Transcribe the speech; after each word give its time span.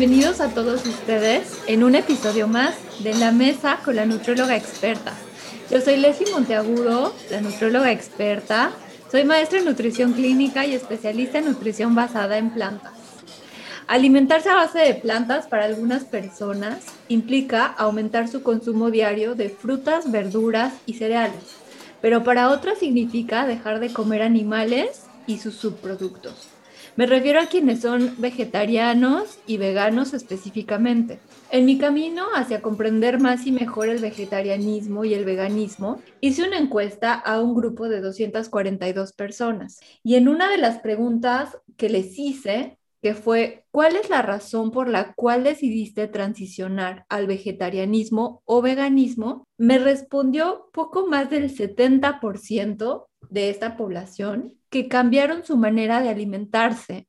Bienvenidos 0.00 0.40
a 0.40 0.48
todos 0.54 0.86
ustedes 0.86 1.60
en 1.66 1.84
un 1.84 1.94
episodio 1.94 2.48
más 2.48 2.74
de 3.00 3.12
La 3.12 3.32
Mesa 3.32 3.80
con 3.84 3.96
la 3.96 4.06
Nutróloga 4.06 4.56
Experta. 4.56 5.12
Yo 5.70 5.78
soy 5.82 5.98
Leslie 5.98 6.32
Monteagudo, 6.32 7.14
la 7.30 7.42
nutróloga 7.42 7.92
experta. 7.92 8.70
Soy 9.12 9.24
maestra 9.24 9.58
en 9.58 9.66
nutrición 9.66 10.14
clínica 10.14 10.64
y 10.64 10.72
especialista 10.72 11.36
en 11.36 11.44
nutrición 11.44 11.94
basada 11.94 12.38
en 12.38 12.48
plantas. 12.48 12.94
Alimentarse 13.88 14.48
a 14.48 14.54
base 14.54 14.78
de 14.78 14.94
plantas 14.94 15.46
para 15.46 15.66
algunas 15.66 16.04
personas 16.04 16.78
implica 17.08 17.66
aumentar 17.66 18.26
su 18.28 18.42
consumo 18.42 18.90
diario 18.90 19.34
de 19.34 19.50
frutas, 19.50 20.10
verduras 20.10 20.72
y 20.86 20.94
cereales, 20.94 21.58
pero 22.00 22.24
para 22.24 22.48
otras 22.48 22.78
significa 22.78 23.44
dejar 23.44 23.80
de 23.80 23.92
comer 23.92 24.22
animales 24.22 25.02
y 25.26 25.40
sus 25.40 25.56
subproductos. 25.56 26.49
Me 27.00 27.06
refiero 27.06 27.40
a 27.40 27.46
quienes 27.46 27.80
son 27.80 28.16
vegetarianos 28.18 29.38
y 29.46 29.56
veganos 29.56 30.12
específicamente. 30.12 31.18
En 31.50 31.64
mi 31.64 31.78
camino 31.78 32.26
hacia 32.34 32.60
comprender 32.60 33.18
más 33.18 33.46
y 33.46 33.52
mejor 33.52 33.88
el 33.88 34.02
vegetarianismo 34.02 35.06
y 35.06 35.14
el 35.14 35.24
veganismo, 35.24 36.02
hice 36.20 36.46
una 36.46 36.58
encuesta 36.58 37.14
a 37.14 37.40
un 37.40 37.54
grupo 37.54 37.88
de 37.88 38.02
242 38.02 39.14
personas. 39.14 39.80
Y 40.02 40.16
en 40.16 40.28
una 40.28 40.50
de 40.50 40.58
las 40.58 40.80
preguntas 40.80 41.56
que 41.78 41.88
les 41.88 42.18
hice, 42.18 42.76
que 43.00 43.14
fue, 43.14 43.64
¿cuál 43.70 43.96
es 43.96 44.10
la 44.10 44.20
razón 44.20 44.70
por 44.70 44.86
la 44.86 45.14
cual 45.14 45.42
decidiste 45.42 46.06
transicionar 46.06 47.06
al 47.08 47.26
vegetarianismo 47.26 48.42
o 48.44 48.60
veganismo? 48.60 49.44
Me 49.56 49.78
respondió 49.78 50.68
poco 50.74 51.06
más 51.06 51.30
del 51.30 51.48
70% 51.50 53.06
de 53.30 53.48
esta 53.48 53.78
población 53.78 54.59
que 54.70 54.88
cambiaron 54.88 55.44
su 55.44 55.56
manera 55.56 56.00
de 56.00 56.08
alimentarse 56.08 57.06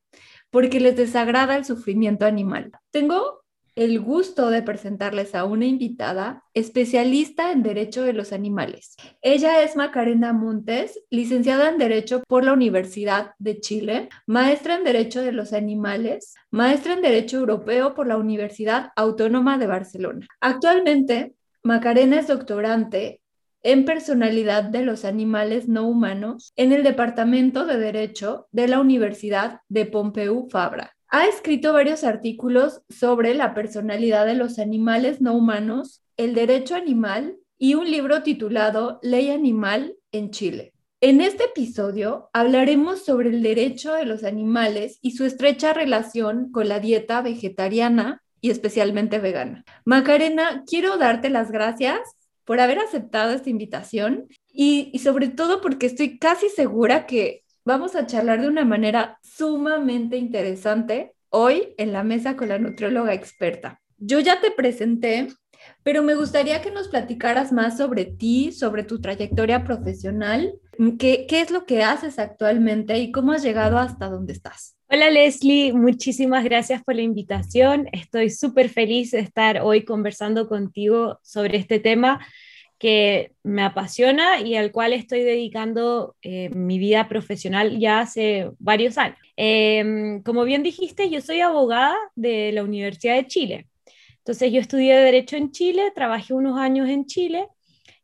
porque 0.50 0.80
les 0.80 0.96
desagrada 0.96 1.56
el 1.56 1.64
sufrimiento 1.64 2.26
animal. 2.26 2.72
Tengo 2.90 3.42
el 3.74 4.00
gusto 4.00 4.50
de 4.50 4.62
presentarles 4.62 5.34
a 5.34 5.44
una 5.44 5.64
invitada 5.64 6.44
especialista 6.52 7.52
en 7.52 7.62
Derecho 7.62 8.02
de 8.02 8.12
los 8.12 8.32
Animales. 8.32 8.96
Ella 9.22 9.62
es 9.62 9.76
Macarena 9.76 10.34
Montes, 10.34 11.00
licenciada 11.08 11.70
en 11.70 11.78
Derecho 11.78 12.22
por 12.28 12.44
la 12.44 12.52
Universidad 12.52 13.30
de 13.38 13.60
Chile, 13.60 14.10
maestra 14.26 14.76
en 14.76 14.84
Derecho 14.84 15.22
de 15.22 15.32
los 15.32 15.54
Animales, 15.54 16.34
maestra 16.50 16.92
en 16.92 17.00
Derecho 17.00 17.38
Europeo 17.38 17.94
por 17.94 18.06
la 18.06 18.18
Universidad 18.18 18.90
Autónoma 18.94 19.56
de 19.56 19.66
Barcelona. 19.66 20.26
Actualmente, 20.40 21.34
Macarena 21.62 22.18
es 22.18 22.26
doctorante 22.26 23.21
en 23.62 23.84
personalidad 23.84 24.64
de 24.64 24.82
los 24.82 25.04
animales 25.04 25.68
no 25.68 25.86
humanos 25.88 26.52
en 26.56 26.72
el 26.72 26.82
Departamento 26.82 27.64
de 27.64 27.78
Derecho 27.78 28.48
de 28.50 28.68
la 28.68 28.80
Universidad 28.80 29.60
de 29.68 29.86
Pompeu 29.86 30.48
Fabra. 30.50 30.94
Ha 31.08 31.26
escrito 31.26 31.72
varios 31.72 32.04
artículos 32.04 32.82
sobre 32.88 33.34
la 33.34 33.54
personalidad 33.54 34.26
de 34.26 34.34
los 34.34 34.58
animales 34.58 35.20
no 35.20 35.34
humanos, 35.34 36.02
el 36.16 36.34
derecho 36.34 36.74
animal 36.74 37.36
y 37.58 37.74
un 37.74 37.90
libro 37.90 38.22
titulado 38.22 38.98
Ley 39.02 39.30
Animal 39.30 39.94
en 40.10 40.30
Chile. 40.30 40.72
En 41.00 41.20
este 41.20 41.44
episodio 41.44 42.30
hablaremos 42.32 43.04
sobre 43.04 43.30
el 43.30 43.42
derecho 43.42 43.92
de 43.92 44.06
los 44.06 44.24
animales 44.24 44.98
y 45.02 45.12
su 45.12 45.24
estrecha 45.24 45.72
relación 45.72 46.50
con 46.50 46.68
la 46.68 46.80
dieta 46.80 47.22
vegetariana 47.22 48.22
y 48.40 48.50
especialmente 48.50 49.18
vegana. 49.18 49.64
Macarena, 49.84 50.64
quiero 50.66 50.96
darte 50.96 51.28
las 51.28 51.50
gracias 51.50 51.98
por 52.44 52.60
haber 52.60 52.78
aceptado 52.78 53.32
esta 53.32 53.50
invitación 53.50 54.26
y, 54.52 54.98
sobre 54.98 55.28
todo 55.28 55.60
porque 55.60 55.86
estoy 55.86 56.18
casi 56.18 56.48
segura 56.48 57.06
que 57.06 57.44
vamos 57.64 57.94
a 57.94 58.06
charlar 58.06 58.40
de 58.40 58.48
una 58.48 58.64
manera 58.64 59.18
sumamente 59.22 60.16
interesante 60.16 61.14
hoy 61.30 61.74
en 61.78 61.92
la 61.92 62.02
mesa 62.02 62.36
con 62.36 62.48
la 62.48 62.58
nutrióloga 62.58 63.14
experta. 63.14 63.80
Yo 63.98 64.20
ya 64.20 64.40
te 64.40 64.50
presenté, 64.50 65.28
pero 65.82 66.02
me 66.02 66.14
gustaría 66.14 66.60
que 66.60 66.72
nos 66.72 66.88
platicaras 66.88 67.52
más 67.52 67.78
sobre 67.78 68.04
ti, 68.04 68.52
sobre 68.52 68.82
tu 68.82 69.00
trayectoria 69.00 69.64
profesional, 69.64 70.54
qué, 70.98 71.26
qué 71.28 71.40
es 71.40 71.50
lo 71.50 71.64
que 71.64 71.84
haces 71.84 72.18
actualmente 72.18 72.98
y 72.98 73.12
cómo 73.12 73.32
has 73.32 73.42
llegado 73.42 73.78
hasta 73.78 74.08
donde 74.08 74.32
estás. 74.32 74.76
Hola 74.94 75.08
Leslie, 75.08 75.72
muchísimas 75.72 76.44
gracias 76.44 76.82
por 76.84 76.94
la 76.94 77.00
invitación. 77.00 77.88
Estoy 77.92 78.28
súper 78.28 78.68
feliz 78.68 79.12
de 79.12 79.20
estar 79.20 79.62
hoy 79.62 79.86
conversando 79.86 80.50
contigo 80.50 81.18
sobre 81.22 81.56
este 81.56 81.78
tema 81.78 82.20
que 82.78 83.32
me 83.42 83.62
apasiona 83.62 84.42
y 84.42 84.54
al 84.54 84.70
cual 84.70 84.92
estoy 84.92 85.22
dedicando 85.22 86.14
eh, 86.20 86.50
mi 86.50 86.78
vida 86.78 87.08
profesional 87.08 87.78
ya 87.78 88.00
hace 88.00 88.50
varios 88.58 88.98
años. 88.98 89.16
Em, 89.34 90.22
como 90.22 90.44
bien 90.44 90.62
dijiste, 90.62 91.08
yo 91.08 91.22
soy 91.22 91.40
abogada 91.40 91.96
de 92.14 92.52
la 92.52 92.62
Universidad 92.62 93.14
de 93.14 93.26
Chile. 93.26 93.68
Entonces 94.18 94.52
yo 94.52 94.60
estudié 94.60 94.94
Derecho 94.94 95.36
en 95.36 95.52
Chile, 95.52 95.90
trabajé 95.94 96.34
unos 96.34 96.58
años 96.58 96.90
en 96.90 97.06
Chile 97.06 97.48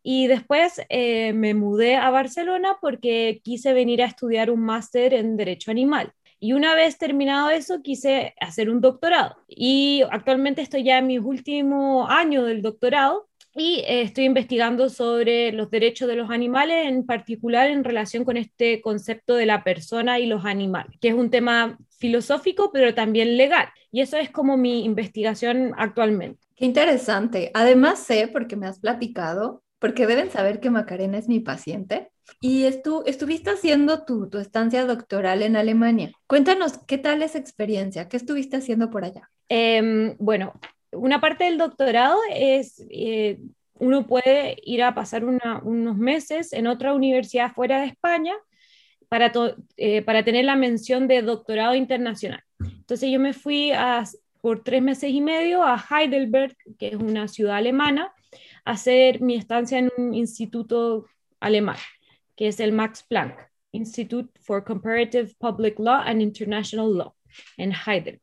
y 0.02 0.26
después 0.26 0.80
eh, 0.88 1.34
me 1.34 1.52
mudé 1.52 1.96
a 1.96 2.08
Barcelona 2.08 2.78
porque 2.80 3.42
quise 3.44 3.74
venir 3.74 4.00
a 4.02 4.06
estudiar 4.06 4.50
un 4.50 4.60
máster 4.60 5.12
en 5.12 5.36
Derecho 5.36 5.70
Animal. 5.70 6.14
Y 6.40 6.52
una 6.52 6.74
vez 6.74 6.98
terminado 6.98 7.50
eso, 7.50 7.82
quise 7.82 8.34
hacer 8.40 8.70
un 8.70 8.80
doctorado. 8.80 9.36
Y 9.48 10.02
actualmente 10.10 10.62
estoy 10.62 10.84
ya 10.84 10.98
en 10.98 11.06
mi 11.06 11.18
último 11.18 12.08
año 12.08 12.44
del 12.44 12.62
doctorado 12.62 13.28
y 13.54 13.80
eh, 13.80 14.02
estoy 14.02 14.24
investigando 14.24 14.88
sobre 14.88 15.52
los 15.52 15.70
derechos 15.70 16.08
de 16.08 16.14
los 16.14 16.30
animales, 16.30 16.86
en 16.86 17.04
particular 17.04 17.70
en 17.70 17.82
relación 17.82 18.24
con 18.24 18.36
este 18.36 18.80
concepto 18.80 19.34
de 19.34 19.46
la 19.46 19.64
persona 19.64 20.20
y 20.20 20.26
los 20.26 20.44
animales, 20.44 20.96
que 21.00 21.08
es 21.08 21.14
un 21.14 21.30
tema 21.30 21.76
filosófico, 21.98 22.70
pero 22.72 22.94
también 22.94 23.36
legal. 23.36 23.68
Y 23.90 24.00
eso 24.00 24.16
es 24.16 24.30
como 24.30 24.56
mi 24.56 24.84
investigación 24.84 25.72
actualmente. 25.76 26.46
Qué 26.54 26.66
interesante. 26.66 27.50
Además 27.54 28.00
sé, 28.00 28.28
porque 28.28 28.54
me 28.54 28.66
has 28.66 28.78
platicado, 28.78 29.62
porque 29.78 30.06
deben 30.06 30.30
saber 30.30 30.60
que 30.60 30.70
Macarena 30.70 31.18
es 31.18 31.28
mi 31.28 31.40
paciente. 31.40 32.10
Y 32.40 32.64
estu 32.64 33.02
estuviste 33.06 33.50
haciendo 33.50 34.04
tu, 34.04 34.28
tu, 34.28 34.38
estancia 34.38 34.84
doctoral 34.84 35.42
en 35.42 35.56
Alemania. 35.56 36.12
Cuéntanos, 36.26 36.78
¿qué 36.86 36.98
tal 36.98 37.22
esa 37.22 37.38
experiencia? 37.38 38.08
¿Qué 38.08 38.18
estuviste 38.18 38.56
haciendo 38.56 38.90
por 38.90 39.04
allá? 39.04 39.30
Eh, 39.48 40.14
bueno, 40.18 40.52
una 40.92 41.20
parte 41.20 41.44
del 41.44 41.58
doctorado 41.58 42.18
es, 42.30 42.84
eh, 42.90 43.38
uno 43.74 44.06
puede 44.06 44.56
ir 44.62 44.82
a 44.82 44.94
pasar 44.94 45.24
unos 45.24 45.96
meses 45.96 46.52
en 46.52 46.66
otra 46.66 46.94
universidad 46.94 47.52
fuera 47.52 47.80
de 47.80 47.86
España 47.86 48.34
para, 49.08 49.32
eh, 49.76 50.02
para 50.02 50.24
tener 50.24 50.44
la 50.44 50.56
mención 50.56 51.08
de 51.08 51.22
doctorado 51.22 51.74
internacional. 51.74 52.42
Entonces 52.60 53.10
yo 53.10 53.20
me 53.20 53.32
fui 53.32 53.72
por 54.40 54.62
tres 54.62 54.82
meses 54.82 55.10
y 55.10 55.20
medio 55.20 55.62
a 55.62 55.82
Heidelberg, 55.90 56.56
que 56.78 56.88
es 56.88 56.96
una 56.96 57.28
ciudad 57.28 57.56
alemana, 57.56 58.04
a 58.04 58.17
hacer 58.68 59.22
mi 59.22 59.34
estancia 59.34 59.78
en 59.78 59.90
un 59.96 60.14
instituto 60.14 61.06
alemán, 61.40 61.78
que 62.36 62.48
es 62.48 62.60
el 62.60 62.72
Max 62.72 63.02
Planck 63.08 63.34
Institute 63.72 64.30
for 64.42 64.62
Comparative 64.62 65.32
Public 65.38 65.78
Law 65.78 66.02
and 66.04 66.20
International 66.20 66.94
Law 66.94 67.14
en 67.56 67.72
Heidelberg. 67.72 68.20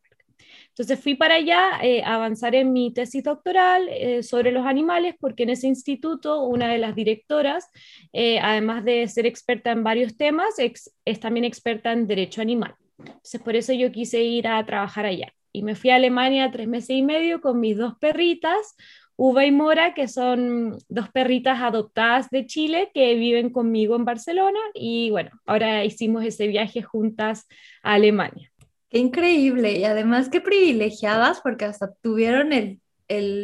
Entonces 0.70 1.00
fui 1.00 1.16
para 1.16 1.36
allá 1.36 1.80
eh, 1.82 2.04
a 2.04 2.16
avanzar 2.16 2.54
en 2.54 2.74
mi 2.74 2.94
tesis 2.94 3.24
doctoral 3.24 3.88
eh, 3.90 4.22
sobre 4.24 4.52
los 4.52 4.66
animales, 4.66 5.16
porque 5.20 5.44
en 5.44 5.50
ese 5.50 5.68
instituto 5.68 6.44
una 6.44 6.68
de 6.68 6.78
las 6.78 6.94
directoras, 6.96 7.70
eh, 8.14 8.40
además 8.40 8.84
de 8.84 9.08
ser 9.08 9.26
experta 9.26 9.72
en 9.72 9.84
varios 9.84 10.18
temas, 10.18 10.56
es 10.60 11.20
también 11.20 11.46
experta 11.46 11.92
en 11.92 12.08
derecho 12.08 12.42
animal. 12.42 12.76
Entonces 13.00 13.42
por 13.42 13.56
eso 13.56 13.74
yo 13.74 13.92
quise 13.92 14.22
ir 14.22 14.48
a 14.48 14.64
trabajar 14.66 15.06
allá. 15.06 15.34
Y 15.54 15.64
me 15.64 15.76
fui 15.76 15.90
a 15.90 15.96
Alemania 15.96 16.52
tres 16.52 16.68
meses 16.68 16.90
y 16.90 17.02
medio 17.02 17.40
con 17.40 17.62
mis 17.62 17.78
dos 17.78 17.94
perritas, 17.98 18.76
Uva 19.18 19.46
y 19.46 19.52
Mora, 19.52 19.94
que 19.94 20.08
son 20.08 20.78
dos 20.90 21.10
perritas 21.10 21.62
adoptadas 21.62 22.30
de 22.30 22.46
Chile 22.46 22.92
que 22.94 23.16
viven 23.16 23.50
conmigo 23.50 23.96
en 23.96 24.06
Barcelona. 24.06 24.60
Y 24.74 25.10
bueno, 25.10 25.32
ahora 25.46 25.86
hicimos 25.86 26.26
ese 26.26 26.48
viaje 26.48 26.82
juntas 26.82 27.48
a 27.82 27.94
Alemania. 27.94 28.52
Qué 28.90 29.00
increíble 29.00 29.78
y 29.80 29.86
además 29.86 30.30
qué 30.30 30.42
privilegiadas 30.42 31.42
porque 31.42 31.66
hasta 31.66 31.94
tuvieron 32.02 32.54
el, 32.54 32.80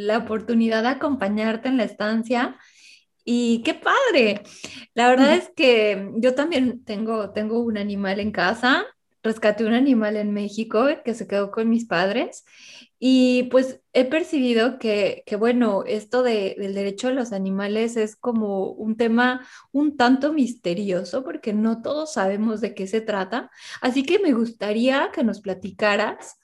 la 0.08 0.20
oportunidad 0.20 0.84
de 0.84 0.90
acompañarte 0.90 1.70
en 1.70 1.78
la 1.78 1.84
estancia 1.84 2.58
y 3.24 3.62
qué 3.64 3.74
padre. 3.74 4.44
La 4.94 5.10
verdad 5.10 5.36
es 5.36 5.52
que 5.56 6.10
yo 6.18 6.36
también 6.36 6.84
tengo, 6.84 7.32
tengo 7.32 7.60
un 7.60 7.78
animal 7.78 8.20
en 8.20 8.32
casa, 8.32 8.86
rescaté 9.24 9.66
un 9.66 9.74
animal 9.74 10.18
en 10.18 10.34
México 10.34 10.86
que 11.06 11.14
se 11.14 11.28
quedó 11.28 11.52
con 11.52 11.70
mis 11.70 11.86
padres 11.86 12.44
y 13.00 13.44
pues 13.52 13.82
he 13.94 14.06
percibido 14.06 14.78
que, 14.78 15.24
bueno, 15.40 15.84
esto 15.86 16.22
de, 16.22 16.56
del 16.58 16.76
derecho 16.76 17.08
a 17.08 17.12
los 17.12 17.34
animales 17.34 17.98
es 17.98 18.16
como 18.16 18.68
un 18.72 18.96
tema 18.96 19.48
un 19.72 19.98
tanto 19.98 20.34
misterioso 20.34 21.24
porque 21.24 21.52
no 21.54 21.82
todos 21.82 22.14
sabemos 22.14 22.62
de 22.62 22.76
qué 22.76 22.86
se 22.86 23.02
trata. 23.02 23.50
Así 23.82 24.04
que 24.04 24.20
me 24.20 24.34
gustaría 24.34 25.10
que 25.12 25.24
nos 25.24 25.42
platicaras 25.42 26.40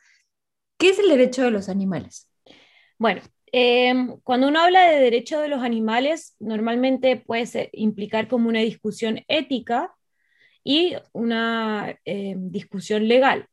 qué 0.77 0.89
es 0.89 0.99
el 0.99 1.09
derecho 1.09 1.43
de 1.43 1.51
los 1.51 1.69
animales. 1.69 2.29
Bueno, 2.97 3.21
em, 3.51 4.19
cuando 4.21 4.47
uno 4.47 4.59
habla 4.59 4.89
de 4.89 4.99
derecho 4.99 5.39
de 5.39 5.49
los 5.49 5.61
animales, 5.61 6.35
normalmente 6.39 7.17
puede 7.17 7.69
implicar 7.73 8.27
como 8.27 8.49
una 8.49 8.61
discusión 8.61 9.19
ética 9.27 9.93
y 10.67 10.97
una 11.13 11.97
em, 12.03 12.51
discusión 12.51 13.07
legal. 13.07 13.47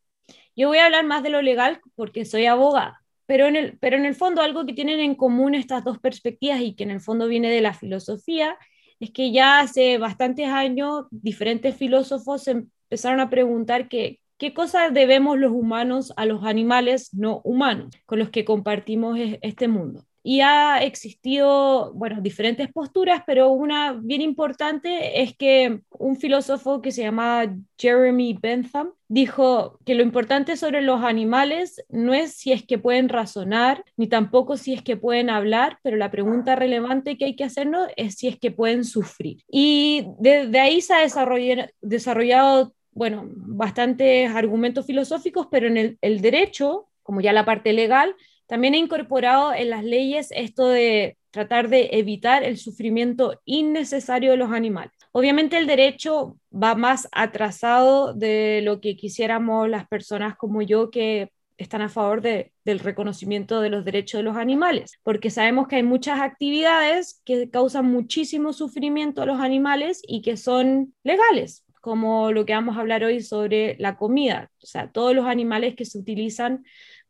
Yo 0.56 0.66
voy 0.69 0.78
a 0.78 0.87
hablar 0.87 1.05
más 1.05 1.22
de 1.22 1.31
lo 1.31 1.43
legal 1.43 1.81
porque 1.94 2.25
soy 2.25 2.46
abogada, 2.46 3.02
pero 3.26 3.46
en 3.46 3.55
el, 3.55 3.78
pero 3.78 3.96
en 3.96 4.05
el 4.05 4.16
fondo 4.16 4.43
algo 4.43 4.66
que 4.66 4.72
tienen 4.72 4.99
en 4.99 5.14
común 5.14 5.55
estas 5.55 5.84
dos 5.84 6.00
perspectivas 6.00 6.61
y 6.61 6.75
que 6.75 6.82
en 6.82 6.90
el 6.90 7.00
fondo 7.00 7.28
viene 7.28 7.50
de 7.50 7.61
la 7.61 7.72
filosofía 7.72 8.58
es 8.99 9.12
que 9.12 9.31
ya 9.31 9.61
hace 9.61 9.99
bastantes 9.99 10.49
años 10.49 11.06
diferentes 11.11 11.76
filósofos 11.76 12.49
empezaron 12.49 13.20
a 13.20 13.31
preguntar 13.31 13.88
que, 13.88 14.20
qué 14.37 14.52
cosas 14.52 14.93
debemos 14.93 15.38
los 15.38 15.52
humanos 15.52 16.12
a 16.17 16.26
los 16.26 16.44
animales 16.44 17.14
no 17.14 17.43
humanos 17.44 17.94
con 18.06 18.19
los 18.19 18.31
que 18.31 18.44
compartimos 18.44 19.19
este 19.40 19.69
mundo 19.69 20.05
y 20.26 20.41
ha 20.41 20.82
existido, 20.82 21.93
bueno, 21.93 22.23
diferentes 22.23 22.73
posturas, 22.73 23.23
pero 23.26 23.50
una 23.50 23.93
bien 23.93 24.23
importante 24.23 25.21
es 25.21 25.37
que 25.37 25.81
un 25.91 26.17
filósofo 26.17 26.81
que 26.81 26.93
se 26.93 27.03
llama 27.03 27.55
Jeremy 27.79 28.38
Bentham 28.41 28.93
dijo 29.06 29.79
que 29.85 29.94
lo 29.94 30.03
importante 30.03 30.56
sobre 30.56 30.81
los 30.81 31.03
animales 31.03 31.85
no 31.91 32.15
es 32.15 32.32
si 32.32 32.53
es 32.53 32.65
que 32.65 32.79
pueden 32.79 33.11
razonar, 33.11 33.85
ni 33.99 34.06
tampoco 34.06 34.56
si 34.56 34.73
es 34.73 34.81
que 34.81 34.97
pueden 34.97 35.29
hablar, 35.29 35.79
pero 35.82 35.99
la 35.99 36.11
pregunta 36.11 36.56
relevante 36.56 37.19
que 37.19 37.27
hay 37.27 37.37
que 37.37 37.44
hacernos 37.44 37.88
es 37.99 38.15
si 38.15 38.29
es 38.29 38.38
que 38.38 38.50
pueden 38.50 38.85
sufrir. 38.85 39.43
Y 39.50 40.06
de, 40.20 40.59
ahí 40.59 40.81
se 40.81 40.94
ha 40.94 41.00
desarrollado, 41.00 41.69
desarrollado, 41.82 42.75
bueno, 42.93 43.25
bastantes 43.29 44.31
argumentos 44.31 44.87
filosóficos, 44.87 45.49
pero 45.50 45.67
en 45.67 45.99
el 46.00 46.20
derecho, 46.23 46.88
como 47.03 47.20
ya 47.20 47.35
la 47.35 47.44
parte 47.44 47.75
legal, 47.75 48.17
también 48.46 48.75
he 48.75 48.79
incorporado 48.79 49.52
en 49.55 49.70
las 49.70 49.85
leyes 49.85 50.29
esto 50.32 50.69
de 50.69 51.17
tratar 51.31 51.69
de 51.69 51.91
evitar 51.93 52.44
el 52.44 52.58
sufrimiento 52.58 53.41
innecesario 53.44 54.31
de 54.31 54.37
los 54.37 54.52
animales. 54.52 54.93
Obviamente 55.12 55.58
el 55.58 55.67
derecho 55.67 56.38
va 56.52 56.75
más 56.75 57.08
atrasado 57.12 58.14
de 58.14 58.61
lo 58.62 58.81
que 58.81 58.96
quisiéramos 58.96 59.69
las 59.69 59.88
personas 59.88 60.37
como 60.37 60.62
yo 60.62 60.91
que 60.91 61.31
están 61.56 61.82
a 61.82 61.88
favor 61.88 62.20
de, 62.20 62.52
del 62.64 62.81
reconocimiento 62.81 63.61
de 63.61 63.70
los 63.70 63.85
derechos 63.85 64.19
de 64.19 64.25
los 64.25 64.37
animales, 64.37 64.99
porque 65.02 65.31
sabemos 65.31 65.69
que 65.69 65.76
hay 65.76 65.82
muchas 65.82 66.20
actividades 66.20 67.20
que 67.25 67.50
causan 67.50 67.87
muchísimo 67.87 68.52
sufrimiento 68.52 69.23
a 69.23 69.26
los 69.26 69.41
animales 69.41 70.02
y 70.06 70.23
que 70.23 70.37
son 70.37 70.94
legales, 71.05 71.64
como 71.81 72.32
lo 72.32 72.44
que 72.44 72.55
vamos 72.55 72.76
a 72.76 72.81
hablar 72.81 73.05
hoy 73.05 73.20
sobre 73.20 73.76
la 73.79 73.96
comida, 73.96 74.50
o 74.62 74.67
sea, 74.67 74.91
todos 74.91 75.14
los 75.14 75.26
animales 75.26 75.75
que 75.75 75.85
se 75.85 75.99
utilizan 75.99 76.64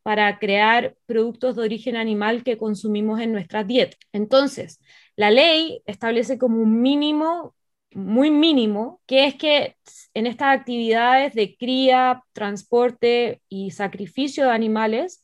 para 0.05 0.37
crear 0.37 0.95
productos 1.07 1.55
de 1.55 1.63
origen 1.63 1.95
animal 1.95 2.43
que 2.43 2.59
consumimos 2.59 3.19
en 3.21 3.31
nuestra 3.31 3.63
dieta. 3.63 3.97
Entonces, 4.13 4.79
la 5.15 5.31
ley 5.31 5.81
establece 5.87 6.37
como 6.37 6.61
un 6.61 6.79
mínimo, 6.83 7.55
muy 7.91 8.29
mínimo, 8.29 9.01
que 9.07 9.25
es 9.25 9.33
que 9.33 9.77
en 10.13 10.27
estas 10.27 10.59
actividades 10.59 11.33
de 11.33 11.57
cría, 11.57 12.21
transporte 12.33 13.41
y 13.49 13.71
sacrificio 13.71 14.45
de 14.45 14.51
animales, 14.51 15.23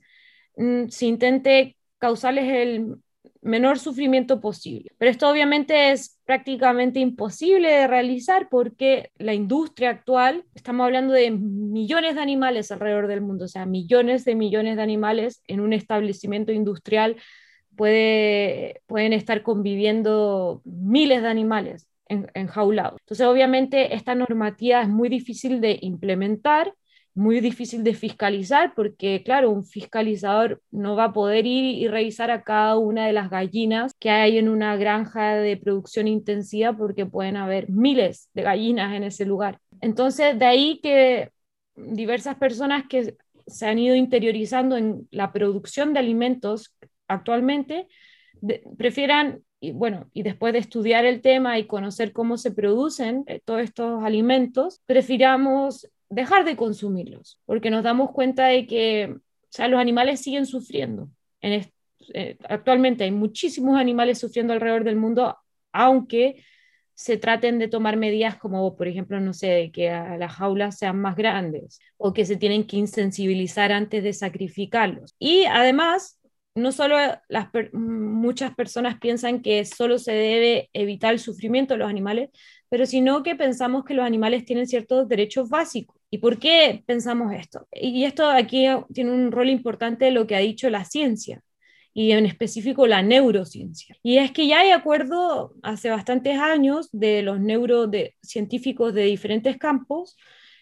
mm, 0.57 0.87
se 0.87 1.05
intente 1.05 1.77
causarles 1.99 2.45
el 2.45 2.95
menor 3.41 3.79
sufrimiento 3.79 4.39
posible. 4.39 4.91
Pero 4.97 5.11
esto 5.11 5.29
obviamente 5.29 5.91
es 5.91 6.19
prácticamente 6.25 6.99
imposible 6.99 7.69
de 7.69 7.87
realizar 7.87 8.47
porque 8.49 9.11
la 9.17 9.33
industria 9.33 9.89
actual, 9.89 10.45
estamos 10.53 10.85
hablando 10.85 11.13
de 11.13 11.31
millones 11.31 12.15
de 12.15 12.21
animales 12.21 12.71
alrededor 12.71 13.07
del 13.07 13.21
mundo, 13.21 13.45
o 13.45 13.47
sea, 13.47 13.65
millones 13.65 14.25
de 14.25 14.35
millones 14.35 14.75
de 14.77 14.83
animales 14.83 15.41
en 15.47 15.59
un 15.59 15.73
establecimiento 15.73 16.51
industrial 16.51 17.17
puede, 17.75 18.81
pueden 18.85 19.13
estar 19.13 19.43
conviviendo 19.43 20.61
miles 20.65 21.21
de 21.21 21.27
animales 21.27 21.87
enjaulados. 22.07 22.99
Entonces, 23.01 23.25
obviamente, 23.25 23.95
esta 23.95 24.15
normativa 24.15 24.81
es 24.81 24.89
muy 24.89 25.09
difícil 25.09 25.61
de 25.61 25.79
implementar 25.81 26.73
muy 27.13 27.41
difícil 27.41 27.83
de 27.83 27.93
fiscalizar 27.93 28.73
porque, 28.75 29.21
claro, 29.23 29.51
un 29.51 29.65
fiscalizador 29.65 30.61
no 30.71 30.95
va 30.95 31.05
a 31.05 31.13
poder 31.13 31.45
ir 31.45 31.65
y 31.65 31.87
revisar 31.87 32.31
a 32.31 32.43
cada 32.43 32.77
una 32.77 33.05
de 33.05 33.13
las 33.13 33.29
gallinas 33.29 33.93
que 33.99 34.09
hay 34.09 34.37
en 34.37 34.47
una 34.47 34.75
granja 34.77 35.35
de 35.35 35.57
producción 35.57 36.07
intensiva 36.07 36.73
porque 36.73 37.05
pueden 37.05 37.37
haber 37.37 37.69
miles 37.69 38.29
de 38.33 38.43
gallinas 38.43 38.95
en 38.95 39.03
ese 39.03 39.25
lugar. 39.25 39.59
Entonces, 39.81 40.37
de 40.39 40.45
ahí 40.45 40.79
que 40.81 41.31
diversas 41.75 42.35
personas 42.37 42.85
que 42.87 43.15
se 43.47 43.65
han 43.65 43.79
ido 43.79 43.95
interiorizando 43.95 44.77
en 44.77 45.07
la 45.11 45.33
producción 45.33 45.93
de 45.93 45.99
alimentos 45.99 46.73
actualmente 47.07 47.87
prefieran 48.77 49.43
y 49.63 49.71
bueno, 49.73 50.09
y 50.11 50.23
después 50.23 50.53
de 50.53 50.59
estudiar 50.59 51.05
el 51.05 51.21
tema 51.21 51.59
y 51.59 51.67
conocer 51.67 52.13
cómo 52.13 52.37
se 52.37 52.49
producen 52.51 53.23
eh, 53.27 53.41
todos 53.45 53.61
estos 53.61 54.03
alimentos, 54.03 54.81
prefiramos 54.87 55.87
dejar 56.11 56.45
de 56.45 56.55
consumirlos, 56.55 57.39
porque 57.45 57.71
nos 57.71 57.83
damos 57.83 58.11
cuenta 58.11 58.45
de 58.45 58.67
que 58.67 59.15
o 59.59 59.67
los 59.67 59.79
animales 59.79 60.21
siguen 60.21 60.45
sufriendo. 60.45 61.09
En 61.41 61.65
eh, 62.13 62.37
actualmente 62.47 63.03
hay 63.03 63.11
muchísimos 63.11 63.79
animales 63.79 64.19
sufriendo 64.19 64.53
alrededor 64.53 64.83
del 64.83 64.95
mundo, 64.97 65.37
aunque 65.71 66.43
se 66.93 67.17
traten 67.17 67.57
de 67.57 67.67
tomar 67.67 67.97
medidas 67.97 68.37
como, 68.37 68.75
por 68.75 68.87
ejemplo, 68.87 69.19
no 69.19 69.33
sé, 69.33 69.71
que 69.73 69.89
las 69.89 70.33
jaulas 70.33 70.77
sean 70.77 70.99
más 70.99 71.15
grandes 71.15 71.79
o 71.97 72.13
que 72.13 72.25
se 72.25 72.35
tienen 72.35 72.65
que 72.67 72.77
insensibilizar 72.77 73.71
antes 73.71 74.03
de 74.03 74.13
sacrificarlos. 74.13 75.15
Y 75.17 75.45
además, 75.45 76.19
no 76.53 76.71
solo 76.71 76.97
las 77.29 77.47
muchas 77.73 78.53
personas 78.53 78.99
piensan 78.99 79.41
que 79.41 79.63
solo 79.65 79.97
se 79.97 80.11
debe 80.11 80.69
evitar 80.73 81.13
el 81.13 81.19
sufrimiento 81.19 81.73
de 81.73 81.79
los 81.79 81.89
animales, 81.89 82.29
pero 82.69 82.85
sino 82.85 83.23
que 83.23 83.35
pensamos 83.35 83.83
que 83.85 83.93
los 83.93 84.05
animales 84.05 84.45
tienen 84.45 84.67
ciertos 84.67 85.07
derechos 85.07 85.49
básicos. 85.49 86.00
¿Y 86.11 86.17
por 86.17 86.39
qué 86.39 86.83
pensamos 86.85 87.33
esto? 87.33 87.67
Y 87.71 88.03
esto 88.03 88.29
aquí 88.29 88.67
tiene 88.93 89.11
un 89.11 89.31
rol 89.31 89.49
importante 89.49 90.11
lo 90.11 90.27
que 90.27 90.35
ha 90.35 90.39
dicho 90.39 90.69
la 90.69 90.83
ciencia 90.83 91.41
y 91.93 92.11
en 92.11 92.25
específico 92.25 92.85
la 92.85 93.01
neurociencia. 93.01 93.95
Y 94.03 94.17
es 94.17 94.31
que 94.31 94.45
ya 94.47 94.59
hay 94.59 94.71
acuerdo 94.71 95.53
hace 95.63 95.89
bastantes 95.89 96.37
años 96.37 96.89
de 96.91 97.21
los 97.21 97.39
neurocientíficos 97.39 98.93
de 98.93 99.03
diferentes 99.03 99.57
campos 99.57 100.17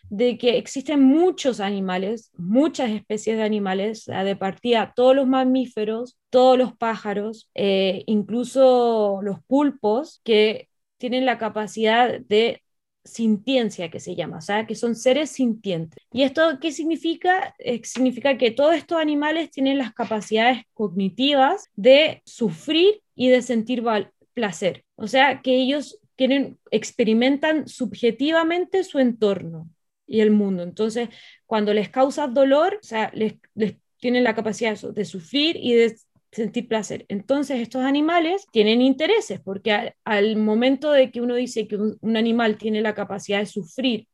de 0.09 0.37
que 0.37 0.57
existen 0.57 1.01
muchos 1.03 1.59
animales, 1.59 2.31
muchas 2.37 2.89
especies 2.91 3.37
de 3.37 3.43
animales, 3.43 4.05
de 4.05 4.35
partida 4.35 4.93
todos 4.95 5.15
los 5.15 5.27
mamíferos, 5.27 6.17
todos 6.29 6.57
los 6.57 6.75
pájaros, 6.75 7.49
eh, 7.55 8.03
incluso 8.07 9.19
los 9.21 9.43
pulpos, 9.43 10.21
que 10.23 10.69
tienen 10.97 11.25
la 11.25 11.37
capacidad 11.37 12.19
de 12.19 12.61
sintiencia 13.09 13.89
que 13.89 13.99
se 13.99 14.15
llama, 14.15 14.37
o 14.37 14.41
sea, 14.41 14.65
que 14.65 14.75
son 14.75 14.95
seres 14.95 15.31
sintientes. 15.31 15.97
¿Y 16.11 16.23
esto 16.23 16.59
qué 16.61 16.71
significa? 16.71 17.55
Eh, 17.59 17.81
significa 17.83 18.37
que 18.37 18.51
todos 18.51 18.75
estos 18.75 18.99
animales 18.99 19.51
tienen 19.51 19.77
las 19.77 19.93
capacidades 19.93 20.63
cognitivas 20.73 21.69
de 21.75 22.21
sufrir 22.25 23.01
y 23.15 23.29
de 23.29 23.41
sentir 23.41 23.83
placer. 24.33 24.85
O 24.95 25.07
sea, 25.07 25.41
que 25.41 25.55
ellos 25.55 25.99
tienen, 26.15 26.59
experimentan 26.71 27.67
subjetivamente 27.67 28.83
su 28.83 28.99
entorno 28.99 29.69
y 30.05 30.21
el 30.21 30.31
mundo. 30.31 30.63
Entonces, 30.63 31.09
cuando 31.45 31.73
les 31.73 31.89
causas 31.89 32.33
dolor, 32.33 32.79
o 32.81 32.85
sea, 32.85 33.11
les, 33.13 33.35
tienen 33.99 34.23
la 34.23 34.35
capacidad 34.35 34.77
de 34.79 35.05
sufrir 35.05 35.57
y 35.57 35.73
de 35.73 35.95
sentir 36.31 36.67
placer. 36.67 37.05
Entonces, 37.09 37.59
estos 37.59 37.83
animales 37.83 38.45
tienen 38.51 38.81
intereses, 38.81 39.39
porque 39.39 39.93
al, 40.03 40.35
momento 40.37 40.91
de 40.91 41.11
que 41.11 41.21
uno 41.21 41.35
dice 41.35 41.67
que 41.67 41.75
un, 41.77 42.17
animal 42.17 42.57
tiene 42.57 42.81
la 42.81 42.93
capacidad 42.93 43.39
de 43.39 43.45
sufrir 43.45 44.07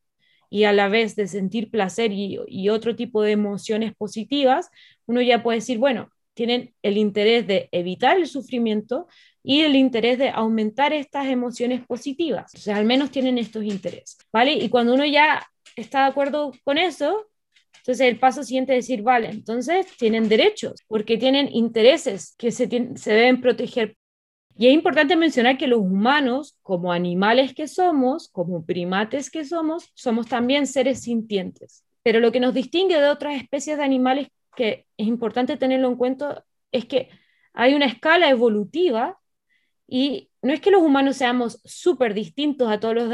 y 0.50 0.64
a 0.66 0.74
la 0.74 0.88
vez 0.88 1.16
de 1.16 1.28
sentir 1.28 1.70
placer 1.72 2.12
y, 2.12 2.40
y, 2.48 2.70
otro 2.70 2.96
tipo 2.96 3.22
de 3.22 3.32
emociones 3.32 3.94
positivas, 3.96 4.70
uno 5.06 5.22
ya 5.22 5.44
puede 5.44 5.58
decir, 5.60 5.78
bueno, 5.78 6.10
tienen 6.34 6.74
el 6.84 6.98
interés 6.98 7.48
de 7.48 7.70
evitar 7.72 8.18
el 8.18 8.28
sufrimiento 8.28 9.08
y 9.44 9.62
el 9.62 9.76
interés 9.76 10.18
de 10.18 10.30
aumentar 10.30 10.94
estas 10.94 11.28
emociones 11.28 11.86
positivas. 11.86 12.54
O 12.56 12.58
sea, 12.58 12.78
al 12.78 12.86
menos 12.86 13.12
tienen 13.12 13.38
estos 13.38 13.64
intereses, 13.64 14.18
¿vale? 14.32 14.54
Y 14.54 14.70
cuando 14.70 14.94
uno 14.94 15.06
ya 15.06 15.48
está 15.76 16.02
de 16.02 16.10
acuerdo 16.10 16.52
con 16.64 16.78
eso, 16.78 17.28
entonces 17.86 18.08
el 18.08 18.18
paso 18.18 18.44
siguiente 18.44 18.76
es 18.76 18.88
decir, 18.88 19.04
vale, 19.04 19.30
entonces 19.30 19.86
tienen 19.98 20.28
derechos, 20.28 20.82
porque 20.88 21.20
tienen 21.20 21.48
intereses 21.54 22.34
que 22.36 22.50
se, 22.50 22.66
deben 22.66 23.42
proteger. 23.42 23.96
Y 24.58 24.66
es 24.66 24.74
importante 24.74 25.16
mencionar 25.16 25.60
que 25.60 25.68
los 25.68 25.82
humanos, 25.82 26.58
como 26.64 26.92
animales 26.92 27.54
que 27.54 27.68
somos, 27.68 28.28
como 28.30 28.66
primates 28.66 29.30
que 29.30 29.46
somos, 29.46 29.92
somos 29.94 30.28
también 30.28 30.66
seres 30.66 31.04
sintientes. 31.04 31.86
Pero 32.02 32.20
lo 32.20 32.32
que 32.32 32.40
nos 32.40 32.56
distingue 32.56 33.00
de 33.00 33.08
otras 33.08 33.36
especies 33.36 33.78
de 33.78 33.84
animales 33.84 34.30
que 34.56 34.88
es 34.98 35.06
importante 35.06 35.56
tenerlo 35.56 35.88
en 35.88 35.96
cuenta 35.96 36.44
es 36.72 36.86
que 36.86 37.10
hay 37.54 37.76
una 37.76 37.86
escala 37.86 38.32
evolutiva 38.32 39.20
y 39.88 40.30
no 40.42 40.54
es 40.54 40.62
que 40.62 40.72
los 40.72 40.82
humanos 40.82 41.18
seamos 41.18 41.60
súper 41.64 42.14
distintos 42.14 42.72
a 42.72 42.80
todos 42.80 42.96
los 42.96 43.14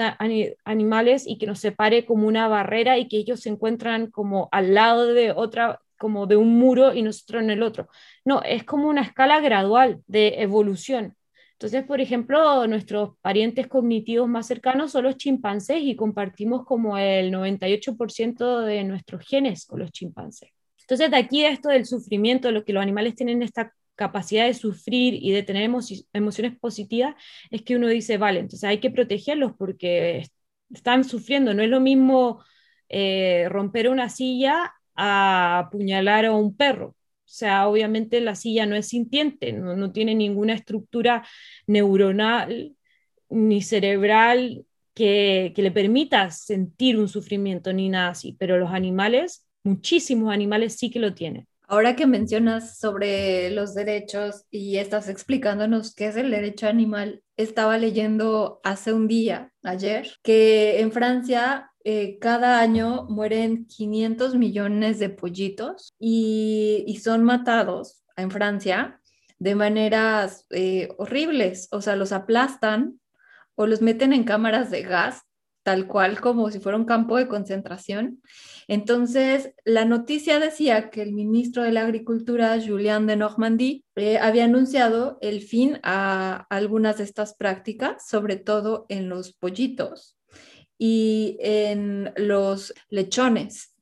animales 0.64 1.26
y 1.28 1.38
que 1.38 1.48
nos 1.48 1.60
separe 1.60 2.06
como 2.06 2.28
una 2.28 2.48
barrera 2.48 2.98
y 2.98 3.08
que 3.08 3.18
ellos 3.18 3.42
se 3.42 3.50
encuentran 3.50 4.08
como 4.08 4.48
al 4.52 4.74
lado 4.74 5.14
de 5.14 5.32
otra, 5.32 5.82
como 5.98 6.28
de 6.28 6.38
un 6.38 6.58
muro 6.58 6.94
y 6.94 7.02
nosotros 7.02 7.44
en 7.44 7.50
el 7.50 7.64
otro. 7.64 7.90
No, 8.26 8.42
es 8.44 8.64
como 8.64 8.88
una 8.88 9.02
escala 9.02 9.40
gradual 9.40 10.02
de 10.08 10.42
evolución. 10.42 11.16
Entonces, 11.54 11.84
por 11.84 12.02
ejemplo, 12.02 12.66
nuestros 12.68 13.12
parientes 13.22 13.68
cognitivos 13.68 14.28
más 14.28 14.48
cercanos 14.48 14.92
son 14.92 15.04
los 15.04 15.18
chimpancés 15.18 15.82
y 15.84 15.96
compartimos 15.96 16.66
como 16.66 16.98
el 16.98 17.32
98% 17.32 18.62
de 18.62 18.84
nuestros 18.84 19.26
genes 19.28 19.66
con 19.66 19.80
los 19.80 19.92
chimpancés. 19.92 20.50
Entonces, 20.80 21.12
de 21.12 21.18
aquí 21.18 21.46
esto 21.46 21.70
del 21.70 21.86
sufrimiento, 21.86 22.52
lo 22.52 22.66
que 22.66 22.74
los 22.74 22.82
animales 22.82 23.16
tienen 23.16 23.44
esta 23.44 23.74
capacidad 23.96 24.46
de 24.46 24.54
sufrir 24.54 25.16
y 25.16 25.32
de 25.32 25.44
tener 25.44 25.64
emociones 26.14 26.58
positivas, 26.60 27.16
es 27.50 27.62
que 27.64 27.76
uno 27.76 27.88
dice, 27.88 28.18
vale, 28.18 28.40
entonces 28.40 28.64
hay 28.64 28.80
que 28.80 28.92
protegerlos 28.92 29.54
porque 29.58 30.26
están 30.74 31.04
sufriendo. 31.04 31.54
No 31.54 31.64
es 31.64 31.70
lo 31.70 31.80
mismo 31.80 32.44
eh, 32.90 33.48
romper 33.50 33.90
una 33.90 34.10
silla 34.10 34.74
a 34.96 35.60
apuñalar 35.60 36.26
a 36.26 36.34
un 36.34 36.56
perro. 36.56 36.90
O 36.90 37.34
sea, 37.34 37.68
obviamente 37.68 38.22
la 38.22 38.36
silla 38.36 38.66
no 38.66 38.76
es 38.76 38.90
sintiente, 38.90 39.54
no, 39.54 39.92
tiene 39.94 40.16
ninguna 40.16 40.54
estructura 40.54 41.26
neuronal 41.68 42.76
ni 43.30 43.62
cerebral 43.62 44.66
que, 44.94 45.54
que, 45.56 45.62
le 45.62 45.72
permita 45.72 46.30
sentir 46.32 46.98
un 47.00 47.08
sufrimiento 47.08 47.72
ni 47.74 47.90
nada 47.90 48.10
así, 48.10 48.36
pero 48.40 48.58
los 48.58 48.72
animales, 48.72 49.48
muchísimos 49.64 50.34
animales 50.34 50.76
sí 50.78 50.92
que 50.92 51.00
lo 51.00 51.14
tienen. 51.14 51.48
Ahora 51.72 51.96
que 51.96 52.06
mencionas 52.06 52.80
sobre 52.80 53.50
los 53.50 53.74
derechos 53.74 54.44
y 54.52 54.76
estás 54.76 55.08
explicándonos 55.08 55.96
qué 55.96 56.08
es 56.08 56.18
el 56.18 56.30
derecho 56.30 56.68
animal, 56.68 57.24
estaba 57.38 57.78
leyendo 57.78 58.60
hace 58.66 58.92
un 58.92 59.08
día, 59.08 59.54
ayer, 59.64 60.12
que 60.22 60.82
en 60.82 60.92
Francia 60.92 61.72
eh, 61.86 62.20
cada 62.20 62.60
año 62.60 63.06
mueren 63.08 63.68
500 63.68 64.36
millones 64.36 65.00
de 65.00 65.12
pollitos 65.12 65.94
y, 65.98 67.00
son 67.02 67.24
matados 67.24 68.04
en 68.18 68.32
Francia 68.32 69.00
de 69.40 69.56
maneras 69.56 70.48
eh, 70.50 70.90
horribles, 70.98 71.70
o 71.72 71.82
sea, 71.82 71.96
los 71.96 72.12
aplastan 72.12 73.00
o 73.56 73.66
los 73.66 73.82
meten 73.82 74.12
en 74.12 74.26
cámaras 74.26 74.72
de 74.72 74.82
gas, 74.82 75.22
tal 75.64 75.88
cual 75.88 76.20
como 76.20 76.50
si 76.50 76.60
fuera 76.60 76.78
un 76.78 76.86
campo 76.86 77.18
de 77.18 77.28
concentración. 77.28 78.22
Entonces, 78.68 79.54
la 79.64 79.86
noticia 79.86 80.40
decía 80.40 80.90
que 80.90 81.02
el 81.02 81.14
ministro 81.14 81.64
de 81.64 81.72
la 81.72 81.82
Agricultura, 81.82 82.58
Julien 82.66 83.08
de 83.08 83.16
Normandie, 83.16 83.84
eh, 83.96 84.18
había 84.18 84.46
anunciado 84.46 85.18
el 85.22 85.42
fin 85.42 85.80
a 85.84 86.48
algunas 86.50 86.98
de 86.98 87.04
estas 87.04 87.36
prácticas, 87.36 88.08
sobre 88.08 88.38
todo 88.38 88.86
en 88.90 89.10
los 89.10 89.34
pollitos 89.34 90.18
y 90.78 91.38
en 91.42 92.12
los 92.16 92.74
lechones, 92.90 93.76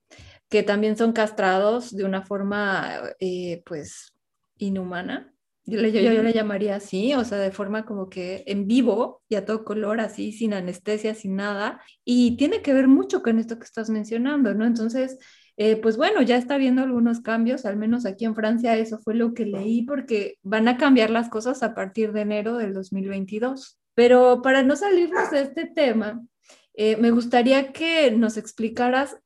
que 0.49 0.63
también 0.63 0.97
son 0.97 1.13
castrados 1.13 1.95
de 1.95 2.03
una 2.03 2.23
forma, 2.23 3.01
eh, 3.19 3.61
pues, 3.65 4.13
inhumana. 4.57 5.33
Yo 5.69 5.79
le, 5.79 5.91
yo, 5.91 6.23
le 6.23 6.33
llamaría 6.33 6.75
así, 6.75 7.13
o 7.13 7.23
sea, 7.23 7.37
de 7.37 7.51
forma 7.51 7.85
como 7.85 8.09
que 8.09 8.43
en 8.47 8.67
vivo 8.67 9.21
y 9.29 9.35
a 9.35 9.45
todo 9.45 9.63
color, 9.63 9.99
así, 9.99 10.31
sin 10.31 10.53
anestesia, 10.53 11.13
sin 11.13 11.35
nada. 11.35 11.81
Y 12.03 12.37
tiene 12.37 12.61
que 12.61 12.73
ver 12.73 12.87
mucho 12.87 13.21
con 13.21 13.39
esto 13.39 13.59
que 13.59 13.65
estás 13.65 13.89
mencionando, 13.89 14.53
¿no? 14.55 14.65
Entonces, 14.65 15.19
eh, 15.57 15.75
pues 15.75 15.97
bueno, 15.97 16.21
ya 16.21 16.37
está 16.37 16.57
viendo 16.57 16.81
algunos 16.81 17.21
cambios, 17.21 17.65
al 17.65 17.77
menos 17.77 18.05
aquí 18.05 18.25
en 18.25 18.33
Francia 18.33 18.77
eso 18.77 18.97
fue 18.99 19.13
lo 19.13 19.33
que 19.33 19.45
leí, 19.45 19.83
porque 19.83 20.37
van 20.41 20.67
a 20.67 20.77
cambiar 20.77 21.09
las 21.09 21.29
cosas 21.29 21.61
a 21.63 21.75
partir 21.75 22.13
de 22.13 22.21
enero 22.21 22.57
del 22.57 22.73
2022. 22.73 23.77
Pero 23.93 24.41
para 24.41 24.63
no 24.63 24.75
salirnos 24.75 25.29
de 25.31 25.41
este 25.41 25.65
tema, 25.65 26.25
eh, 26.73 26.95
me 26.97 27.11
gustaría 27.11 27.73
que 27.73 28.09
nos 28.11 28.37
explicaras 28.37 29.17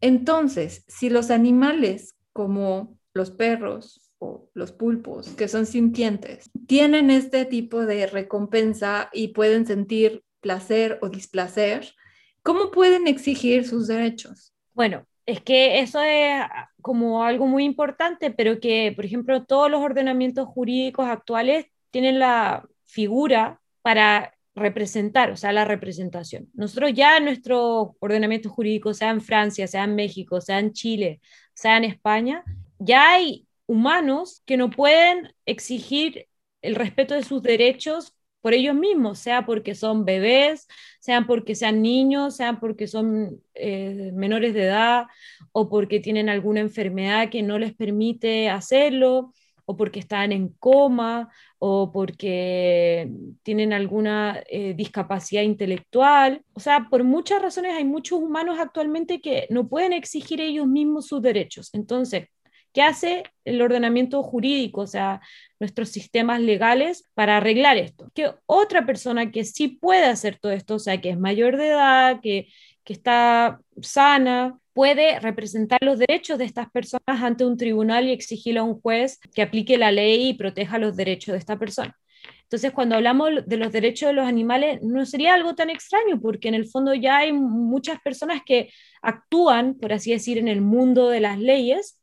entonces 0.00 0.84
si 0.88 1.10
los 1.10 1.30
animales 1.30 2.16
como 2.32 2.98
los 3.14 3.30
perros 3.30 4.11
los 4.54 4.72
pulpos, 4.72 5.28
que 5.30 5.48
son 5.48 5.66
sintientes, 5.66 6.50
tienen 6.66 7.10
este 7.10 7.44
tipo 7.44 7.80
de 7.86 8.06
recompensa 8.06 9.10
y 9.12 9.28
pueden 9.28 9.66
sentir 9.66 10.24
placer 10.40 10.98
o 11.02 11.08
displacer, 11.08 11.94
¿cómo 12.42 12.70
pueden 12.70 13.06
exigir 13.06 13.66
sus 13.66 13.86
derechos? 13.86 14.52
Bueno, 14.74 15.06
es 15.26 15.40
que 15.40 15.80
eso 15.80 16.00
es 16.02 16.42
como 16.80 17.24
algo 17.24 17.46
muy 17.46 17.64
importante, 17.64 18.30
pero 18.30 18.60
que, 18.60 18.92
por 18.94 19.04
ejemplo, 19.04 19.44
todos 19.44 19.70
los 19.70 19.80
ordenamientos 19.80 20.48
jurídicos 20.48 21.06
actuales 21.06 21.66
tienen 21.90 22.18
la 22.18 22.66
figura 22.84 23.60
para 23.82 24.34
representar, 24.54 25.30
o 25.30 25.36
sea, 25.36 25.52
la 25.52 25.64
representación. 25.64 26.48
Nosotros 26.54 26.92
ya 26.94 27.18
nuestro 27.20 27.96
ordenamiento 28.00 28.50
jurídico, 28.50 28.92
sea 28.92 29.10
en 29.10 29.20
Francia, 29.20 29.66
sea 29.66 29.84
en 29.84 29.94
México, 29.94 30.40
sea 30.40 30.58
en 30.58 30.72
Chile, 30.72 31.20
sea 31.54 31.76
en 31.76 31.84
España, 31.84 32.44
ya 32.78 33.12
hay 33.12 33.46
humanos 33.72 34.42
que 34.46 34.56
no 34.56 34.70
pueden 34.70 35.34
exigir 35.46 36.28
el 36.62 36.74
respeto 36.74 37.14
de 37.14 37.24
sus 37.24 37.42
derechos 37.42 38.14
por 38.40 38.54
ellos 38.54 38.74
mismos, 38.74 39.18
sea 39.18 39.46
porque 39.46 39.74
son 39.74 40.04
bebés, 40.04 40.66
sean 41.00 41.26
porque 41.26 41.54
sean 41.54 41.80
niños, 41.82 42.36
sean 42.36 42.60
porque 42.60 42.86
son 42.88 43.40
eh, 43.54 44.10
menores 44.14 44.54
de 44.54 44.64
edad 44.64 45.06
o 45.52 45.68
porque 45.68 46.00
tienen 46.00 46.28
alguna 46.28 46.60
enfermedad 46.60 47.30
que 47.30 47.42
no 47.42 47.58
les 47.58 47.74
permite 47.74 48.50
hacerlo 48.50 49.32
o 49.64 49.76
porque 49.76 50.00
están 50.00 50.32
en 50.32 50.48
coma, 50.48 51.30
o 51.64 51.92
porque 51.92 53.08
tienen 53.44 53.72
alguna 53.72 54.42
eh, 54.50 54.74
discapacidad 54.74 55.42
intelectual. 55.42 56.44
O 56.54 56.60
sea, 56.60 56.88
por 56.90 57.04
muchas 57.04 57.40
razones 57.40 57.74
hay 57.74 57.84
muchos 57.84 58.18
humanos 58.18 58.58
actualmente 58.58 59.20
que 59.20 59.46
no 59.48 59.68
pueden 59.68 59.92
exigir 59.92 60.40
ellos 60.40 60.66
mismos 60.66 61.06
sus 61.06 61.22
derechos. 61.22 61.70
Entonces, 61.72 62.26
¿qué 62.72 62.82
hace 62.82 63.24
el 63.44 63.60
ordenamiento 63.62 64.22
jurídico, 64.22 64.82
o 64.82 64.86
sea, 64.86 65.20
nuestros 65.60 65.90
sistemas 65.90 66.40
legales 66.40 67.08
para 67.14 67.36
arreglar 67.38 67.76
esto? 67.76 68.10
Que 68.14 68.32
otra 68.46 68.86
persona 68.86 69.30
que 69.30 69.44
sí 69.44 69.68
puede 69.68 70.04
hacer 70.06 70.38
todo 70.40 70.52
esto, 70.52 70.76
o 70.76 70.78
sea, 70.78 71.00
que 71.00 71.10
es 71.10 71.18
mayor 71.18 71.56
de 71.56 71.68
edad, 71.68 72.20
que, 72.22 72.48
que 72.84 72.92
está 72.92 73.60
sana, 73.80 74.58
puede 74.72 75.20
representar 75.20 75.78
los 75.82 75.98
derechos 75.98 76.38
de 76.38 76.44
estas 76.44 76.70
personas 76.70 77.22
ante 77.22 77.44
un 77.44 77.56
tribunal 77.56 78.06
y 78.06 78.12
exigirle 78.12 78.60
a 78.60 78.64
un 78.64 78.80
juez 78.80 79.20
que 79.34 79.42
aplique 79.42 79.78
la 79.78 79.92
ley 79.92 80.28
y 80.28 80.34
proteja 80.34 80.78
los 80.78 80.96
derechos 80.96 81.32
de 81.32 81.38
esta 81.38 81.58
persona. 81.58 81.96
Entonces, 82.44 82.72
cuando 82.72 82.96
hablamos 82.96 83.30
de 83.46 83.56
los 83.56 83.72
derechos 83.72 84.08
de 84.08 84.12
los 84.12 84.26
animales, 84.26 84.82
no 84.82 85.06
sería 85.06 85.34
algo 85.34 85.54
tan 85.54 85.70
extraño, 85.70 86.20
porque 86.20 86.48
en 86.48 86.54
el 86.54 86.66
fondo 86.66 86.92
ya 86.94 87.18
hay 87.18 87.32
muchas 87.32 87.98
personas 88.00 88.42
que 88.44 88.70
actúan, 89.00 89.74
por 89.74 89.92
así 89.92 90.10
decir, 90.12 90.36
en 90.36 90.48
el 90.48 90.60
mundo 90.60 91.08
de 91.08 91.20
las 91.20 91.38
leyes, 91.38 92.01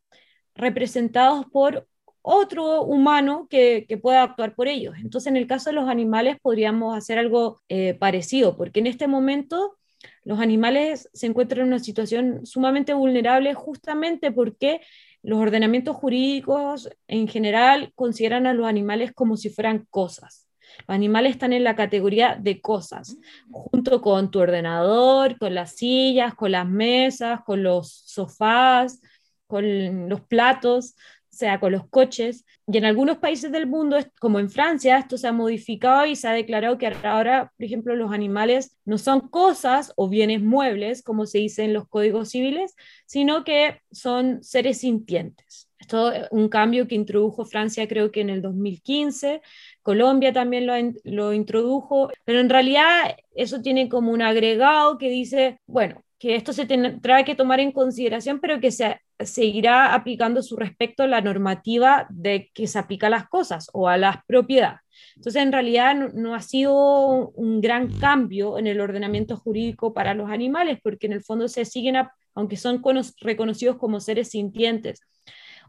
representados 0.59 1.45
por 1.51 1.87
otro 2.21 2.83
humano 2.83 3.47
que, 3.49 3.85
pueda 4.01 4.23
actuar 4.23 4.53
por 4.53 4.67
ellos. 4.67 4.95
Entonces, 5.01 5.27
en 5.27 5.37
el 5.37 5.47
caso 5.47 5.69
de 5.69 5.75
los 5.75 5.89
animales, 5.89 6.37
podríamos 6.41 6.95
hacer 6.95 7.17
algo 7.17 7.61
eh, 7.69 7.93
parecido, 7.93 8.55
porque 8.57 8.81
en 8.81 8.87
este 8.87 9.07
momento 9.07 9.77
los 10.23 10.39
animales 10.39 11.09
se 11.13 11.27
encuentran 11.27 11.61
en 11.61 11.67
una 11.67 11.79
situación 11.79 12.45
sumamente 12.45 12.93
vulnerable 12.93 13.53
justamente 13.53 14.31
porque 14.31 14.81
los 15.23 15.39
ordenamientos 15.39 15.95
jurídicos 15.97 16.89
en 17.07 17.27
general 17.27 17.91
consideran 17.95 18.47
a 18.47 18.53
los 18.53 18.67
animales 18.67 19.11
como 19.13 19.35
si 19.35 19.49
fueran 19.49 19.87
cosas. 19.89 20.47
Los 20.87 20.95
animales 20.95 21.31
están 21.31 21.51
en 21.51 21.63
la 21.63 21.75
categoría 21.75 22.37
de 22.39 22.61
cosas, 22.61 23.17
junto 23.51 24.01
con 24.01 24.31
tu 24.31 24.39
ordenador, 24.39 25.37
con 25.37 25.55
las 25.55 25.75
sillas, 25.75 26.35
con 26.35 26.51
las 26.51 26.67
mesas, 26.67 27.41
con 27.45 27.63
los 27.63 27.91
sofás, 28.05 29.01
con 29.49 30.07
los 30.07 30.21
platos 30.21 30.95
sea 31.29 31.59
con 31.59 31.71
los 31.71 31.87
coches. 31.87 32.45
Y 32.67 32.77
en 32.77 32.85
algunos 32.85 33.17
países 33.17 33.51
del 33.51 33.67
mundo, 33.67 33.97
como 34.19 34.39
en 34.39 34.49
Francia, 34.49 34.97
esto 34.97 35.17
se 35.17 35.27
ha 35.27 35.31
modificado 35.31 36.05
y 36.05 36.15
se 36.15 36.27
ha 36.27 36.33
declarado 36.33 36.77
que 36.77 36.87
ahora, 37.03 37.51
por 37.57 37.65
ejemplo, 37.65 37.95
los 37.95 38.11
animales 38.11 38.77
no 38.85 38.97
son 38.97 39.29
cosas 39.29 39.93
o 39.95 40.09
bienes 40.09 40.41
muebles, 40.41 41.01
como 41.01 41.25
se 41.25 41.39
dice 41.39 41.63
en 41.63 41.73
los 41.73 41.87
códigos 41.87 42.29
civiles, 42.29 42.75
sino 43.05 43.43
que 43.43 43.81
son 43.91 44.43
seres 44.43 44.79
sintientes. 44.79 45.69
Esto 45.79 46.11
es 46.11 46.27
un 46.31 46.49
cambio 46.49 46.87
que 46.87 46.95
introdujo 46.95 47.45
Francia 47.45 47.87
creo 47.87 48.11
que 48.11 48.21
en 48.21 48.29
el 48.29 48.41
2015, 48.41 49.41
Colombia 49.81 50.33
también 50.33 50.67
lo, 50.67 50.73
lo 51.05 51.33
introdujo, 51.33 52.11
pero 52.25 52.41
en 52.41 52.49
realidad 52.49 53.15
eso 53.33 53.61
tiene 53.61 53.87
como 53.89 54.11
un 54.11 54.21
agregado 54.21 54.97
que 54.97 55.09
dice, 55.09 55.59
bueno, 55.65 56.03
que 56.19 56.35
esto 56.35 56.51
se 56.51 56.65
tendrá 56.65 57.23
que 57.23 57.33
tomar 57.33 57.61
en 57.61 57.71
consideración, 57.71 58.39
pero 58.41 58.59
que 58.59 58.71
se 58.71 58.99
seguirá 59.19 59.93
aplicando 59.93 60.43
su 60.43 60.57
respecto 60.57 61.03
a 61.03 61.07
la 61.07 61.21
normativa 61.21 62.07
de 62.09 62.51
que 62.53 62.67
se 62.67 62.77
aplica 62.77 63.07
a 63.07 63.09
las 63.09 63.29
cosas 63.29 63.69
o 63.73 63.87
a 63.87 63.97
las 63.97 64.17
propiedades. 64.25 64.81
Entonces, 65.15 65.41
en 65.41 65.53
realidad 65.53 65.95
no, 65.95 66.35
ha 66.35 66.41
sido 66.41 67.29
un 67.29 67.61
gran 67.61 67.99
cambio 67.99 68.57
en 68.59 68.67
el 68.67 68.81
ordenamiento 68.81 69.37
jurídico 69.37 69.93
para 69.93 70.13
los 70.13 70.29
animales, 70.29 70.79
porque 70.83 71.07
en 71.07 71.13
el 71.13 71.23
fondo 71.23 71.47
se 71.47 71.63
siguen, 71.63 71.95
aunque 72.35 72.57
son 72.57 72.83
reconocidos 73.21 73.77
como 73.77 74.01
seres 74.01 74.29
sintientes 74.29 75.01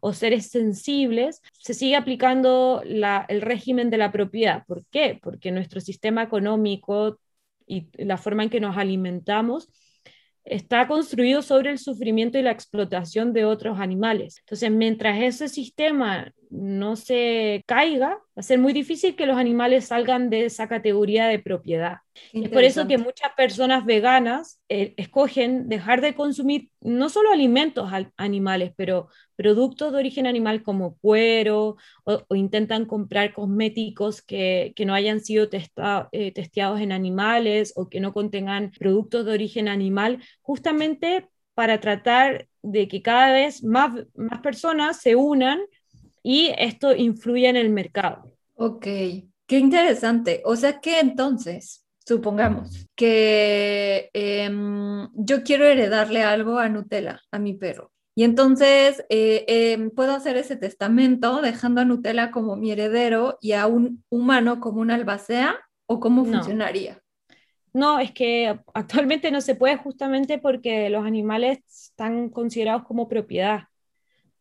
o 0.00 0.12
seres 0.14 0.50
sensibles, 0.50 1.42
se 1.52 1.74
sigue 1.74 1.94
aplicando 1.94 2.82
el 2.84 3.40
régimen 3.40 3.90
de 3.90 3.98
la 3.98 4.10
propiedad. 4.10 4.64
¿Por 4.66 4.84
qué? 4.86 5.18
Porque 5.22 5.52
nuestro 5.52 5.80
sistema 5.80 6.22
económico 6.24 7.20
y 7.66 7.88
la 8.04 8.16
forma 8.16 8.42
en 8.42 8.50
que 8.50 8.60
nos 8.60 8.76
alimentamos 8.76 9.68
está 10.44 10.86
construido 10.88 11.42
sobre 11.42 11.70
el 11.70 11.78
sufrimiento 11.78 12.38
y 12.38 12.42
la 12.42 12.50
explotación 12.50 13.32
de 13.32 13.44
otros 13.44 13.78
animales. 13.78 14.38
Entonces, 14.40 14.70
mientras 14.70 15.22
ese 15.22 15.48
sistema 15.48 16.32
no 16.50 16.96
se 16.96 17.62
caiga, 17.66 18.08
va 18.08 18.20
a 18.36 18.42
ser 18.42 18.58
muy 18.58 18.72
difícil 18.72 19.14
que 19.14 19.26
los 19.26 19.36
animales 19.36 19.86
salgan 19.86 20.30
de 20.30 20.46
esa 20.46 20.68
categoría 20.68 21.28
de 21.28 21.38
propiedad. 21.38 21.98
Es 22.32 22.48
por 22.48 22.64
eso 22.64 22.86
que 22.88 22.98
muchas 22.98 23.32
personas 23.36 23.86
veganas 23.86 24.60
eh, 24.68 24.94
escogen 24.96 25.68
dejar 25.68 26.00
de 26.00 26.14
consumir 26.14 26.68
no 26.80 27.08
solo 27.08 27.30
alimentos 27.32 27.90
animales, 28.16 28.72
pero 28.76 29.08
productos 29.36 29.92
de 29.92 29.98
origen 29.98 30.26
animal 30.26 30.62
como 30.62 30.96
cuero 30.98 31.76
o, 32.04 32.34
intentan 32.34 32.84
comprar 32.84 33.32
cosméticos 33.32 34.20
que, 34.20 34.72
que 34.74 34.84
no 34.84 34.92
hayan 34.92 35.20
sido 35.20 35.48
eh, 36.12 36.32
testeados 36.32 36.80
en 36.80 36.92
animales 36.92 37.72
o 37.76 37.88
que 37.88 38.00
no 38.00 38.12
contengan 38.12 38.72
productos 38.72 39.24
de 39.24 39.32
origen 39.32 39.68
animal, 39.68 40.22
justamente 40.42 41.28
para 41.54 41.80
tratar 41.80 42.48
de 42.62 42.88
que 42.88 43.02
cada 43.02 43.32
vez 43.32 43.62
más, 43.62 43.92
más 44.14 44.40
personas 44.40 45.00
se 45.00 45.14
unan 45.16 45.60
y 46.22 46.52
esto 46.58 46.94
influye 46.94 47.48
en 47.48 47.56
el 47.56 47.70
mercado. 47.70 48.30
Ok, 48.54 48.82
qué 48.82 49.58
interesante. 49.58 50.42
O 50.44 50.56
sea 50.56 50.80
que 50.80 51.00
entonces, 51.00 51.86
supongamos 52.06 52.86
que 52.94 54.10
em, 54.12 55.08
yo 55.14 55.42
quiero 55.42 55.64
heredarle 55.64 56.22
algo 56.22 56.58
a 56.58 56.68
Nutella, 56.68 57.20
a 57.30 57.38
mi 57.38 57.54
perro. 57.54 57.92
Y 58.14 58.24
entonces 58.24 59.04
eh, 59.08 59.44
em, 59.46 59.90
puedo 59.90 60.12
hacer 60.12 60.36
ese 60.36 60.56
testamento 60.56 61.40
dejando 61.40 61.80
a 61.80 61.84
Nutella 61.84 62.30
como 62.30 62.56
mi 62.56 62.72
heredero 62.72 63.38
y 63.40 63.52
a 63.52 63.66
un 63.66 64.04
humano 64.10 64.60
como 64.60 64.80
un 64.80 64.90
albacea 64.90 65.56
o 65.86 66.00
cómo 66.00 66.24
funcionaría. 66.24 67.00
No, 67.72 68.00
es 68.00 68.12
que 68.12 68.58
actualmente 68.74 69.30
no 69.30 69.40
se 69.40 69.54
puede 69.54 69.76
justamente 69.76 70.38
porque 70.38 70.90
los 70.90 71.06
animales 71.06 71.60
están 71.68 72.28
considerados 72.28 72.82
como 72.84 73.08
propiedad. 73.08 73.64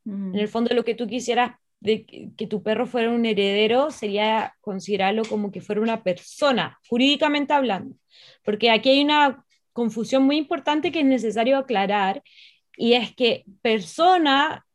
En 0.06 0.36
el 0.36 0.48
mm. 0.48 0.50
fondo 0.50 0.74
lo 0.74 0.84
que 0.84 0.96
tú 0.96 1.06
quisieras 1.06 1.52
de 1.80 2.06
que, 2.06 2.48
tu 2.48 2.62
perro 2.64 2.86
fuera 2.86 3.12
un 3.12 3.26
heredero 3.26 3.92
sería 3.92 4.56
considerarlo 4.62 5.24
como 5.26 5.52
que 5.52 5.62
fuera 5.62 5.82
una 5.82 6.04
persona, 6.04 6.78
jurídicamente 6.90 7.54
hablando. 7.54 7.96
Porque 8.44 8.72
aquí 8.72 8.90
hay 8.90 9.04
una 9.04 9.46
confusión 9.74 10.24
muy 10.24 10.38
importante 10.38 10.92
que 10.92 11.00
es 11.00 11.06
necesario 11.06 11.58
aclarar 11.58 12.22
y 12.76 12.94
es 12.94 13.16
que 13.16 13.46
persona 13.62 14.66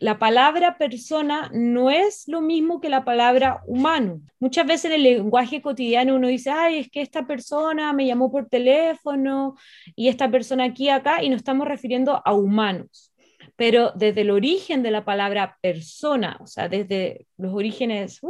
la 0.00 0.18
palabra 0.18 0.76
persona 0.76 1.50
no 1.54 1.90
es 1.90 2.24
lo 2.28 2.42
mismo 2.42 2.80
que 2.80 2.90
la 2.90 3.04
palabra 3.04 3.62
humano. 3.66 4.20
Muchas 4.38 4.66
veces 4.66 4.86
en 4.86 4.92
el 4.92 5.02
lenguaje 5.02 5.62
cotidiano 5.62 6.14
uno 6.14 6.28
dice, 6.28 6.50
ay, 6.50 6.78
es 6.78 6.90
que 6.90 7.00
esta 7.00 7.26
persona 7.26 7.92
me 7.94 8.06
llamó 8.06 8.30
por 8.30 8.48
teléfono 8.48 9.56
y 9.96 10.08
esta 10.08 10.30
persona 10.30 10.64
aquí, 10.64 10.90
acá, 10.90 11.22
y 11.22 11.30
nos 11.30 11.38
estamos 11.38 11.66
refiriendo 11.66 12.20
a 12.22 12.34
humanos. 12.34 13.11
Pero 13.56 13.92
desde 13.94 14.22
el 14.22 14.30
origen 14.30 14.82
de 14.82 14.90
la 14.90 15.04
palabra 15.04 15.58
persona, 15.60 16.38
o 16.40 16.46
sea, 16.46 16.68
desde 16.68 17.26
los 17.36 17.52
orígenes, 17.54 18.20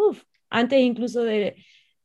antes 0.51 0.81
incluso 0.81 1.23
de, 1.23 1.57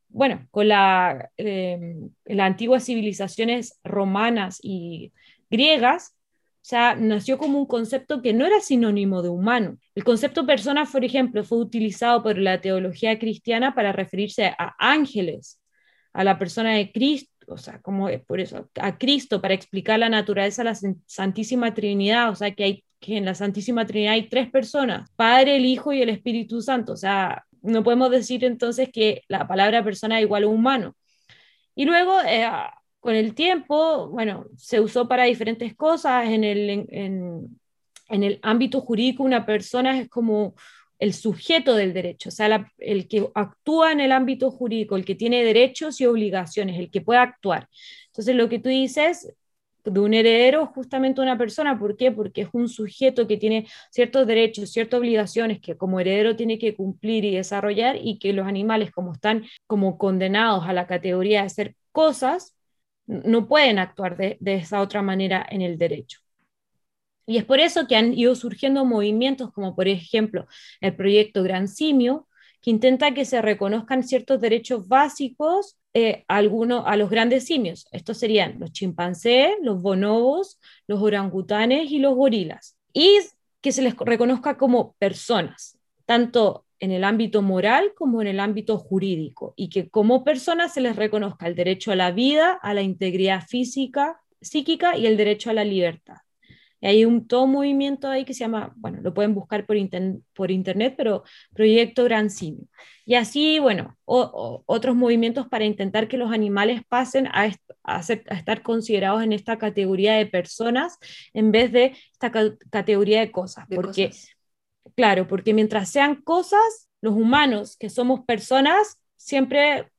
bueno, 0.08 0.46
con 0.50 0.68
la, 0.68 1.30
em, 1.36 2.10
las 2.24 2.46
antiguas 2.46 2.84
civilizaciones 2.84 3.78
romanas 3.84 4.58
y 4.62 5.12
griegas, 5.50 6.14
o 6.68 6.68
sea, 6.68 6.94
nació 6.94 7.38
como 7.38 7.58
un 7.58 7.66
concepto 7.66 8.20
que 8.20 8.34
no 8.34 8.44
era 8.44 8.60
sinónimo 8.60 9.22
de 9.22 9.30
humano. 9.30 9.78
El 9.94 10.04
concepto 10.04 10.44
persona, 10.46 10.84
por 10.84 11.04
ejemplo, 11.04 11.42
fue 11.44 11.58
utilizado 11.58 12.22
por 12.22 12.36
la 12.36 12.60
teología 12.60 13.18
cristiana 13.18 13.74
para 13.74 13.92
referirse 13.92 14.46
a 14.58 14.74
ángeles, 14.78 15.60
a 16.12 16.24
la 16.24 16.38
persona 16.38 16.74
de 16.74 16.92
Cristo, 16.92 17.32
o 17.46 17.56
sea, 17.56 17.80
como 17.80 18.08
por 18.26 18.40
eso, 18.40 18.68
a 18.80 18.98
Cristo, 18.98 19.40
para 19.40 19.54
explicar 19.54 19.98
la 19.98 20.08
naturaleza 20.08 20.62
de 20.62 20.70
la 20.70 20.78
Santísima 21.06 21.72
Trinidad, 21.72 22.30
o 22.30 22.34
sea, 22.34 22.54
que, 22.54 22.64
hay, 22.64 22.84
que 23.00 23.16
en 23.16 23.24
la 23.24 23.34
Santísima 23.34 23.86
Trinidad 23.86 24.14
hay 24.14 24.28
tres 24.28 24.50
personas, 24.50 25.10
Padre, 25.16 25.56
el 25.56 25.66
Hijo 25.66 25.92
y 25.92 26.02
el 26.02 26.08
Espíritu 26.08 26.60
Santo, 26.60 26.94
o 26.94 26.96
sea, 26.96 27.44
no 27.62 27.82
podemos 27.82 28.10
decir 28.10 28.44
entonces 28.44 28.90
que 28.92 29.22
la 29.28 29.46
palabra 29.46 29.84
persona 29.84 30.18
es 30.18 30.24
igual 30.24 30.44
a 30.44 30.48
humano. 30.48 30.96
Y 31.74 31.84
luego, 31.84 32.20
eh, 32.22 32.48
con 33.00 33.14
el 33.14 33.34
tiempo, 33.34 34.08
bueno, 34.08 34.46
se 34.56 34.80
usó 34.80 35.08
para 35.08 35.24
diferentes 35.24 35.74
cosas. 35.76 36.26
En 36.28 36.44
el, 36.44 36.86
en, 36.90 37.60
el 38.08 38.38
ámbito 38.42 38.80
jurídico, 38.80 39.22
una 39.22 39.46
persona 39.46 39.98
es 39.98 40.08
como 40.08 40.54
el 40.98 41.14
sujeto 41.14 41.74
del 41.74 41.92
derecho, 41.94 42.30
o 42.30 42.32
sea, 42.32 42.66
el 42.78 43.06
que 43.06 43.28
actúa 43.34 43.92
en 43.92 44.00
el 44.00 44.10
ámbito 44.10 44.50
jurídico, 44.50 44.96
el 44.96 45.04
que 45.04 45.14
tiene 45.14 45.44
derechos 45.44 46.00
y 46.00 46.06
obligaciones, 46.06 46.78
el 46.78 46.90
que 46.90 47.00
puede 47.00 47.20
actuar. 47.20 47.68
Entonces, 48.06 48.34
lo 48.34 48.48
que 48.48 48.58
tú 48.58 48.68
dices 48.68 49.32
de 49.84 50.00
un 50.00 50.14
heredero 50.14 50.66
justamente 50.66 51.20
una 51.20 51.38
persona, 51.38 51.78
¿por 51.78 51.96
qué? 51.96 52.12
Porque 52.12 52.42
es 52.42 52.48
un 52.52 52.68
sujeto 52.68 53.26
que 53.26 53.36
tiene 53.36 53.66
ciertos 53.90 54.26
derechos, 54.26 54.70
ciertas 54.70 54.98
obligaciones 55.00 55.60
que 55.60 55.76
como 55.76 56.00
heredero 56.00 56.36
tiene 56.36 56.58
que 56.58 56.74
cumplir 56.76 57.24
y 57.24 57.34
desarrollar 57.34 57.96
y 58.00 58.18
que 58.18 58.32
los 58.32 58.46
animales 58.46 58.90
como 58.90 59.12
están 59.12 59.44
como 59.66 59.98
condenados 59.98 60.66
a 60.66 60.72
la 60.72 60.86
categoría 60.86 61.42
de 61.42 61.50
ser 61.50 61.76
cosas, 61.92 62.56
no 63.06 63.48
pueden 63.48 63.78
actuar 63.78 64.16
de, 64.16 64.38
esa 64.40 64.80
otra 64.80 65.02
manera 65.02 65.46
en 65.50 65.62
el 65.62 65.78
derecho. 65.78 66.20
Y 67.26 67.38
es 67.38 67.44
por 67.44 67.60
eso 67.60 67.86
que 67.86 67.96
han 67.96 68.14
ido 68.14 68.34
surgiendo 68.34 68.84
movimientos 68.84 69.52
como 69.52 69.74
por 69.74 69.88
ejemplo 69.88 70.46
el 70.80 70.94
proyecto 70.96 71.42
Gran 71.42 71.68
Simio, 71.68 72.27
que 72.60 72.70
intenta 72.70 73.14
que 73.14 73.24
se 73.24 73.40
reconozcan 73.42 74.02
ciertos 74.02 74.40
derechos 74.40 74.88
básicos 74.88 75.76
eh, 75.94 76.24
a, 76.28 76.38
a 76.38 76.96
los 76.96 77.10
grandes 77.10 77.44
simios. 77.44 77.86
Estos 77.92 78.18
serían 78.18 78.58
los 78.58 78.72
chimpancés, 78.72 79.52
los 79.62 79.80
bonobos, 79.80 80.60
los 80.86 81.00
orangutanes 81.00 81.90
y 81.90 81.98
los 81.98 82.14
gorilas. 82.14 82.76
Y 82.92 83.18
que 83.60 83.72
se 83.72 83.82
les 83.82 83.96
reconozca 83.96 84.56
como 84.56 84.94
personas, 84.98 85.78
tanto 86.06 86.64
en 86.80 86.92
el 86.92 87.04
ámbito 87.04 87.42
moral 87.42 87.92
como 87.96 88.22
en 88.22 88.28
el 88.28 88.40
ámbito 88.40 88.78
jurídico 88.78 89.52
y 89.56 89.68
que 89.68 89.88
como 89.88 90.24
personas 90.24 90.74
se 90.74 90.80
les 90.80 90.96
reconozca 90.96 91.46
el 91.46 91.54
derecho 91.54 91.90
a 91.90 91.96
la 91.96 92.12
vida, 92.12 92.52
a 92.52 92.74
la 92.74 92.82
integridad 92.82 93.46
física, 93.46 94.20
psíquica 94.40 94.96
y 94.96 95.06
el 95.06 95.16
derecho 95.16 95.50
a 95.50 95.54
la 95.54 95.64
libertad. 95.64 96.18
Y 96.80 96.86
hay 96.86 97.04
un 97.04 97.26
todo 97.26 97.46
movimiento 97.46 98.08
ahí 98.08 98.24
que 98.24 98.34
se 98.34 98.40
llama, 98.40 98.72
bueno, 98.76 99.00
lo 99.02 99.12
pueden 99.14 99.34
buscar 99.34 99.66
por, 99.66 99.76
por 100.34 100.50
internet, 100.50 100.94
pero 100.96 101.24
Proyecto 101.54 102.04
Gran 102.04 102.30
Simio. 102.30 102.66
Y 103.04 103.14
así, 103.14 103.58
bueno, 103.58 103.96
otros 104.04 104.94
movimientos 104.94 105.48
para 105.48 105.64
intentar 105.64 106.08
que 106.08 106.18
los 106.18 106.30
animales 106.30 106.82
pasen 106.88 107.26
a, 107.28 107.50
a, 107.82 108.00
estar 108.00 108.62
considerados 108.62 109.22
en 109.22 109.32
esta 109.32 109.58
categoría 109.58 110.14
de 110.14 110.26
personas 110.26 110.98
en 111.32 111.50
vez 111.52 111.72
de 111.72 111.96
esta 112.12 112.30
categoría 112.70 113.20
de 113.20 113.32
cosas. 113.32 113.66
porque 113.74 114.10
Claro, 114.94 115.28
porque 115.28 115.54
mientras 115.54 115.90
sean 115.90 116.16
cosas, 116.22 116.88
los 117.00 117.14
humanos, 117.14 117.76
que 117.76 117.90
somos 117.90 118.24
personas, 118.24 119.00
siempre 119.16 119.90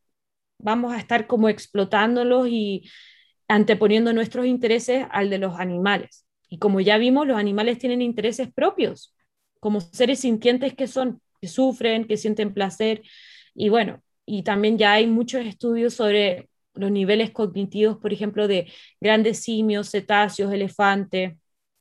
vamos 0.57 0.93
a 0.93 0.97
estar 0.97 1.27
como 1.27 1.49
explotándolos 1.49 2.47
y 2.49 2.89
anteponiendo 3.47 4.13
nuestros 4.13 4.45
intereses 4.45 5.05
al 5.11 5.29
de 5.29 5.37
los 5.37 5.57
animales. 5.59 6.25
Y 6.49 6.57
como 6.59 6.81
ya 6.81 6.97
vimos, 6.97 7.27
los 7.27 7.37
animales 7.37 7.77
tienen 7.77 8.01
intereses 8.01 8.51
propios, 8.53 9.15
como 9.59 9.81
seres 9.81 10.19
sintientes 10.19 10.73
que 10.73 10.87
son, 10.87 11.21
que 11.41 11.47
sufren, 11.47 12.05
que 12.05 12.17
sienten 12.17 12.53
placer. 12.53 13.03
Y 13.53 13.69
bueno, 13.69 14.01
y 14.25 14.43
también 14.43 14.77
ya 14.77 14.93
hay 14.93 15.07
muchos 15.07 15.45
estudios 15.45 15.93
sobre 15.93 16.49
los 16.73 16.91
niveles 16.91 17.31
cognitivos, 17.31 17.97
por 17.97 18.13
ejemplo, 18.13 18.47
de 18.47 18.71
grandes 18.99 19.39
simios, 19.39 19.89
cetáceos, 19.91 20.51
elefantes, 20.53 21.33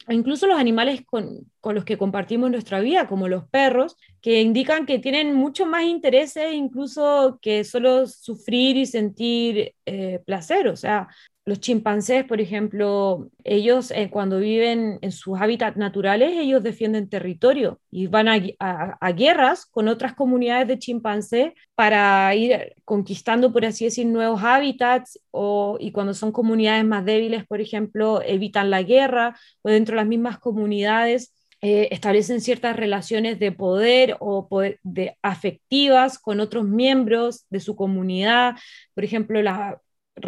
incluso 0.08 0.46
los 0.46 0.58
animales 0.58 1.02
con, 1.04 1.50
los 1.62 1.84
que 1.84 1.98
compartimos 1.98 2.50
nuestra 2.50 2.80
vida, 2.80 3.06
como 3.06 3.28
los 3.28 3.48
perros, 3.48 3.96
que 4.20 4.40
indican 4.40 4.86
que 4.86 4.98
tienen 4.98 5.34
mucho 5.34 5.66
más 5.66 5.84
intereses 5.84 6.54
incluso 6.54 7.38
que 7.42 7.64
solo 7.64 8.06
sufrir 8.06 8.76
y 8.76 8.86
sentir 8.86 9.74
eh, 9.86 10.20
placer. 10.24 10.68
O 10.68 10.76
sea, 10.76 11.08
los 11.48 11.60
chimpancés, 11.60 12.24
por 12.24 12.42
ejemplo, 12.42 13.30
ellos 13.42 13.90
eh, 13.90 14.10
cuando 14.10 14.38
viven 14.38 14.98
en 15.00 15.12
sus 15.12 15.40
hábitats 15.40 15.78
naturales, 15.78 16.32
ellos 16.36 16.62
defienden 16.62 17.08
territorio 17.08 17.80
y 17.90 18.06
van 18.06 18.28
a, 18.28 19.12
guerras 19.12 19.64
con 19.64 19.88
otras 19.88 20.14
comunidades 20.14 20.68
de 20.68 20.78
chimpancés 20.78 21.52
para 21.74 22.34
ir 22.34 22.74
conquistando, 22.84 23.50
por 23.50 23.64
así 23.64 23.86
decir, 23.86 24.06
nuevos 24.06 24.42
hábitats 24.44 25.18
o, 25.30 25.78
y 25.80 25.90
cuando 25.90 26.12
son 26.12 26.32
comunidades 26.32 26.84
más 26.84 27.06
débiles, 27.06 27.46
por 27.46 27.62
ejemplo, 27.62 28.20
evitan 28.22 28.68
la 28.68 28.82
guerra 28.82 29.34
o 29.62 29.70
dentro 29.70 29.94
de 29.94 30.02
las 30.02 30.06
mismas 30.06 30.38
comunidades. 30.38 31.34
Eh, 31.60 31.88
establecen 31.90 32.40
ciertas 32.40 32.76
relaciones 32.76 33.40
de 33.40 33.50
poder 33.50 34.16
o 34.20 34.48
de 34.84 35.16
afectivas 35.22 36.18
con 36.18 36.38
otros 36.40 36.64
miembros 36.64 37.46
de 37.50 37.58
su 37.60 37.74
comunidad. 37.74 38.54
Por 38.94 39.02
ejemplo, 39.02 39.42
la, 39.42 39.80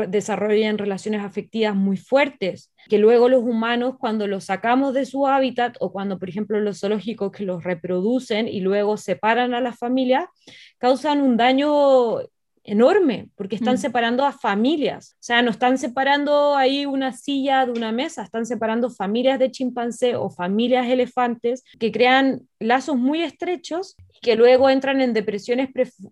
desarrollan 0.09 0.79
relaciones 0.79 1.23
afectivas 1.23 1.75
muy 1.75 1.97
fuertes, 1.97 2.73
que 2.89 2.99
luego 2.99 3.29
los 3.29 3.43
humanos 3.43 3.97
cuando 3.99 4.27
los 4.27 4.45
sacamos 4.45 4.95
de 4.95 5.07
su 5.07 5.27
hábitat 5.27 5.77
o 5.81 5.93
cuando, 5.93 6.19
por 6.19 6.29
ejemplo, 6.29 6.61
los 6.61 6.81
zoológicos 6.81 7.33
que 7.33 7.45
los 7.45 7.65
reproducen 7.65 8.49
y 8.49 8.61
luego 8.61 8.97
separan 8.97 9.55
a 9.55 9.61
la 9.61 9.73
familia, 9.73 10.31
causan 10.79 11.21
un 11.21 11.37
daño 11.37 12.21
enorme, 12.65 13.29
porque 13.37 13.57
están 13.57 13.75
Mm. 13.75 13.79
separando 13.79 14.25
a 14.25 14.33
familias. 14.33 15.13
O 15.15 15.23
sea, 15.23 15.43
no 15.43 15.51
están 15.51 15.79
separando 15.79 16.57
ahí 16.57 16.87
una 16.87 17.13
silla 17.13 17.65
de 17.67 17.73
una 17.73 17.91
mesa, 17.93 18.23
están 18.23 18.47
separando 18.47 18.91
familias 18.91 19.39
de 19.39 19.51
chimpancé 19.51 20.17
o 20.17 20.31
familias 20.31 20.87
elefantes 20.89 21.65
que 21.79 21.91
crean 21.91 22.43
lazos 22.59 22.97
muy 22.97 23.23
estrechos 23.23 23.97
y 24.15 24.21
que 24.21 24.37
luego 24.37 24.69
entran 24.69 25.01
en 25.01 25.15
depresiones 25.15 25.69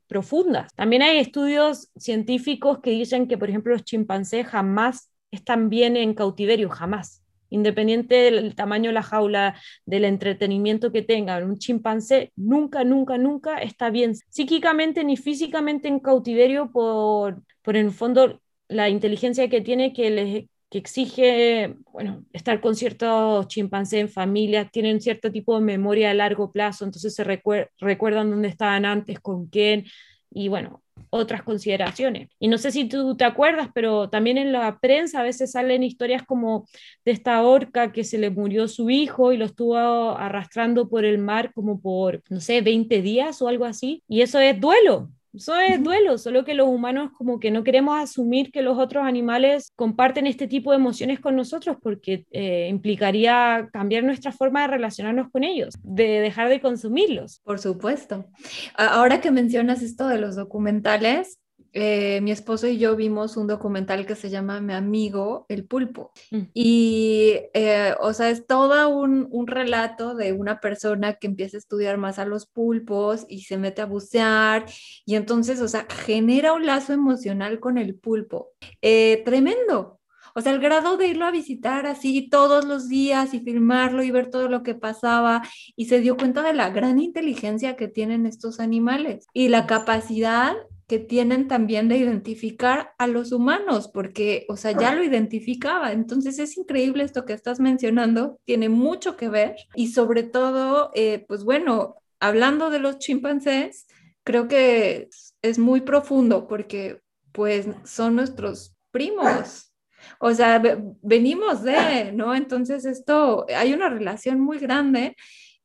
profundas. 0.06 0.74
También 0.74 1.02
hay 1.02 1.18
estudios 1.18 1.90
científicos 1.96 2.78
que 2.82 2.90
dicen 2.90 3.28
que, 3.28 3.36
por 3.38 3.48
ejemplo, 3.50 3.72
los 3.72 3.84
chimpancés 3.84 4.46
jamás 4.46 5.10
están 5.30 5.68
bien 5.68 5.96
en 5.96 6.14
cautiverio, 6.14 6.70
jamás. 6.70 7.22
Independiente 7.50 8.14
del 8.14 8.54
tamaño 8.54 8.90
de 8.90 8.94
la 8.94 9.02
jaula, 9.02 9.58
del 9.86 10.04
entretenimiento 10.04 10.92
que 10.92 11.02
tengan, 11.02 11.44
un 11.44 11.58
chimpancé 11.58 12.32
nunca, 12.36 12.84
nunca, 12.84 13.18
nunca 13.18 13.58
está 13.58 13.90
bien 13.90 14.14
psíquicamente 14.14 15.04
ni 15.04 15.16
físicamente 15.16 15.88
en 15.88 16.00
cautiverio 16.00 16.70
por, 16.70 17.42
por 17.62 17.76
en 17.76 17.86
el 17.86 17.92
fondo 17.92 18.40
la 18.68 18.88
inteligencia 18.88 19.48
que 19.48 19.60
tiene 19.60 19.92
que 19.92 20.10
les 20.10 20.44
que 20.70 20.78
exige, 20.78 21.76
bueno, 21.92 22.24
estar 22.32 22.60
con 22.60 22.74
ciertos 22.74 23.48
chimpancés 23.48 24.00
en 24.00 24.08
familia, 24.10 24.68
tienen 24.68 25.00
cierto 25.00 25.32
tipo 25.32 25.54
de 25.58 25.64
memoria 25.64 26.10
a 26.10 26.14
largo 26.14 26.52
plazo, 26.52 26.84
entonces 26.84 27.14
se 27.14 27.24
recuer- 27.24 27.70
recuerdan 27.78 28.30
dónde 28.30 28.48
estaban 28.48 28.84
antes, 28.84 29.18
con 29.20 29.46
quién, 29.46 29.86
y 30.30 30.48
bueno, 30.48 30.82
otras 31.10 31.42
consideraciones. 31.42 32.28
Y 32.38 32.48
no 32.48 32.58
sé 32.58 32.70
si 32.70 32.88
tú 32.88 33.16
te 33.16 33.24
acuerdas, 33.24 33.68
pero 33.74 34.08
también 34.10 34.38
en 34.38 34.52
la 34.52 34.78
prensa 34.78 35.20
a 35.20 35.22
veces 35.24 35.52
salen 35.52 35.82
historias 35.82 36.22
como 36.24 36.66
de 37.04 37.12
esta 37.12 37.42
orca 37.42 37.92
que 37.92 38.04
se 38.04 38.18
le 38.18 38.30
murió 38.30 38.68
su 38.68 38.90
hijo 38.90 39.32
y 39.32 39.36
lo 39.36 39.46
estuvo 39.46 39.76
arrastrando 39.76 40.88
por 40.88 41.04
el 41.04 41.18
mar 41.18 41.52
como 41.54 41.80
por, 41.80 42.22
no 42.28 42.40
sé, 42.40 42.60
20 42.60 43.02
días 43.02 43.40
o 43.42 43.48
algo 43.48 43.64
así. 43.64 44.02
Y 44.08 44.22
eso 44.22 44.38
es 44.40 44.60
duelo. 44.60 45.10
Eso 45.38 45.56
es 45.56 45.80
duelo, 45.84 46.18
solo 46.18 46.44
que 46.44 46.54
los 46.54 46.66
humanos 46.66 47.12
como 47.16 47.38
que 47.38 47.52
no 47.52 47.62
queremos 47.62 47.96
asumir 47.96 48.50
que 48.50 48.60
los 48.60 48.76
otros 48.76 49.06
animales 49.06 49.70
comparten 49.76 50.26
este 50.26 50.48
tipo 50.48 50.72
de 50.72 50.78
emociones 50.78 51.20
con 51.20 51.36
nosotros 51.36 51.76
porque 51.80 52.26
eh, 52.32 52.66
implicaría 52.68 53.68
cambiar 53.72 54.02
nuestra 54.02 54.32
forma 54.32 54.62
de 54.62 54.66
relacionarnos 54.66 55.30
con 55.30 55.44
ellos, 55.44 55.74
de 55.84 56.18
dejar 56.18 56.48
de 56.48 56.60
consumirlos. 56.60 57.40
Por 57.44 57.60
supuesto. 57.60 58.26
Ahora 58.74 59.20
que 59.20 59.30
mencionas 59.30 59.80
esto 59.80 60.08
de 60.08 60.18
los 60.18 60.34
documentales, 60.34 61.38
eh, 61.72 62.20
mi 62.22 62.30
esposo 62.30 62.66
y 62.66 62.78
yo 62.78 62.96
vimos 62.96 63.36
un 63.36 63.46
documental 63.46 64.06
que 64.06 64.14
se 64.14 64.30
llama 64.30 64.60
Mi 64.60 64.72
amigo, 64.72 65.46
el 65.48 65.64
pulpo. 65.64 66.12
Mm. 66.30 66.40
Y, 66.54 67.34
eh, 67.54 67.94
o 68.00 68.12
sea, 68.12 68.30
es 68.30 68.46
todo 68.46 68.88
un, 68.88 69.28
un 69.30 69.46
relato 69.46 70.14
de 70.14 70.32
una 70.32 70.60
persona 70.60 71.14
que 71.14 71.26
empieza 71.26 71.56
a 71.56 71.58
estudiar 71.58 71.98
más 71.98 72.18
a 72.18 72.24
los 72.24 72.46
pulpos 72.46 73.26
y 73.28 73.42
se 73.42 73.58
mete 73.58 73.82
a 73.82 73.86
bucear. 73.86 74.66
Y 75.04 75.16
entonces, 75.16 75.60
o 75.60 75.68
sea, 75.68 75.86
genera 75.88 76.52
un 76.52 76.66
lazo 76.66 76.92
emocional 76.92 77.60
con 77.60 77.78
el 77.78 77.94
pulpo. 77.94 78.50
Eh, 78.82 79.22
tremendo. 79.24 79.98
O 80.34 80.40
sea, 80.40 80.52
el 80.52 80.60
grado 80.60 80.96
de 80.96 81.08
irlo 81.08 81.24
a 81.24 81.32
visitar 81.32 81.86
así 81.86 82.28
todos 82.28 82.64
los 82.64 82.88
días 82.88 83.34
y 83.34 83.40
filmarlo 83.40 84.04
y 84.04 84.10
ver 84.10 84.30
todo 84.30 84.48
lo 84.48 84.62
que 84.62 84.74
pasaba 84.74 85.42
y 85.74 85.86
se 85.86 86.00
dio 86.00 86.16
cuenta 86.16 86.42
de 86.42 86.52
la 86.52 86.70
gran 86.70 87.00
inteligencia 87.00 87.74
que 87.74 87.88
tienen 87.88 88.24
estos 88.24 88.60
animales 88.60 89.26
y 89.32 89.48
la 89.48 89.66
capacidad 89.66 90.54
que 90.88 90.98
tienen 90.98 91.48
también 91.48 91.88
de 91.88 91.98
identificar 91.98 92.94
a 92.98 93.06
los 93.06 93.30
humanos, 93.32 93.88
porque, 93.88 94.46
o 94.48 94.56
sea, 94.56 94.72
ya 94.72 94.94
lo 94.94 95.04
identificaba. 95.04 95.92
Entonces 95.92 96.38
es 96.40 96.56
increíble 96.58 97.04
esto 97.04 97.26
que 97.26 97.34
estás 97.34 97.60
mencionando, 97.60 98.40
tiene 98.46 98.68
mucho 98.70 99.16
que 99.16 99.28
ver 99.28 99.56
y 99.76 99.88
sobre 99.92 100.24
todo, 100.24 100.90
eh, 100.94 101.24
pues 101.28 101.44
bueno, 101.44 101.96
hablando 102.20 102.70
de 102.70 102.80
los 102.80 102.98
chimpancés, 102.98 103.86
creo 104.24 104.48
que 104.48 105.08
es 105.42 105.58
muy 105.58 105.82
profundo 105.82 106.48
porque 106.48 107.00
pues 107.32 107.66
son 107.84 108.16
nuestros 108.16 108.74
primos. 108.90 109.72
O 110.20 110.32
sea, 110.32 110.58
ve- 110.58 110.78
venimos 111.02 111.62
de, 111.64 112.12
¿no? 112.14 112.34
Entonces 112.34 112.84
esto, 112.84 113.46
hay 113.54 113.74
una 113.74 113.88
relación 113.88 114.40
muy 114.40 114.58
grande 114.58 115.16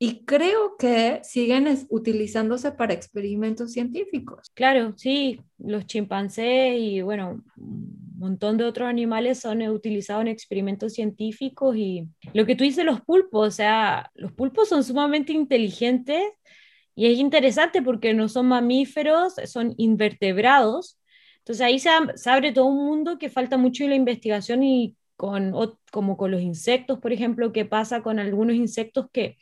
y 0.03 0.25
creo 0.25 0.75
que 0.77 1.21
siguen 1.23 1.65
utilizándose 1.89 2.73
para 2.73 2.93
experimentos 2.93 3.71
científicos. 3.71 4.51
Claro, 4.53 4.93
sí, 4.97 5.39
los 5.57 5.85
chimpancés 5.85 6.77
y 6.77 7.01
bueno, 7.01 7.41
un 7.55 8.13
montón 8.17 8.57
de 8.57 8.65
otros 8.65 8.89
animales 8.89 9.39
son 9.39 9.61
eh, 9.61 9.69
utilizados 9.69 10.23
en 10.23 10.27
experimentos 10.27 10.91
científicos 10.91 11.77
y 11.77 12.09
lo 12.33 12.45
que 12.45 12.57
tú 12.57 12.65
dices, 12.65 12.83
los 12.83 12.99
pulpos, 12.99 13.47
o 13.47 13.51
sea, 13.51 14.11
los 14.15 14.33
pulpos 14.33 14.67
son 14.67 14.83
sumamente 14.83 15.31
inteligentes 15.31 16.21
y 16.95 17.05
es 17.07 17.17
interesante 17.17 17.81
porque 17.81 18.13
no 18.13 18.27
son 18.27 18.47
mamíferos, 18.47 19.35
son 19.45 19.73
invertebrados. 19.77 20.99
Entonces 21.37 21.61
ahí 21.65 21.79
se, 21.79 21.89
se 22.15 22.29
abre 22.29 22.51
todo 22.51 22.65
un 22.65 22.85
mundo 22.85 23.17
que 23.17 23.29
falta 23.29 23.55
mucho 23.57 23.85
en 23.85 23.91
la 23.91 23.95
investigación 23.95 24.63
y 24.63 24.97
con, 25.15 25.53
ot- 25.53 25.77
como 25.93 26.17
con 26.17 26.31
los 26.31 26.41
insectos, 26.41 26.99
por 26.99 27.13
ejemplo, 27.13 27.53
qué 27.53 27.63
pasa 27.63 28.03
con 28.03 28.19
algunos 28.19 28.55
insectos 28.57 29.07
que, 29.13 29.37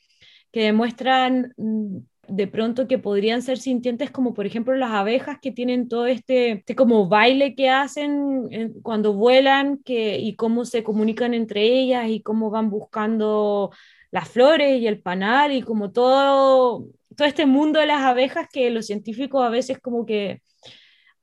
que 0.51 0.63
demuestran 0.63 1.53
mm, 1.57 1.97
de 2.27 2.47
pronto 2.47 2.87
que 2.87 2.97
podrían 2.97 3.41
ser 3.41 3.57
sintientes, 3.57 4.11
como 4.11 4.33
por 4.33 4.45
ejemplo 4.45 4.75
las 4.75 4.91
abejas 4.91 5.39
que 5.41 5.51
tienen 5.51 5.89
todo 5.89 6.05
este, 6.05 6.51
este 6.51 6.75
como 6.75 7.07
baile 7.09 7.55
que 7.55 7.69
hacen 7.69 8.79
cuando 8.83 9.13
vuelan 9.13 9.79
que, 9.83 10.17
y 10.19 10.35
cómo 10.35 10.63
se 10.65 10.83
comunican 10.83 11.33
entre 11.33 11.61
ellas 11.63 12.07
y 12.09 12.21
cómo 12.21 12.49
van 12.49 12.69
buscando 12.69 13.71
las 14.11 14.29
flores 14.29 14.81
y 14.81 14.87
el 14.87 15.01
panal 15.01 15.51
y 15.51 15.61
como 15.61 15.91
todo, 15.91 16.85
todo 17.15 17.27
este 17.27 17.45
mundo 17.45 17.79
de 17.79 17.87
las 17.87 18.01
abejas 18.01 18.47
que 18.51 18.69
los 18.69 18.85
científicos 18.85 19.43
a 19.43 19.49
veces 19.49 19.79
como 19.79 20.05
que 20.05 20.41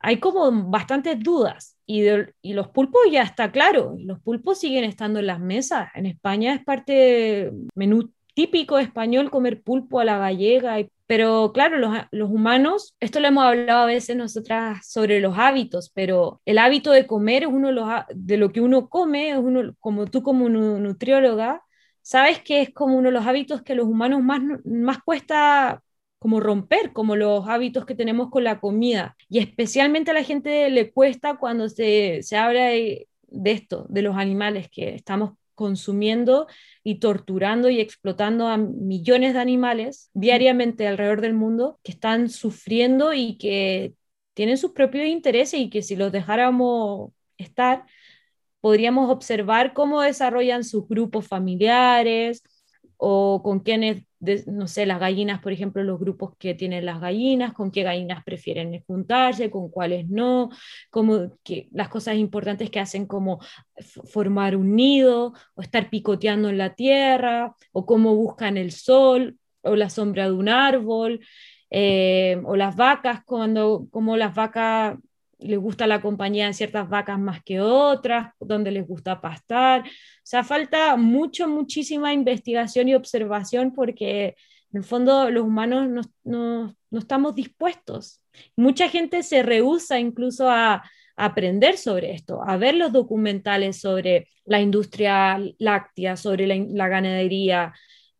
hay 0.00 0.18
como 0.18 0.50
bastantes 0.70 1.18
dudas 1.20 1.76
y, 1.86 2.02
de- 2.02 2.32
y 2.42 2.52
los 2.54 2.68
pulpos 2.68 3.00
ya 3.10 3.22
está 3.22 3.50
claro, 3.50 3.96
los 3.98 4.20
pulpos 4.20 4.60
siguen 4.60 4.84
estando 4.84 5.18
en 5.20 5.26
las 5.26 5.40
mesas. 5.40 5.88
En 5.94 6.06
España 6.06 6.54
es 6.54 6.64
parte 6.64 7.50
menú 7.74 8.10
típico 8.38 8.78
español 8.78 9.30
comer 9.30 9.62
pulpo 9.62 10.00
a 10.00 10.04
la 10.04 10.18
gallega, 10.18 10.76
pero 11.06 11.52
claro, 11.52 11.78
los, 11.78 11.92
los 12.12 12.30
humanos, 12.30 12.94
esto 13.00 13.18
lo 13.20 13.28
hemos 13.28 13.44
hablado 13.44 13.80
a 13.82 13.86
veces 13.86 14.16
nosotras 14.16 14.86
sobre 14.88 15.20
los 15.20 15.36
hábitos, 15.38 15.90
pero 15.94 16.40
el 16.44 16.58
hábito 16.58 16.92
de 16.92 17.06
comer 17.06 17.42
es 17.44 17.48
uno 17.50 17.68
de, 17.68 17.74
los, 17.74 17.88
de 18.14 18.36
lo 18.36 18.50
que 18.52 18.60
uno 18.60 18.88
come, 18.88 19.30
es 19.30 19.38
uno, 19.38 19.74
como 19.80 20.06
tú 20.06 20.22
como 20.22 20.48
nu- 20.48 20.78
nutrióloga, 20.78 21.62
sabes 22.02 22.40
que 22.42 22.62
es 22.62 22.70
como 22.72 22.96
uno 22.96 23.08
de 23.08 23.12
los 23.14 23.26
hábitos 23.26 23.62
que 23.62 23.74
los 23.74 23.86
humanos 23.86 24.22
más, 24.22 24.40
más 24.64 24.98
cuesta 25.02 25.82
como 26.18 26.40
romper, 26.40 26.92
como 26.92 27.16
los 27.16 27.48
hábitos 27.48 27.86
que 27.86 27.94
tenemos 27.94 28.30
con 28.30 28.44
la 28.44 28.60
comida. 28.60 29.16
Y 29.28 29.38
especialmente 29.38 30.10
a 30.10 30.14
la 30.14 30.24
gente 30.24 30.68
le 30.70 30.92
cuesta 30.92 31.36
cuando 31.38 31.68
se, 31.68 32.22
se 32.22 32.36
habla 32.36 32.66
de, 32.68 33.08
de 33.28 33.50
esto, 33.52 33.86
de 33.88 34.02
los 34.02 34.16
animales 34.16 34.68
que 34.70 34.94
estamos 34.94 35.32
consumiendo 35.58 36.46
y 36.84 37.00
torturando 37.00 37.68
y 37.68 37.80
explotando 37.80 38.46
a 38.46 38.56
millones 38.56 39.34
de 39.34 39.40
animales 39.40 40.08
diariamente 40.14 40.86
alrededor 40.86 41.20
del 41.20 41.34
mundo 41.34 41.80
que 41.82 41.90
están 41.90 42.30
sufriendo 42.30 43.12
y 43.12 43.36
que 43.38 43.94
tienen 44.34 44.56
sus 44.56 44.70
propios 44.70 45.06
intereses 45.06 45.58
y 45.58 45.68
que 45.68 45.82
si 45.82 45.96
los 45.96 46.12
dejáramos 46.12 47.10
estar, 47.38 47.84
podríamos 48.60 49.10
observar 49.10 49.74
cómo 49.74 50.00
desarrollan 50.00 50.62
sus 50.62 50.86
grupos 50.88 51.26
familiares 51.26 52.44
o 52.96 53.42
con 53.42 53.58
quienes, 53.58 54.04
de- 54.20 54.44
no 54.46 54.66
sé, 54.68 54.86
las 54.86 55.00
gallinas, 55.00 55.40
por 55.40 55.52
ejemplo, 55.52 55.82
los 55.82 55.98
grupos 56.00 56.32
que 56.38 56.54
tienen 56.54 56.84
las 56.86 57.00
gallinas, 57.00 57.52
con 57.52 57.70
qué 57.70 57.82
gallinas 57.82 58.24
prefieren 58.24 58.82
juntarse, 58.86 59.50
con 59.50 59.70
cuáles 59.70 60.08
no, 60.08 60.50
como 60.90 61.32
que 61.44 61.68
las 61.72 61.88
cosas 61.88 62.16
importantes 62.16 62.70
que 62.70 62.80
hacen 62.80 63.06
como 63.06 63.40
formar 64.12 64.56
un 64.56 64.74
nido 64.76 65.32
o 65.54 65.62
estar 65.62 65.90
picoteando 65.90 66.48
en 66.48 66.58
la 66.58 66.74
tierra 66.74 67.54
o 67.72 67.86
cómo 67.86 68.14
buscan 68.16 68.56
el 68.56 68.72
sol 68.72 69.38
o 69.62 69.76
la 69.76 69.90
sombra 69.90 70.24
de 70.26 70.32
un 70.32 70.48
árbol 70.48 71.20
eh, 71.70 72.40
o 72.44 72.56
las 72.56 72.76
vacas, 72.76 73.22
cuando 73.24 73.86
como 73.90 74.16
las 74.16 74.34
vacas 74.34 74.96
les 75.38 75.58
gusta 75.58 75.86
la 75.86 76.00
compañía 76.00 76.46
de 76.46 76.54
ciertas 76.54 76.88
vacas 76.88 77.18
más 77.18 77.42
que 77.42 77.60
otras, 77.60 78.32
donde 78.40 78.70
les 78.70 78.86
gusta 78.86 79.20
pastar. 79.20 79.82
O 79.82 79.86
sea, 80.22 80.44
falta 80.44 80.96
mucho, 80.96 81.48
muchísima 81.48 82.12
investigación 82.12 82.88
y 82.88 82.94
observación 82.94 83.72
porque 83.72 84.36
en 84.72 84.78
el 84.78 84.84
fondo 84.84 85.30
los 85.30 85.44
humanos 85.44 85.88
no, 85.88 86.02
no, 86.24 86.76
no 86.90 86.98
estamos 86.98 87.34
dispuestos. 87.34 88.22
Mucha 88.56 88.88
gente 88.88 89.22
se 89.22 89.42
rehúsa 89.42 89.98
incluso 89.98 90.48
a, 90.50 90.82
aprender 91.20 91.76
sobre 91.76 92.12
esto, 92.12 92.40
a 92.46 92.56
ver 92.56 92.76
los 92.76 92.92
documentales 92.92 93.80
sobre 93.80 94.28
la 94.44 94.60
industria 94.60 95.36
láctea, 95.58 96.16
sobre 96.16 96.46
la, 96.46 96.54
la 96.68 96.86
ganadería, 96.86 97.74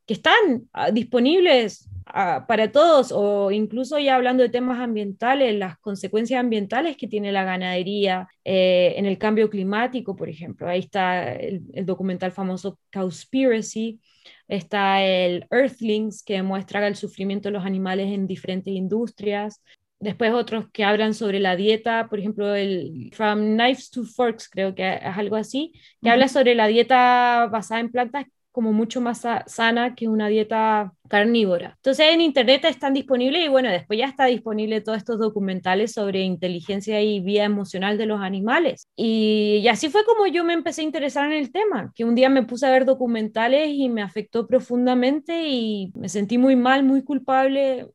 que 0.05 0.15
están 0.15 0.69
ah, 0.73 0.91
disponibles 0.91 1.88
ah, 2.13 2.45
para 2.49 2.73
todos, 2.73 3.13
o 3.13 3.51
incluso 3.51 3.99
ya 3.99 4.17
hablando 4.17 4.43
de 4.43 4.49
temas 4.49 4.79
ambientales, 4.81 5.55
las 5.55 5.79
consecuencias 5.79 6.41
ambientales 6.41 6.97
que 6.97 7.09
tiene 7.09 7.33
la 7.33 7.45
ganadería 7.45 8.29
eh, 8.45 8.95
en 8.97 9.07
el 9.07 9.19
cambio 9.19 9.51
climático, 9.51 10.17
por 10.17 10.29
ejemplo. 10.29 10.69
Ahí 10.69 10.81
está 10.81 11.33
el, 11.35 11.63
el 11.75 11.87
documental 11.87 12.33
famoso 12.33 12.79
Cowspiracy, 12.93 14.01
está 14.49 15.03
el 15.05 15.47
Earthlings, 15.51 16.23
que 16.23 16.35
demuestra 16.35 16.87
el 16.87 16.97
sufrimiento 16.97 17.49
de 17.49 17.53
los 17.55 17.65
animales 17.65 18.13
en 18.13 18.27
diferentes 18.27 18.73
industrias. 18.75 19.63
después 20.01 20.33
otros 20.33 20.67
que 20.73 20.85
hablan 20.85 21.15
sobre 21.15 21.41
la 21.41 21.57
dieta, 21.57 22.09
por 22.09 22.19
ejemplo, 22.21 22.55
el 22.55 23.11
From 23.15 23.55
Knives 23.57 23.91
to 23.91 24.05
Forks, 24.05 24.49
creo 24.49 24.75
que 24.75 24.95
es 24.95 25.17
algo 25.17 25.37
así, 25.37 25.73
que 26.03 26.11
habla 26.11 26.29
sobre 26.29 26.55
la 26.55 26.67
dieta 26.69 27.49
basada 27.51 27.81
en 27.81 27.91
plantas 27.91 28.27
como 28.59 28.73
mucho 28.73 29.01
más 29.01 29.23
sana 29.47 29.95
que 29.95 30.09
una 30.09 30.27
dieta 30.27 30.93
carnívora. 31.09 31.75
Entonces 31.77 32.07
en 32.11 32.21
internet 32.21 32.65
están 32.65 32.93
disponibles 32.93 33.45
y 33.45 33.49
bueno, 33.49 33.71
después 33.71 34.01
ya 34.01 34.07
está 34.07 34.25
disponible 34.25 34.81
todos 34.81 34.99
estos 34.99 35.21
documentales 35.21 35.93
sobre 35.93 36.23
inteligencia 36.23 37.01
y 37.01 37.21
vida 37.21 37.45
emocional 37.45 37.97
de 37.99 38.07
los 38.07 38.21
animales. 38.21 38.89
Y, 38.97 39.61
y, 39.63 39.69
así 39.69 39.91
fue 39.91 40.05
como 40.05 40.27
yo 40.27 40.43
me 40.43 40.55
empecé 40.55 40.81
a 40.81 40.87
interesar 40.87 41.27
en 41.27 41.39
el 41.39 41.53
tema, 41.53 41.93
que 41.95 42.05
un 42.05 42.17
día 42.17 42.31
me 42.31 42.43
puse 42.43 42.67
a 42.67 42.73
ver 42.73 42.85
documentales 42.85 43.69
y 43.71 43.89
me 43.89 44.03
afectó 44.03 44.49
profundamente 44.49 45.49
y 45.49 45.93
me 45.95 46.09
sentí 46.09 46.37
muy 46.37 46.57
mal, 46.57 46.83
muy 46.83 47.05
culpable 47.05 47.87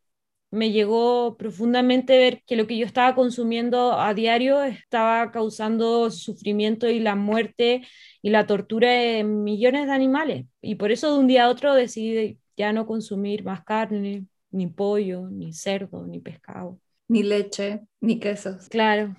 me 0.54 0.72
llegó 0.72 1.36
profundamente 1.36 2.16
ver 2.16 2.44
que 2.46 2.56
lo 2.56 2.68
que 2.68 2.78
yo 2.78 2.86
estaba 2.86 3.16
consumiendo 3.16 4.00
a 4.00 4.14
diario 4.14 4.62
estaba 4.62 5.32
causando 5.32 6.12
sufrimiento 6.12 6.88
y 6.88 7.00
la 7.00 7.16
muerte 7.16 7.82
y 8.22 8.30
la 8.30 8.46
tortura 8.46 8.92
de 8.92 9.24
millones 9.24 9.88
de 9.88 9.94
animales. 9.94 10.46
Y 10.62 10.76
por 10.76 10.92
eso 10.92 11.12
de 11.12 11.20
un 11.20 11.28
día 11.28 11.46
a 11.46 11.50
otro 11.50 11.74
decidí 11.74 12.38
ya 12.56 12.72
no 12.72 12.86
consumir 12.86 13.44
más 13.44 13.64
carne, 13.64 14.28
ni 14.52 14.68
pollo, 14.68 15.28
ni 15.28 15.54
cerdo, 15.54 16.06
ni 16.06 16.20
pescado. 16.20 16.80
Ni 17.08 17.24
leche, 17.24 17.82
ni 18.00 18.20
quesos. 18.20 18.70
Claro. 18.70 19.16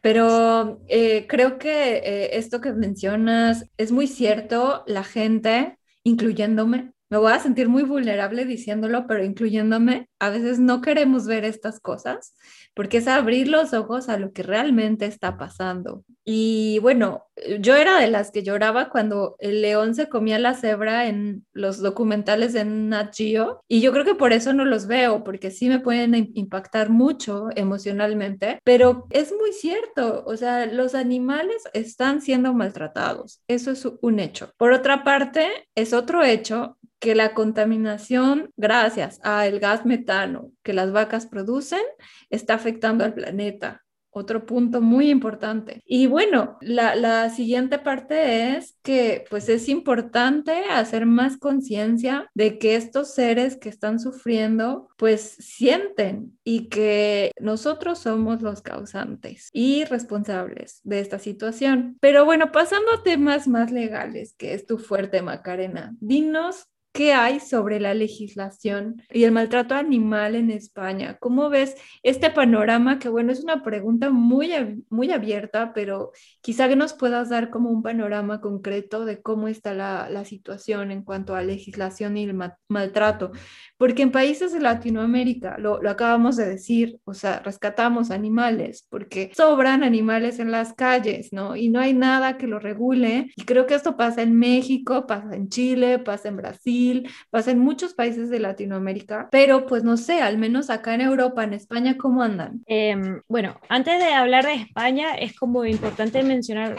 Pero 0.00 0.82
eh, 0.88 1.26
creo 1.28 1.58
que 1.58 1.98
eh, 1.98 2.38
esto 2.38 2.60
que 2.60 2.72
mencionas 2.72 3.70
es 3.76 3.92
muy 3.92 4.08
cierto. 4.08 4.82
La 4.88 5.04
gente, 5.04 5.78
incluyéndome, 6.02 6.92
me 7.08 7.18
voy 7.18 7.32
a 7.32 7.38
sentir 7.38 7.68
muy 7.68 7.82
vulnerable 7.82 8.44
diciéndolo, 8.44 9.06
pero 9.06 9.24
incluyéndome, 9.24 10.08
a 10.18 10.30
veces 10.30 10.58
no 10.58 10.80
queremos 10.80 11.26
ver 11.26 11.44
estas 11.44 11.80
cosas 11.80 12.34
porque 12.76 12.98
es 12.98 13.08
abrir 13.08 13.48
los 13.48 13.72
ojos 13.72 14.10
a 14.10 14.18
lo 14.18 14.32
que 14.32 14.42
realmente 14.42 15.06
está 15.06 15.38
pasando. 15.38 16.04
Y 16.26 16.78
bueno, 16.80 17.24
yo 17.60 17.74
era 17.74 17.98
de 17.98 18.10
las 18.10 18.30
que 18.30 18.42
lloraba 18.42 18.90
cuando 18.90 19.36
el 19.38 19.62
león 19.62 19.94
se 19.94 20.10
comía 20.10 20.38
la 20.38 20.52
cebra 20.52 21.06
en 21.06 21.46
los 21.54 21.80
documentales 21.80 22.52
de 22.52 22.66
Nat 22.66 23.14
Geo 23.14 23.62
y 23.66 23.80
yo 23.80 23.92
creo 23.92 24.04
que 24.04 24.14
por 24.14 24.34
eso 24.34 24.52
no 24.52 24.66
los 24.66 24.86
veo, 24.86 25.24
porque 25.24 25.50
sí 25.50 25.70
me 25.70 25.80
pueden 25.80 26.14
impactar 26.34 26.90
mucho 26.90 27.48
emocionalmente, 27.56 28.58
pero 28.62 29.06
es 29.08 29.32
muy 29.32 29.52
cierto, 29.54 30.24
o 30.26 30.36
sea, 30.36 30.66
los 30.66 30.94
animales 30.94 31.62
están 31.72 32.20
siendo 32.20 32.52
maltratados, 32.52 33.40
eso 33.48 33.70
es 33.70 33.88
un 34.02 34.18
hecho. 34.18 34.50
Por 34.58 34.72
otra 34.72 35.02
parte, 35.02 35.48
es 35.74 35.94
otro 35.94 36.22
hecho 36.24 36.76
que 36.98 37.14
la 37.14 37.34
contaminación, 37.34 38.50
gracias 38.56 39.20
al 39.22 39.60
gas 39.60 39.84
metano 39.84 40.50
que 40.62 40.72
las 40.72 40.92
vacas 40.92 41.26
producen, 41.26 41.82
está 42.30 42.54
afectando 42.54 43.04
al 43.04 43.14
planeta. 43.14 43.82
Otro 44.18 44.46
punto 44.46 44.80
muy 44.80 45.10
importante. 45.10 45.82
Y 45.84 46.06
bueno, 46.06 46.56
la, 46.62 46.94
la 46.94 47.28
siguiente 47.28 47.78
parte 47.78 48.56
es 48.56 48.78
que 48.82 49.26
pues 49.28 49.50
es 49.50 49.68
importante 49.68 50.52
hacer 50.70 51.04
más 51.04 51.36
conciencia 51.36 52.30
de 52.32 52.58
que 52.58 52.76
estos 52.76 53.12
seres 53.12 53.58
que 53.58 53.68
están 53.68 54.00
sufriendo 54.00 54.88
pues 54.96 55.36
sienten 55.38 56.38
y 56.44 56.70
que 56.70 57.30
nosotros 57.38 57.98
somos 57.98 58.40
los 58.40 58.62
causantes 58.62 59.50
y 59.52 59.84
responsables 59.84 60.80
de 60.82 61.00
esta 61.00 61.18
situación. 61.18 61.98
Pero 62.00 62.24
bueno, 62.24 62.52
pasando 62.52 62.92
a 62.92 63.02
temas 63.02 63.46
más 63.46 63.70
legales, 63.70 64.34
que 64.38 64.54
es 64.54 64.64
tu 64.64 64.78
fuerte, 64.78 65.20
Macarena, 65.20 65.94
dinos 66.00 66.68
¿Qué 66.96 67.12
hay 67.12 67.40
sobre 67.40 67.78
la 67.78 67.92
legislación 67.92 69.02
y 69.10 69.24
el 69.24 69.32
maltrato 69.32 69.74
animal 69.74 70.34
en 70.34 70.50
España? 70.50 71.18
¿Cómo 71.20 71.50
ves 71.50 71.76
este 72.02 72.30
panorama? 72.30 72.98
Que 72.98 73.10
bueno, 73.10 73.32
es 73.32 73.44
una 73.44 73.62
pregunta 73.62 74.08
muy, 74.08 74.82
muy 74.88 75.12
abierta, 75.12 75.74
pero 75.74 76.12
quizá 76.40 76.68
que 76.70 76.74
nos 76.76 76.94
puedas 76.94 77.28
dar 77.28 77.50
como 77.50 77.68
un 77.68 77.82
panorama 77.82 78.40
concreto 78.40 79.04
de 79.04 79.20
cómo 79.20 79.48
está 79.48 79.74
la, 79.74 80.08
la 80.08 80.24
situación 80.24 80.90
en 80.90 81.02
cuanto 81.02 81.34
a 81.34 81.42
legislación 81.42 82.16
y 82.16 82.24
el 82.24 82.34
maltrato. 82.66 83.30
Porque 83.76 84.00
en 84.00 84.10
países 84.10 84.54
de 84.54 84.60
Latinoamérica, 84.60 85.58
lo, 85.58 85.82
lo 85.82 85.90
acabamos 85.90 86.36
de 86.36 86.46
decir, 86.46 86.98
o 87.04 87.12
sea, 87.12 87.40
rescatamos 87.40 88.10
animales 88.10 88.86
porque 88.88 89.32
sobran 89.36 89.84
animales 89.84 90.38
en 90.38 90.50
las 90.50 90.72
calles, 90.72 91.30
¿no? 91.30 91.56
Y 91.56 91.68
no 91.68 91.78
hay 91.78 91.92
nada 91.92 92.38
que 92.38 92.46
lo 92.46 92.58
regule. 92.58 93.30
Y 93.36 93.44
creo 93.44 93.66
que 93.66 93.74
esto 93.74 93.98
pasa 93.98 94.22
en 94.22 94.38
México, 94.38 95.06
pasa 95.06 95.36
en 95.36 95.50
Chile, 95.50 95.98
pasa 95.98 96.28
en 96.28 96.38
Brasil 96.38 96.85
pasa 97.30 97.50
en 97.50 97.58
muchos 97.58 97.94
países 97.94 98.30
de 98.30 98.40
Latinoamérica, 98.40 99.28
pero 99.30 99.66
pues 99.66 99.84
no 99.84 99.96
sé, 99.96 100.20
al 100.20 100.38
menos 100.38 100.70
acá 100.70 100.94
en 100.94 101.00
Europa, 101.00 101.44
en 101.44 101.54
España, 101.54 101.96
¿cómo 101.96 102.22
andan? 102.22 102.62
Em, 102.66 103.20
bueno, 103.28 103.60
antes 103.68 103.98
de 103.98 104.12
hablar 104.12 104.46
de 104.46 104.54
España, 104.54 105.14
es 105.14 105.36
como 105.36 105.64
importante 105.64 106.22
mencionar, 106.22 106.76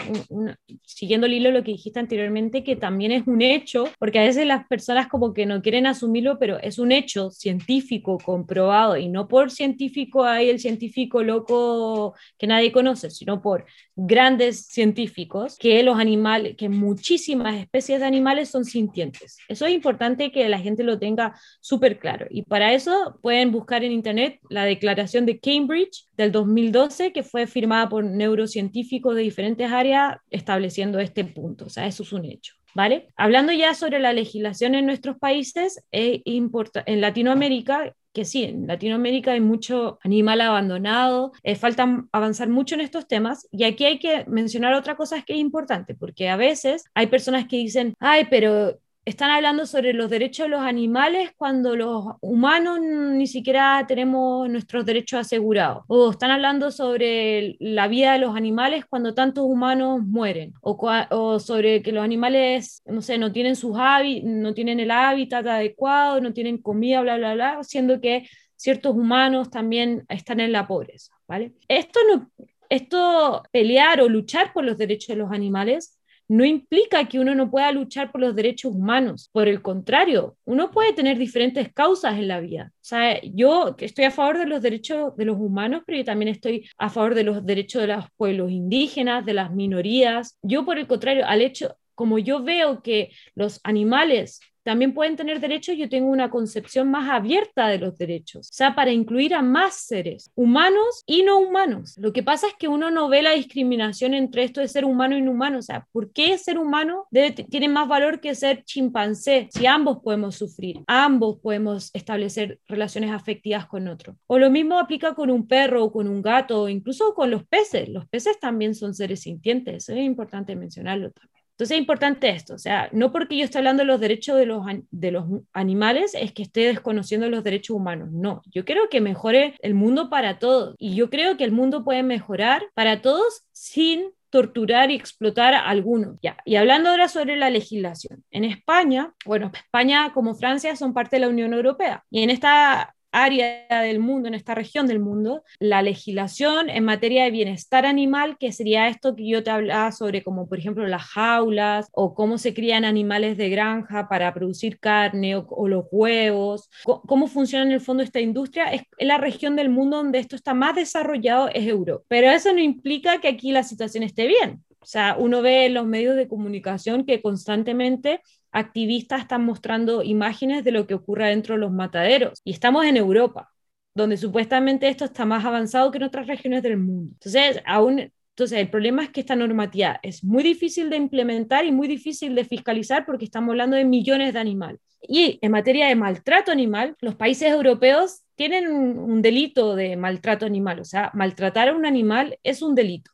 siguiendo 0.83 1.27
el 1.27 1.33
hilo 1.33 1.51
lo 1.51 1.63
que 1.63 1.71
dijiste 1.71 1.99
anteriormente, 1.99 2.63
que 2.63 2.75
también 2.75 3.11
es 3.11 3.27
un 3.27 3.41
hecho, 3.41 3.89
porque 3.99 4.19
a 4.19 4.23
veces 4.23 4.45
las 4.45 4.67
personas 4.67 5.07
como 5.07 5.33
que 5.33 5.45
no 5.45 5.61
quieren 5.61 5.85
asumirlo, 5.87 6.39
pero 6.39 6.59
es 6.59 6.79
un 6.79 6.91
hecho 6.91 7.31
científico 7.31 8.17
comprobado, 8.17 8.97
y 8.97 9.09
no 9.09 9.27
por 9.27 9.51
científico 9.51 10.23
hay 10.23 10.49
el 10.49 10.59
científico 10.59 11.23
loco 11.23 12.15
que 12.37 12.47
nadie 12.47 12.71
conoce, 12.71 13.09
sino 13.09 13.41
por 13.41 13.65
grandes 13.95 14.67
científicos, 14.67 15.57
que 15.57 15.81
los 15.83 15.97
animales, 15.97 16.55
que 16.55 16.69
muchísimas 16.69 17.55
especies 17.55 17.99
de 17.99 18.05
animales 18.05 18.49
son 18.49 18.63
sintientes. 18.63 19.37
Eso 19.47 19.65
es 19.65 19.73
importante 19.73 19.96
importante 19.97 20.31
que 20.31 20.47
la 20.47 20.59
gente 20.59 20.83
lo 20.83 20.99
tenga 20.99 21.33
súper 21.59 21.97
claro. 21.97 22.27
Y 22.29 22.43
para 22.43 22.73
eso 22.73 23.17
pueden 23.21 23.51
buscar 23.51 23.83
en 23.83 23.91
Internet 23.91 24.39
la 24.49 24.65
declaración 24.65 25.25
de 25.25 25.39
Cambridge 25.39 26.05
del 26.15 26.31
2012, 26.31 27.11
que 27.11 27.23
fue 27.23 27.47
firmada 27.47 27.89
por 27.89 28.03
neurocientíficos 28.03 29.15
de 29.15 29.23
diferentes 29.23 29.71
áreas 29.71 30.17
estableciendo 30.29 30.99
este 30.99 31.25
punto. 31.25 31.65
O 31.65 31.69
sea, 31.69 31.87
eso 31.87 32.03
es 32.03 32.13
un 32.13 32.25
hecho. 32.25 32.53
¿Vale? 32.75 33.07
Hablando 33.15 33.51
ya 33.53 33.73
sobre 33.73 33.97
la 33.97 34.13
legislación 34.13 34.75
en 34.75 34.85
nuestros 34.85 35.17
países, 35.17 35.83
es 35.89 36.21
en 36.23 37.01
Latinoamérica 37.01 37.91
que 38.17 38.25
sí, 38.25 38.45
en 38.45 38.65
Latinoamérica 38.65 39.33
hay 39.33 39.41
mucho 39.41 39.99
animal 40.03 40.41
abandonado, 40.41 41.33
eh, 41.43 41.55
falta 41.55 42.03
avanzar 42.11 42.49
mucho 42.49 42.73
en 42.73 42.81
estos 42.81 43.07
temas 43.07 43.47
y 43.51 43.63
aquí 43.63 43.85
hay 43.85 43.99
que 43.99 44.25
mencionar 44.25 44.73
otra 44.73 44.95
cosa 44.95 45.21
que 45.21 45.33
es 45.33 45.39
importante, 45.39 45.93
porque 45.93 46.27
a 46.27 46.35
veces 46.35 46.85
hay 46.95 47.05
personas 47.07 47.47
que 47.47 47.57
dicen, 47.57 47.93
ay, 47.99 48.25
pero 48.27 48.79
están 49.07 49.31
hablando 49.31 49.65
sobre 49.65 49.93
los 49.93 50.09
derechos 50.09 50.47
de 50.47 50.49
los 50.49 50.59
animales 50.59 51.31
cuando 51.37 51.77
los 51.77 52.03
humanos 52.19 52.81
ni 52.81 53.25
siquiera 53.25 53.85
tenemos 53.87 54.49
nuestros 54.49 54.85
derechos 54.85 55.21
asegurados. 55.21 55.85
O 55.87 56.11
están 56.11 56.29
hablando 56.29 56.71
sobre 56.71 57.55
la 57.61 57.87
vida 57.87 58.11
de 58.11 58.19
los 58.19 58.35
animales 58.35 58.83
cuando 58.85 59.13
tantos 59.13 59.45
humanos 59.45 60.01
mueren. 60.03 60.53
O, 60.59 61.39
sobre 61.39 61.81
que 61.81 61.93
los 61.93 62.03
animales, 62.03 62.83
no 62.85 63.01
sé, 63.01 63.17
no 63.17 63.31
tienen, 63.31 63.55
sus 63.55 63.77
el 63.77 64.91
hábitat 64.91 65.47
adecuado, 65.47 66.19
no 66.19 66.33
tienen 66.33 66.57
comida, 66.57 66.99
bla, 66.99 67.15
bla, 67.15 67.33
bla, 67.33 67.63
siendo 67.63 68.01
que 68.01 68.27
ciertos 68.57 68.93
humanos 68.93 69.49
también 69.49 70.03
están 70.09 70.41
en 70.41 70.51
la 70.51 70.67
pobreza. 70.67 71.13
¿vale? 71.29 71.53
Esto, 71.69 72.01
no, 72.09 72.29
esto 72.69 73.41
pelear 73.53 74.01
o 74.01 74.09
luchar 74.09 74.51
por 74.51 74.65
los 74.65 74.77
derechos 74.77 75.07
de 75.07 75.15
los 75.15 75.31
animales 75.31 75.96
no 76.27 76.45
implica 76.45 77.07
que 77.07 77.19
uno 77.19 77.35
no 77.35 77.49
pueda 77.49 77.71
luchar 77.71 78.11
por 78.11 78.21
los 78.21 78.35
derechos 78.35 78.73
humanos. 78.73 79.29
Por 79.31 79.47
el 79.47 79.61
contrario, 79.61 80.35
uno 80.45 80.71
puede 80.71 80.93
tener 80.93 81.17
diferentes 81.17 81.71
causas 81.73 82.15
en 82.15 82.27
la 82.27 82.39
vida. 82.39 82.71
O 82.73 82.85
sea, 82.85 83.21
yo 83.23 83.75
estoy 83.79 84.05
a 84.05 84.11
favor 84.11 84.37
de 84.37 84.45
los 84.45 84.61
derechos 84.61 85.15
de 85.15 85.25
los 85.25 85.37
humanos, 85.37 85.83
pero 85.85 85.97
yo 85.99 86.05
también 86.05 86.29
estoy 86.29 86.69
a 86.77 86.89
favor 86.89 87.15
de 87.15 87.23
los 87.23 87.45
derechos 87.45 87.81
de 87.81 87.87
los 87.87 88.05
pueblos 88.17 88.51
indígenas, 88.51 89.25
de 89.25 89.33
las 89.33 89.51
minorías. 89.51 90.37
Yo, 90.41 90.65
por 90.65 90.77
el 90.77 90.87
contrario, 90.87 91.25
al 91.25 91.41
hecho, 91.41 91.77
como 91.95 92.19
yo 92.19 92.43
veo 92.43 92.81
que 92.81 93.11
los 93.33 93.59
animales 93.63 94.39
también 94.67 94.93
pueden 94.93 95.15
tener 95.15 95.39
derechos, 95.39 95.77
yo 95.77 95.87
tengo 95.87 96.09
una 96.09 96.29
concepción 96.29 96.91
más 96.91 97.07
abierta 97.09 97.69
de 97.69 97.77
los 97.77 97.97
derechos, 97.97 98.49
o 98.49 98.53
sea, 98.53 98.75
para 98.75 98.91
incluir 98.91 99.33
a 99.33 99.41
más 99.41 99.75
seres, 99.75 100.29
humanos 100.35 101.03
y 101.05 101.23
no 101.23 101.39
humanos. 101.39 101.95
Lo 101.97 102.11
que 102.11 102.21
pasa 102.21 102.47
es 102.47 102.53
que 102.55 102.67
uno 102.67 102.91
no 102.91 103.07
ve 103.07 103.21
la 103.21 103.31
discriminación 103.31 104.13
entre 104.13 104.43
esto 104.43 104.59
de 104.59 104.67
ser 104.67 104.83
humano 104.83 105.15
y 105.15 105.21
no 105.21 105.31
humano, 105.31 105.59
o 105.59 105.61
sea, 105.61 105.87
¿por 105.93 106.11
qué 106.11 106.37
ser 106.37 106.57
humano 106.57 107.07
tiene 107.49 107.69
más 107.69 107.87
valor 107.87 108.19
que 108.19 108.35
ser 108.35 108.65
chimpancé? 108.65 109.47
Si 109.51 109.65
ambos 109.65 109.99
podemos 110.03 110.35
sufrir, 110.35 110.81
ambos 110.85 111.39
podemos 111.39 111.89
establecer 111.93 112.59
relaciones 112.67 113.11
afectivas 113.11 113.67
con 113.67 113.87
otro. 113.87 114.17
O 114.27 114.37
lo 114.37 114.49
mismo 114.49 114.79
aplica 114.79 115.15
con 115.15 115.31
un 115.31 115.47
perro 115.47 115.85
o 115.85 115.93
con 115.93 116.09
un 116.09 116.21
gato 116.21 116.63
o 116.63 116.67
incluso 116.67 117.13
con 117.13 117.31
los 117.31 117.45
peces. 117.45 117.87
Los 117.87 118.05
peces 118.09 118.37
también 118.37 118.75
son 118.75 118.93
seres 118.93 119.21
sintientes, 119.21 119.87
es 119.87 119.97
importante 119.97 120.57
mencionarlo 120.57 121.09
también. 121.11 121.36
Entonces 121.57 121.75
es 121.75 121.81
importante 121.81 122.29
esto, 122.29 122.53
o 122.53 122.59
sea, 122.59 122.87
no 122.91 123.11
porque 123.11 123.35
yo 123.35 123.43
esté 123.43 123.57
hablando 123.57 123.81
de 123.81 123.87
los 123.87 123.99
derechos 123.99 124.37
de 124.37 124.45
los, 124.45 124.63
de 124.91 125.11
los 125.11 125.25
animales 125.53 126.13
es 126.13 126.31
que 126.31 126.43
esté 126.43 126.67
desconociendo 126.67 127.27
los 127.29 127.43
derechos 127.43 127.75
humanos, 127.75 128.11
no, 128.11 128.43
yo 128.45 128.63
creo 128.63 128.89
que 128.89 129.01
mejore 129.01 129.55
el 129.63 129.73
mundo 129.73 130.11
para 130.11 130.37
todos 130.37 130.75
y 130.77 130.93
yo 130.93 131.09
creo 131.09 131.35
que 131.35 131.43
el 131.43 131.51
mundo 131.51 131.83
puede 131.83 132.03
mejorar 132.03 132.63
para 132.75 133.01
todos 133.01 133.41
sin 133.53 134.11
torturar 134.29 134.91
y 134.91 134.95
explotar 134.95 135.53
a 135.53 135.61
algunos. 135.61 136.19
Ya. 136.21 136.37
Y 136.45 136.57
hablando 136.57 136.89
ahora 136.89 137.07
sobre 137.07 137.37
la 137.37 137.49
legislación. 137.49 138.23
En 138.29 138.43
España, 138.43 139.13
bueno, 139.25 139.51
España 139.53 140.11
como 140.13 140.35
Francia 140.35 140.75
son 140.75 140.93
parte 140.93 141.15
de 141.15 141.21
la 141.21 141.29
Unión 141.29 141.53
Europea 141.53 142.03
y 142.11 142.23
en 142.23 142.29
esta 142.29 142.93
área 143.23 143.81
del 143.81 143.99
mundo, 143.99 144.27
en 144.27 144.33
esta 144.33 144.55
región 144.55 144.87
del 144.87 144.99
mundo, 144.99 145.43
la 145.59 145.81
legislación 145.81 146.69
en 146.69 146.83
materia 146.83 147.23
de 147.23 147.31
bienestar 147.31 147.85
animal, 147.85 148.37
que 148.37 148.51
sería 148.51 148.87
esto 148.87 149.15
que 149.15 149.27
yo 149.27 149.43
te 149.43 149.49
hablaba 149.49 149.91
sobre, 149.91 150.23
como 150.23 150.47
por 150.47 150.59
ejemplo 150.59 150.87
las 150.87 151.03
jaulas 151.03 151.87
o 151.91 152.13
cómo 152.13 152.37
se 152.37 152.53
crían 152.53 152.85
animales 152.85 153.37
de 153.37 153.49
granja 153.49 154.07
para 154.07 154.33
producir 154.33 154.79
carne 154.79 155.35
o, 155.35 155.67
los 155.67 155.85
huevos, 155.91 156.69
cómo 156.83 157.27
funciona 157.27 157.65
en 157.65 157.71
el 157.71 157.81
fondo 157.81 158.03
esta 158.03 158.19
industria, 158.19 158.71
es 158.71 158.83
la 158.99 159.17
región 159.17 159.55
del 159.55 159.69
mundo 159.69 159.97
donde 159.97 160.19
esto 160.19 160.35
está 160.35 160.53
más 160.53 160.75
desarrollado, 160.75 161.49
es 161.53 161.67
Europa. 161.67 162.03
Pero 162.07 162.29
eso 162.29 162.53
no 162.53 162.59
implica 162.59 163.19
que 163.19 163.27
aquí 163.27 163.51
la 163.51 163.63
situación 163.63 164.03
esté 164.03 164.27
bien. 164.27 164.63
O 164.79 164.85
sea, 164.85 165.17
uno 165.19 165.41
ve 165.41 165.65
en 165.65 165.73
los 165.73 165.85
medios 165.85 166.15
de 166.15 166.29
comunicación 166.29 167.05
que 167.05 167.21
constantemente 167.21 168.21
activistas 168.51 169.21
están 169.21 169.45
mostrando 169.45 170.03
imágenes 170.03 170.63
de 170.63 170.71
lo 170.71 170.87
que 170.87 170.95
ocurre 170.95 171.29
dentro 171.29 171.55
de 171.55 171.61
los 171.61 171.71
mataderos. 171.71 172.41
Y 172.43 172.51
estamos 172.51 172.85
en 172.85 172.97
Europa, 172.97 173.51
donde 173.93 174.17
supuestamente 174.17 174.87
esto 174.89 175.05
está 175.05 175.25
más 175.25 175.45
avanzado 175.45 175.91
que 175.91 175.97
en 175.97 176.03
otras 176.03 176.27
regiones 176.27 176.63
del 176.63 176.77
mundo. 176.77 177.11
Entonces, 177.13 177.61
aún, 177.65 178.11
entonces 178.37 178.59
el 178.59 178.69
problema 178.69 179.03
es 179.03 179.09
que 179.09 179.21
esta 179.21 179.35
normativa 179.35 179.99
es 180.03 180.23
muy 180.23 180.43
difícil 180.43 180.89
de 180.89 180.97
implementar 180.97 181.65
y 181.65 181.71
muy 181.71 181.87
difícil 181.87 182.35
de 182.35 182.45
fiscalizar 182.45 183.05
porque 183.05 183.25
estamos 183.25 183.51
hablando 183.51 183.75
de 183.75 183.85
millones 183.85 184.33
de 184.33 184.39
animales. 184.39 184.79
Y 185.01 185.39
en 185.41 185.51
materia 185.51 185.87
de 185.87 185.95
maltrato 185.95 186.51
animal, 186.51 186.95
los 187.01 187.15
países 187.15 187.51
europeos 187.51 188.21
tienen 188.35 188.67
un 188.67 189.21
delito 189.21 189.75
de 189.75 189.97
maltrato 189.97 190.45
animal, 190.45 190.79
o 190.79 190.85
sea, 190.85 191.11
maltratar 191.13 191.69
a 191.69 191.75
un 191.75 191.85
animal 191.85 192.37
es 192.43 192.61
un 192.61 192.75
delito. 192.75 193.11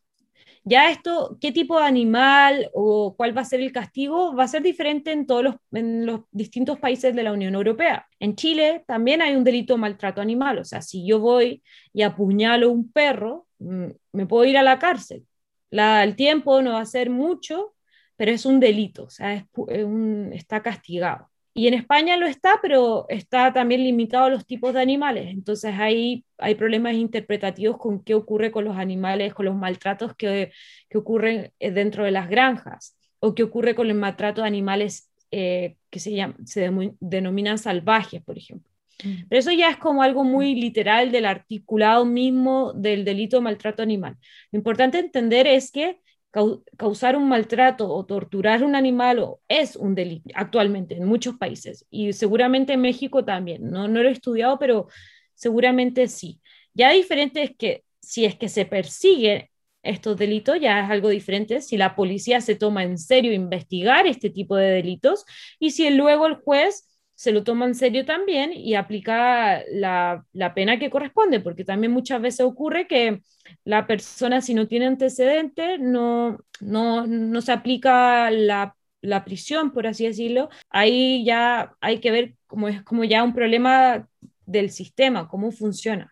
Ya 0.66 0.90
esto, 0.90 1.38
qué 1.42 1.52
tipo 1.52 1.78
de 1.78 1.86
animal 1.86 2.70
o 2.74 3.16
cuál 3.18 3.36
va 3.36 3.42
a 3.42 3.46
ser 3.46 3.60
el 3.60 3.74
castigo, 3.74 4.34
va 4.34 4.46
a 4.46 4.48
ser 4.48 4.62
diferente 4.64 5.12
en 5.12 5.26
todos 5.26 5.44
los, 5.44 5.56
distintos 6.32 6.80
países 6.80 7.14
de 7.14 7.24
la 7.24 7.34
Unión 7.34 7.54
Europea. 7.56 8.08
En 8.20 8.36
Chile 8.36 8.84
también 8.88 9.22
hay 9.22 9.36
un 9.36 9.44
delito 9.44 9.74
de 9.74 9.82
maltrato 9.82 10.22
animal, 10.22 10.60
o 10.60 10.64
sea, 10.66 10.82
si 10.82 11.06
yo 11.06 11.20
voy 11.20 11.64
y 11.92 12.04
apuñalo 12.04 12.72
un 12.72 12.92
perro, 12.92 13.48
mm, 13.60 13.88
me 14.14 14.26
puedo 14.26 14.46
ir 14.46 14.58
a 14.58 14.64
la 14.64 14.80
cárcel. 14.80 15.26
El 15.72 16.16
tiempo 16.16 16.62
no 16.62 16.74
va 16.74 16.82
a 16.82 16.86
ser 16.86 17.10
mucho, 17.10 17.76
pero 18.16 18.32
es 18.32 18.46
un 18.46 18.60
delito, 18.60 19.06
o 19.06 19.10
sea, 19.10 19.34
es, 19.34 19.46
está 20.34 20.62
castigado. 20.62 21.30
Y 21.56 21.68
en 21.68 21.76
España 21.76 22.18
lo 22.18 22.26
está, 22.26 22.60
pero 22.62 23.06
está 23.10 23.54
también 23.54 23.84
limitado 23.84 24.26
a 24.26 24.30
los 24.30 24.48
tipos 24.48 24.74
de 24.74 24.82
animales. 24.82 25.30
Entonces 25.30 25.76
ahí 25.78 26.26
hay 26.40 26.56
problemas 26.56 26.96
interpretativos 26.96 27.78
con 27.78 28.04
qué 28.04 28.16
ocurre 28.16 28.52
con 28.52 28.66
los 28.66 28.78
animales, 28.78 29.34
con 29.36 29.46
los 29.46 29.56
maltratos 29.56 30.16
que, 30.16 30.52
que 30.90 30.98
ocurren 30.98 31.52
eh, 31.60 31.72
dentro 31.72 32.06
de 32.06 32.12
las 32.12 32.28
granjas 32.28 32.98
o 33.20 33.36
qué 33.36 33.44
ocurre 33.44 33.76
con 33.76 33.88
el 33.88 33.96
maltrato 33.96 34.42
de 34.42 34.48
animales 34.48 35.12
eh, 35.32 35.78
que 35.90 36.00
se, 36.00 36.16
se 36.46 36.72
denominan 37.00 37.58
salvajes, 37.58 38.24
por 38.24 38.38
ejemplo. 38.38 38.72
Mm. 39.04 39.28
Pero 39.30 39.40
eso 39.40 39.52
ya 39.52 39.70
es 39.70 39.78
como 39.78 40.02
algo 40.02 40.24
muy 40.24 40.56
literal 40.56 41.12
del 41.12 41.26
articulado 41.26 42.04
mismo 42.04 42.74
del 42.74 43.06
delito 43.06 43.38
de 43.38 43.44
maltrato 43.44 43.84
animal. 43.84 44.18
Lo 44.52 44.58
importante 44.58 45.00
entender 45.00 45.48
es 45.48 45.72
que 45.72 46.00
causar 46.78 47.16
un 47.16 47.30
maltrato 47.30 47.88
o 47.88 48.06
torturar 48.06 48.64
un 48.64 48.76
animal 48.76 49.24
es 49.48 49.76
un 49.76 49.94
delito 49.94 50.30
actualmente 50.34 50.96
en 50.96 51.06
muchos 51.06 51.38
países 51.38 51.86
y 51.92 52.14
seguramente 52.14 52.74
en 52.74 52.82
México 52.82 53.24
también. 53.24 53.70
No, 53.70 53.88
no 53.88 54.02
lo 54.02 54.10
he 54.10 54.12
estudiado, 54.12 54.58
pero 54.58 54.88
seguramente 55.36 56.08
sí. 56.08 56.42
Ya 56.74 56.92
diferente 56.92 57.44
es 57.44 57.56
que 57.56 57.84
si 58.00 58.26
es 58.26 58.36
que 58.36 58.50
se 58.50 58.66
persigue 58.66 59.52
estos 59.84 60.18
delitos, 60.18 60.60
ya 60.60 60.84
es 60.84 60.90
algo 60.90 61.10
diferente 61.10 61.62
si 61.62 61.78
la 61.78 61.96
policía 61.96 62.42
se 62.42 62.56
toma 62.56 62.84
en 62.84 62.98
serio 62.98 63.34
investigar 63.34 64.08
este 64.08 64.30
tipo 64.30 64.56
de 64.56 64.72
delitos 64.72 65.26
y 65.60 65.72
si 65.72 65.90
luego 65.92 66.26
el 66.26 66.36
juez 66.36 66.88
se 67.16 67.32
lo 67.32 67.44
toma 67.44 67.66
en 67.66 67.76
serio 67.76 68.06
también 68.06 68.54
y 68.54 68.76
aplica 68.76 69.64
la, 69.72 70.26
pena 70.56 70.80
que 70.80 70.90
corresponde, 70.90 71.40
porque 71.40 71.64
también 71.64 71.92
muchas 71.92 72.22
veces 72.22 72.42
ocurre 72.42 72.88
que 72.88 73.22
la 73.64 73.88
persona 73.88 74.42
si 74.42 74.54
no 74.54 74.68
tiene 74.68 74.88
antecedentes 74.88 75.80
no, 75.80 76.38
no, 76.60 77.42
se 77.42 77.52
aplica 77.52 78.32
la, 78.32 78.76
prisión, 79.26 79.72
por 79.72 79.88
así 79.88 80.06
decirlo. 80.06 80.50
Ahí 80.70 81.24
ya 81.26 81.76
hay 81.82 82.00
que 82.00 82.12
ver 82.12 82.36
cómo 82.48 82.68
es 82.70 82.82
como 82.84 83.04
ya 83.04 83.24
un 83.24 83.34
problema 83.34 84.08
del 84.46 84.72
sistema, 84.72 85.28
cómo 85.28 85.52
funciona. 85.52 86.10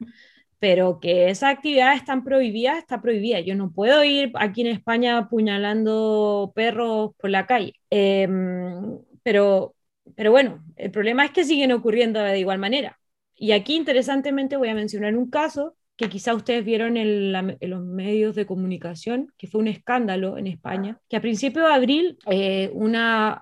Pero 0.59 0.99
que 0.99 1.29
esa 1.29 1.49
actividad 1.49 1.95
están 1.95 2.23
prohibida, 2.23 2.77
está 2.77 3.01
prohibida. 3.01 3.39
Yo 3.39 3.55
no 3.55 3.71
puedo 3.71 4.03
ir 4.03 4.31
aquí 4.35 4.61
en 4.61 4.67
España 4.67 5.17
apuñalando 5.17 6.51
perros 6.55 7.11
por 7.17 7.31
la 7.31 7.47
calle. 7.47 7.73
Em, 7.89 8.99
pero 9.23 9.75
pero 10.15 10.31
bueno, 10.31 10.63
el 10.75 10.91
problema 10.91 11.25
es 11.25 11.31
que 11.31 11.43
siguen 11.43 11.71
ocurriendo 11.71 12.19
de 12.19 12.39
igual 12.39 12.59
manera. 12.59 12.99
Y 13.35 13.53
aquí, 13.53 13.75
interesantemente, 13.75 14.57
voy 14.57 14.69
a 14.69 14.75
mencionar 14.75 15.15
un 15.15 15.29
caso 15.29 15.75
que 15.95 16.09
quizá 16.09 16.33
ustedes 16.33 16.65
vieron 16.65 16.97
en, 16.97 17.31
los 17.31 17.83
medios 17.83 18.35
de 18.35 18.45
comunicación, 18.45 19.31
que 19.37 19.47
fue 19.47 19.61
un 19.61 19.67
escándalo 19.67 20.37
en 20.37 20.47
España, 20.47 20.99
que 21.07 21.17
a 21.17 21.21
principios 21.21 21.67
de 21.67 21.73
abril 21.73 22.17
eh, 22.29 22.71
una 22.73 23.33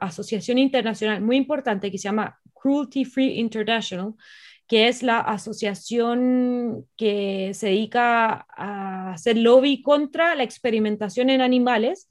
asociación 0.00 0.58
internacional 0.58 1.20
muy 1.20 1.36
importante 1.36 1.90
que 1.90 1.98
se 1.98 2.04
llama 2.04 2.38
Cruelty 2.54 3.04
Free 3.04 3.38
International 3.38 4.14
que 4.68 4.86
es 4.88 5.02
la 5.02 5.18
asociación 5.18 6.86
que 6.94 7.52
se 7.54 7.68
dedica 7.68 8.46
a 8.54 9.12
hacer 9.14 9.38
lobby 9.38 9.80
contra 9.80 10.34
la 10.34 10.42
experimentación 10.42 11.30
en 11.30 11.40
animales 11.40 12.08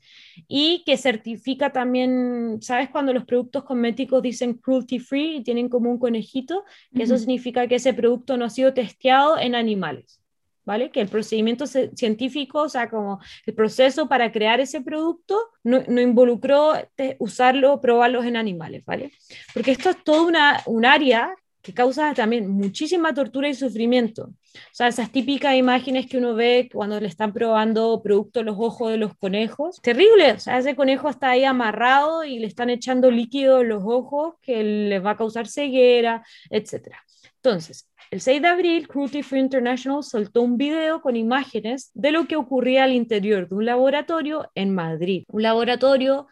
y 0.48 0.84
que 0.84 0.98
certifica 0.98 1.72
también, 1.72 2.58
¿sabes? 2.62 2.90
Cuando 2.90 3.14
los 3.14 3.26
productos 3.26 3.64
cosméticos 3.64 4.24
dicen 4.24 4.56
cruelty 4.56 4.98
free 4.98 5.38
y 5.38 5.44
tienen 5.44 5.70
como 5.70 5.92
un 5.92 6.00
conejito, 6.00 6.66
eso 6.94 7.16
significa 7.20 7.68
que 7.68 7.76
ese 7.76 7.94
producto 7.94 8.38
no 8.38 8.46
ha 8.46 8.50
sido 8.50 8.74
testeado 8.74 9.38
en 9.38 9.54
animales. 9.56 10.20
¿Vale? 10.66 10.92
Que 10.92 11.00
el 11.00 11.08
procedimiento 11.08 11.66
científico, 11.66 12.64
o 12.64 12.68
sea, 12.68 12.90
como 12.90 13.22
el 13.46 13.54
proceso 13.54 14.10
para 14.10 14.34
crear 14.34 14.60
ese 14.60 14.82
producto, 14.82 15.40
no, 15.64 15.82
no 15.88 16.02
involucró 16.02 16.74
usarlo, 17.20 17.80
probarlos 17.80 18.26
en 18.26 18.36
animales, 18.36 18.84
¿vale? 18.84 19.14
Porque 19.54 19.72
esto 19.72 19.92
es 19.92 20.04
todo 20.04 20.28
una, 20.28 20.62
un 20.66 20.84
área 20.84 21.34
que 21.62 21.74
causa 21.74 22.14
también 22.14 22.50
muchísima 22.50 23.14
tortura 23.14 23.50
y 23.50 23.54
sufrimiento. 23.54 24.30
O 24.56 24.74
sea, 24.74 24.88
esas 24.88 25.12
típicas 25.12 25.56
imágenes 25.56 26.08
que 26.08 26.18
uno 26.18 26.34
ve 26.34 26.70
cuando 26.74 27.00
le 27.00 27.08
están 27.08 27.34
probando 27.34 28.02
productos 28.02 28.46
los 28.46 28.58
ojos 28.58 28.92
de 28.92 28.98
los 28.98 29.16
conejos. 29.18 29.82
Terrible, 29.82 30.34
o 30.34 30.40
sea, 30.40 30.58
ese 30.58 30.76
conejo 30.76 31.10
está 31.10 31.32
ahí 31.32 31.44
amarrado 31.44 32.24
y 32.24 32.40
le 32.40 32.48
están 32.48 32.70
echando 32.70 33.12
líquido 33.12 33.62
en 33.62 33.70
los 33.70 33.84
ojos 33.86 34.36
que 34.42 34.64
le 34.64 35.00
va 35.00 35.12
a 35.12 35.18
causar 35.18 35.48
ceguera, 35.48 36.26
etc. 36.50 36.96
Entonces, 37.36 37.90
el 38.10 38.22
6 38.22 38.42
de 38.42 38.48
abril, 38.48 38.88
Cruelty 38.88 39.22
Free 39.22 39.42
International 39.42 40.02
soltó 40.02 40.42
un 40.42 40.58
video 40.58 41.02
con 41.02 41.18
imágenes 41.18 41.92
de 41.94 42.12
lo 42.12 42.26
que 42.26 42.38
ocurría 42.38 42.86
al 42.86 42.94
interior 42.94 43.50
de 43.50 43.56
un 43.56 43.66
laboratorio 43.66 44.50
en 44.56 44.74
Madrid. 44.74 45.26
Un 45.28 45.44
laboratorio 45.44 46.28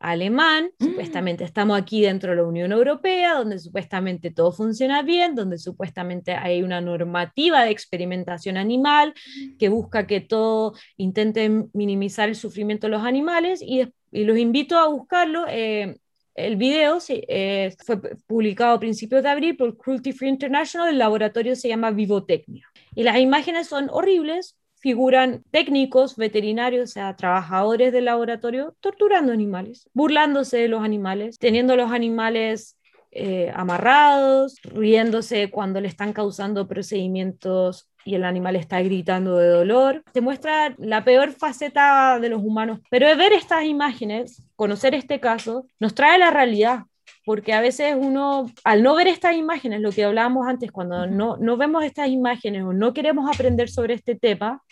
alemán, 0.00 0.70
mm. 0.78 0.84
supuestamente 0.84 1.44
estamos 1.44 1.78
aquí 1.78 2.02
dentro 2.02 2.30
de 2.30 2.36
la 2.36 2.44
Unión 2.44 2.72
Europea, 2.72 3.34
donde 3.34 3.58
supuestamente 3.58 4.30
todo 4.30 4.52
funciona 4.52 5.02
bien, 5.02 5.34
donde 5.34 5.58
supuestamente 5.58 6.34
hay 6.34 6.62
una 6.62 6.80
normativa 6.80 7.64
de 7.64 7.70
experimentación 7.70 8.56
animal 8.56 9.14
que 9.58 9.68
busca 9.68 10.06
que 10.06 10.20
todo 10.20 10.74
intente 10.96 11.50
minimizar 11.72 12.28
el 12.28 12.36
sufrimiento 12.36 12.86
de 12.86 12.92
los 12.92 13.04
animales 13.04 13.62
y, 13.62 13.88
los 14.10 14.38
invito 14.38 14.78
a 14.78 14.88
buscarlo. 14.88 15.44
Eh, 15.48 15.98
el 16.38 16.56
video 16.56 16.98
eh, 17.08 17.74
fue 17.84 18.00
publicado 18.26 18.76
a 18.76 18.80
principios 18.80 19.24
de 19.24 19.28
abril 19.28 19.56
por 19.56 19.76
Cruelty 19.76 20.12
Free 20.12 20.28
International, 20.28 20.88
el 20.88 20.98
laboratorio 20.98 21.56
se 21.56 21.68
llama 21.68 21.90
Vivotecnia. 21.90 22.64
Y 22.94 23.02
las 23.02 23.18
imágenes 23.18 23.66
son 23.66 23.88
horribles, 23.90 24.56
figuran 24.80 25.42
técnicos, 25.50 26.16
veterinarios, 26.16 26.90
o 26.90 26.92
sea, 26.92 27.16
trabajadores 27.16 27.92
del 27.92 28.06
laboratorio, 28.06 28.74
torturando 28.80 29.32
animales, 29.32 29.88
burlándose 29.92 30.58
de 30.58 30.68
los 30.68 30.82
animales, 30.82 31.38
teniendo 31.38 31.76
los 31.76 31.90
animales 31.90 32.78
eh, 33.10 33.50
amarrados, 33.54 34.56
riéndose 34.62 35.50
cuando 35.50 35.80
le 35.80 35.88
están 35.88 36.12
causando 36.12 36.68
procedimientos 36.68 37.88
y 38.04 38.14
el 38.14 38.24
animal 38.24 38.56
está 38.56 38.80
gritando 38.80 39.36
de 39.36 39.48
dolor. 39.48 40.02
Te 40.12 40.20
muestra 40.20 40.74
la 40.78 41.04
peor 41.04 41.32
faceta 41.32 42.18
de 42.20 42.28
los 42.28 42.42
humanos. 42.42 42.80
Pero 42.90 43.06
ver 43.16 43.32
estas 43.32 43.64
imágenes, 43.64 44.42
conocer 44.56 44.94
este 44.94 45.20
caso, 45.20 45.66
nos 45.78 45.94
trae 45.94 46.18
la 46.18 46.30
realidad 46.30 46.84
porque 47.28 47.52
a 47.52 47.60
veces 47.60 47.94
uno, 47.94 48.50
al 48.64 48.82
no 48.82 48.94
ver 48.94 49.06
estas 49.06 49.36
imágenes, 49.36 49.82
lo 49.82 49.92
que 49.92 50.02
hablábamos 50.02 50.46
antes, 50.46 50.72
cuando 50.72 51.06
no, 51.06 51.36
no 51.36 51.58
vemos 51.58 51.84
estas 51.84 52.08
imágenes 52.08 52.62
o 52.62 52.72
no 52.72 52.94
queremos 52.94 53.28
aprender 53.30 53.68
sobre 53.68 53.92
este 53.92 54.14
tema, 54.14 54.62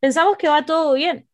pensamos 0.00 0.36
que 0.36 0.48
va 0.48 0.64
todo 0.64 0.94
bien. 0.94 1.26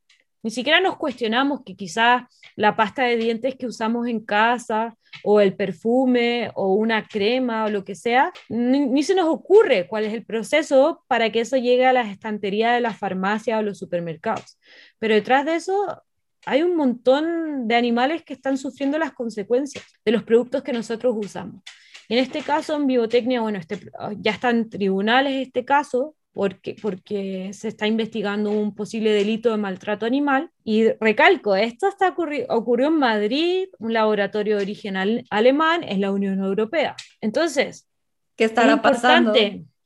Ni 0.42 0.52
siquiera 0.52 0.80
nos 0.80 0.96
cuestionamos 0.96 1.62
que 1.64 1.74
quizás 1.74 2.22
la 2.54 2.76
pasta 2.76 3.02
de 3.02 3.16
dientes 3.16 3.56
que 3.56 3.66
usamos 3.66 4.06
en 4.06 4.20
casa 4.20 4.96
o 5.24 5.40
el 5.40 5.56
perfume 5.56 6.52
o 6.54 6.74
una 6.74 7.04
crema 7.04 7.64
o 7.64 7.68
lo 7.68 7.84
que 7.84 7.96
sea, 7.96 8.32
ni, 8.48 9.02
se 9.02 9.16
nos 9.16 9.26
ocurre 9.26 9.88
cuál 9.88 10.04
es 10.04 10.14
el 10.14 10.24
proceso 10.24 11.02
para 11.08 11.32
que 11.32 11.40
eso 11.40 11.56
llegue 11.56 11.84
a 11.84 11.92
las 11.92 12.08
estanterías 12.08 12.74
de 12.74 12.80
las 12.80 12.96
farmacias 12.96 13.58
o 13.58 13.62
los 13.62 13.78
supermercados. 13.78 14.56
Pero 15.00 15.14
detrás 15.14 15.44
de 15.46 15.56
eso 15.56 16.02
hay 16.44 16.62
un 16.62 16.76
montón 16.76 17.66
de 17.66 17.74
animales 17.74 18.22
que 18.22 18.34
están 18.34 18.56
sufriendo 18.56 18.98
las 18.98 19.12
consecuencias 19.14 19.84
de 20.04 20.12
los 20.12 20.22
productos 20.22 20.62
que 20.62 20.72
nosotros 20.72 21.16
usamos. 21.18 21.60
en 22.08 22.18
este 22.18 22.42
caso, 22.42 22.76
en 22.76 22.86
biotecnia, 22.86 23.40
bueno, 23.40 23.58
este, 23.58 23.80
ya 24.18 24.30
está 24.30 24.50
en 24.50 24.70
tribunales 24.70 25.44
este 25.44 25.64
caso, 25.64 26.14
porque, 26.36 26.76
porque 26.82 27.50
se 27.54 27.68
está 27.68 27.86
investigando 27.86 28.50
un 28.50 28.74
posible 28.74 29.10
delito 29.10 29.50
de 29.50 29.56
maltrato 29.56 30.04
animal. 30.04 30.50
Y 30.64 30.90
recalco, 31.00 31.56
esto 31.56 31.88
está 31.88 32.14
ocurrió 32.50 32.88
en 32.88 32.98
Madrid, 32.98 33.68
un 33.78 33.94
laboratorio 33.94 34.58
de 34.58 34.62
origen 34.62 34.98
alemán, 35.30 35.82
en 35.82 36.02
la 36.02 36.12
Unión 36.12 36.38
Europea. 36.40 36.94
Entonces, 37.22 37.88
¿qué 38.36 38.44
estará 38.44 38.74
es 38.74 38.80
pasando? 38.80 39.32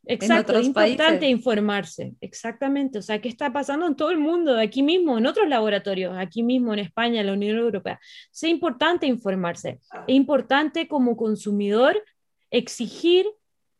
Exacto, 0.06 0.58
es 0.58 0.66
importante 0.66 1.28
informarse, 1.28 2.14
exactamente. 2.20 2.98
O 2.98 3.02
sea, 3.02 3.20
¿qué 3.20 3.28
está 3.28 3.52
pasando 3.52 3.86
en 3.86 3.94
todo 3.94 4.10
el 4.10 4.18
mundo, 4.18 4.58
aquí 4.58 4.82
mismo, 4.82 5.18
en 5.18 5.26
otros 5.26 5.48
laboratorios, 5.48 6.16
aquí 6.18 6.42
mismo 6.42 6.72
en 6.72 6.80
España, 6.80 7.20
en 7.20 7.28
la 7.28 7.34
Unión 7.34 7.58
Europea? 7.58 8.00
Es 8.32 8.42
importante 8.42 9.06
informarse. 9.06 9.78
Es 10.08 10.16
importante 10.16 10.88
como 10.88 11.16
consumidor 11.16 12.02
exigir 12.50 13.24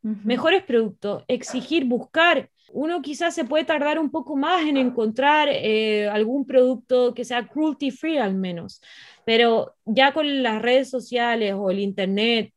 mejores 0.03 0.63
productos, 0.63 1.25
exigir, 1.27 1.85
buscar 1.85 2.49
uno 2.73 3.03
quizás 3.03 3.35
se 3.35 3.45
puede 3.45 3.65
tardar 3.65 3.99
un 3.99 4.11
poco 4.11 4.37
más 4.37 4.67
en 4.67 4.77
encontrar 4.77 5.49
eh, 5.51 6.09
algún 6.09 6.47
producto 6.47 7.15
que 7.15 7.25
sea 7.25 7.47
cruelty 7.49 7.91
free 7.91 8.19
al 8.19 8.35
menos, 8.35 8.81
pero 9.25 9.75
ya 9.85 10.13
con 10.13 10.43
las 10.43 10.63
redes 10.63 10.91
sociales 10.91 11.55
o 11.57 11.71
el 11.71 11.81
Internet, 11.81 12.53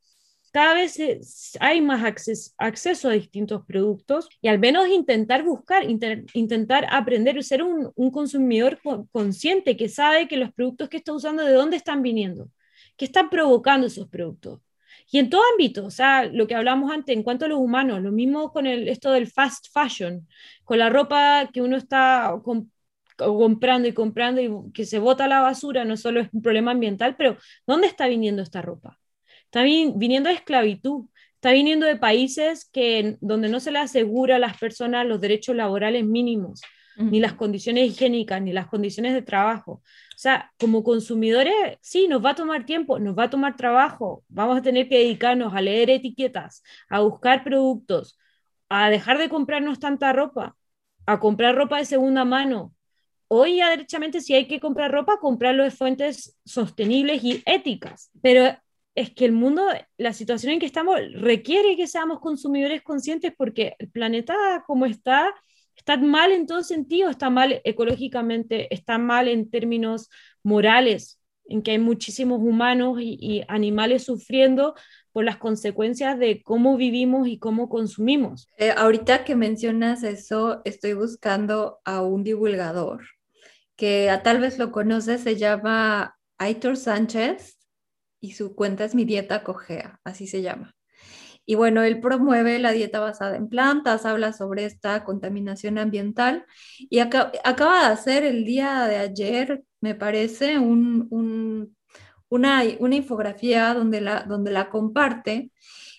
cada 0.52 0.76
vez 0.76 1.00
hay 1.60 1.82
más 1.82 2.04
acceso 2.58 3.10
a 3.10 3.14
distintos 3.14 3.66
productos 3.66 4.30
y 4.40 4.50
al 4.50 4.60
menos 4.60 4.88
intentar 4.88 5.44
buscar, 5.44 5.84
intentar 5.90 6.86
aprender, 6.92 7.44
ser 7.44 7.64
un, 7.64 7.92
un 7.96 8.12
consumidor 8.12 8.80
consciente 9.12 9.76
que 9.76 9.90
sabe 9.90 10.28
que 10.28 10.38
los 10.38 10.54
productos 10.54 10.90
que 10.90 10.98
está 10.98 11.12
usando, 11.12 11.44
de 11.44 11.54
dónde 11.54 11.78
están 11.78 12.04
viniendo, 12.04 12.50
qué 12.98 13.06
están 13.06 13.32
provocando 13.32 13.88
esos 13.88 14.08
productos. 14.08 14.60
Y 15.12 15.20
en 15.20 15.30
todo 15.30 15.42
ámbito, 15.52 15.86
o 15.86 15.92
sea, 15.92 16.26
lo 16.26 16.48
que 16.48 16.56
hablamos 16.56 16.92
antes, 16.92 17.16
en 17.16 17.24
cuanto 17.24 17.46
a 17.46 17.48
los 17.48 17.60
humanos, 17.60 18.02
lo 18.02 18.12
mismo 18.12 18.52
con 18.52 18.66
el, 18.68 18.88
esto 18.88 19.12
del 19.12 19.28
fast 19.28 19.68
fashion, 19.72 20.28
con 20.64 20.80
la 20.80 20.90
ropa 20.90 21.50
que 21.54 21.62
uno 21.62 21.78
está 21.78 22.34
comprando 23.16 23.88
y 23.88 23.94
comprando 23.94 24.42
y 24.42 24.72
que 24.74 24.86
se 24.86 25.00
bota 25.00 25.26
a 25.26 25.28
la 25.28 25.42
basura, 25.42 25.86
no 25.86 25.98
solo 25.98 26.22
es 26.22 26.30
un 26.34 26.42
problema 26.42 26.72
ambiental, 26.72 27.16
pero 27.18 27.38
¿dónde 27.68 27.88
está 27.88 28.08
viniendo 28.08 28.42
esta 28.42 28.62
ropa? 28.62 29.00
Está 29.46 29.62
viniendo 29.64 30.30
de 30.30 30.36
esclavitud, 30.36 31.06
está 31.36 31.52
viniendo 31.52 31.86
de 31.86 31.96
países 31.96 32.70
que, 32.72 33.18
donde 33.22 33.50
no 33.50 33.60
se 33.60 33.72
le 33.72 33.80
asegura 33.80 34.38
a 34.38 34.40
las 34.40 34.58
personas 34.58 35.06
los 35.06 35.22
derechos 35.22 35.56
laborales 35.56 36.06
mínimos, 36.06 36.62
ni 36.96 37.20
las 37.20 37.34
condiciones 37.34 37.90
higiénicas, 37.90 38.42
ni 38.42 38.54
las 38.54 38.68
condiciones 38.68 39.14
de 39.14 39.22
trabajo. 39.22 39.72
O 39.74 40.18
sea, 40.18 40.52
como 40.60 40.84
consumidores, 40.84 41.54
sí, 41.82 42.08
nos 42.08 42.24
va 42.24 42.32
a 42.32 42.36
tomar 42.36 42.66
tiempo, 42.66 43.00
nos 43.00 43.18
va 43.18 43.24
a 43.24 43.30
tomar 43.30 43.56
trabajo, 43.56 44.24
vamos 44.30 44.58
a 44.58 44.62
tener 44.62 44.88
que 44.88 45.00
dedicarnos 45.00 45.54
a 45.54 45.62
leer 45.62 45.90
etiquetas, 45.90 46.64
a 46.90 47.00
buscar 47.00 47.44
productos, 47.44 48.18
a 48.70 48.90
dejar 48.90 49.18
de 49.18 49.30
comprarnos 49.30 49.80
tanta 49.80 50.14
ropa, 50.14 50.56
a 51.06 51.20
comprar 51.20 51.56
ropa 51.56 51.78
de 51.78 51.86
segunda 51.86 52.26
mano. 52.26 52.74
Hoy 53.28 53.58
ya 53.58 53.70
derechamente 53.70 54.22
si 54.22 54.34
hay 54.34 54.48
que 54.48 54.60
comprar 54.60 54.92
ropa, 54.92 55.20
comprarlo 55.20 55.64
de 55.64 55.72
fuentes 55.72 56.38
sostenibles 56.46 57.24
y 57.24 57.42
éticas. 57.46 58.12
Pero 58.22 58.56
es 58.96 59.12
que 59.12 59.26
el 59.26 59.32
mundo, 59.32 59.64
la 59.98 60.14
situación 60.14 60.54
en 60.54 60.60
que 60.60 60.66
estamos 60.66 61.00
requiere 61.14 61.76
que 61.76 61.88
seamos 61.88 62.20
consumidores 62.20 62.82
conscientes 62.84 63.34
porque 63.36 63.76
el 63.80 63.90
planeta 63.90 64.64
como 64.68 64.86
está, 64.86 65.34
está 65.76 65.98
mal 65.98 66.32
en 66.32 66.48
todo 66.48 66.64
sentido, 66.64 67.10
está 67.10 67.30
mal 67.30 67.62
ecológicamente, 67.64 68.74
está 68.74 68.98
mal 68.98 69.28
en 69.28 69.50
términos 69.50 70.10
morales, 70.44 71.20
en 71.46 71.62
que 71.62 71.72
hay 71.72 71.80
muchísimos 71.80 72.40
humanos 72.40 72.98
y, 73.02 73.44
animales 73.48 74.04
sufriendo 74.04 74.76
por 75.12 75.26
las 75.26 75.38
consecuencias 75.38 76.18
de 76.18 76.42
cómo 76.42 76.78
vivimos 76.78 77.28
y 77.28 77.38
cómo 77.38 77.70
consumimos. 77.70 78.48
Eh, 78.58 78.72
ahorita 78.76 79.26
que 79.26 79.36
mencionas 79.36 80.04
eso, 80.04 80.62
estoy 80.66 80.94
buscando 80.94 81.80
a 81.86 82.02
un 82.02 82.24
divulgador 82.24 83.04
que 83.76 84.10
tal 84.24 84.40
vez 84.40 84.60
lo 84.60 84.72
conoces, 84.72 85.22
se 85.22 85.36
llama 85.36 86.18
Aitor 86.38 86.78
Sánchez 86.78 87.58
y 88.22 88.34
su 88.34 88.56
cuenta 88.56 88.86
es 88.86 88.96
Mi 88.96 89.06
Dieta 89.06 89.44
Cogea, 89.44 90.00
así 90.04 90.28
se 90.28 90.42
llama. 90.42 90.76
Y 91.46 91.56
bueno, 91.56 91.84
él 91.84 92.00
promueve 92.00 92.60
la 92.60 92.72
dieta 92.72 93.00
basada 93.00 93.36
en 93.36 93.50
plantas, 93.50 94.06
habla 94.06 94.32
sobre 94.34 94.66
esta 94.66 95.04
contaminación 95.04 95.78
ambiental 95.78 96.46
y 96.78 97.00
acaba 97.00 97.88
de 97.88 97.94
hacer 97.94 98.24
el 98.24 98.46
día 98.46 98.86
de 98.88 98.98
ayer, 98.98 99.64
me 99.82 99.96
parece, 99.96 100.58
una, 102.30 102.64
infografía 102.66 103.74
donde 103.74 104.02
la, 104.02 104.24
donde 104.24 104.52
la 104.52 104.70
comparte 104.70 105.52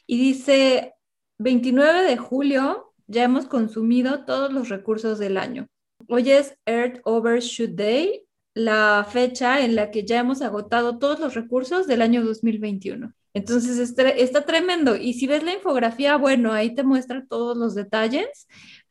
y 0.07 0.19
dice, 0.19 0.95
29 1.39 2.03
de 2.03 2.17
julio 2.17 2.95
ya 3.07 3.25
hemos 3.25 3.47
consumido 3.47 4.25
todos 4.25 4.53
los 4.53 4.69
recursos 4.69 5.19
del 5.19 5.37
año. 5.37 5.69
Hoy 6.09 6.31
es 6.31 6.57
Earth 6.67 7.01
Overshoot 7.05 7.73
Day, 7.73 8.27
la 8.55 9.07
fecha 9.11 9.65
en 9.65 9.75
la 9.75 9.91
que 9.91 10.05
ya 10.05 10.21
hemos 10.21 10.43
agotado 10.43 10.99
todos 10.99 11.21
los 11.21 11.35
recursos 11.35 11.87
del 11.87 12.03
año 12.03 12.25
2021. 12.25 13.13
Entonces 13.35 13.78
está, 13.80 14.47
tremendo. 14.47 14.95
Y 14.97 15.14
si 15.14 15.26
ves 15.26 15.43
la 15.43 15.53
infografía, 15.53 16.16
bueno, 16.16 16.53
ahí 16.53 16.74
te 16.74 16.85
muestra 16.85 17.26
todos 17.28 17.57
los 17.57 17.74
detalles, 17.74 18.47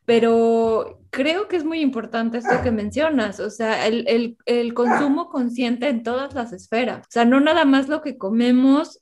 pero 0.06 1.00
creo 1.12 1.48
que 1.48 1.56
es 1.56 1.64
muy 1.64 1.80
importante 1.80 2.40
esto 2.40 2.62
que 2.62 2.72
mencionas, 2.72 3.40
o 3.40 3.50
sea, 3.50 3.88
el, 3.88 4.36
el, 4.46 4.74
consumo 4.74 5.30
consciente 5.30 5.88
en 5.88 6.04
todas 6.04 6.34
las 6.34 6.52
esferas. 6.52 7.08
O 7.08 7.12
sea, 7.12 7.24
no 7.24 7.40
nada 7.40 7.64
más 7.64 7.88
lo 7.88 8.02
que 8.02 8.18
comemos, 8.18 9.02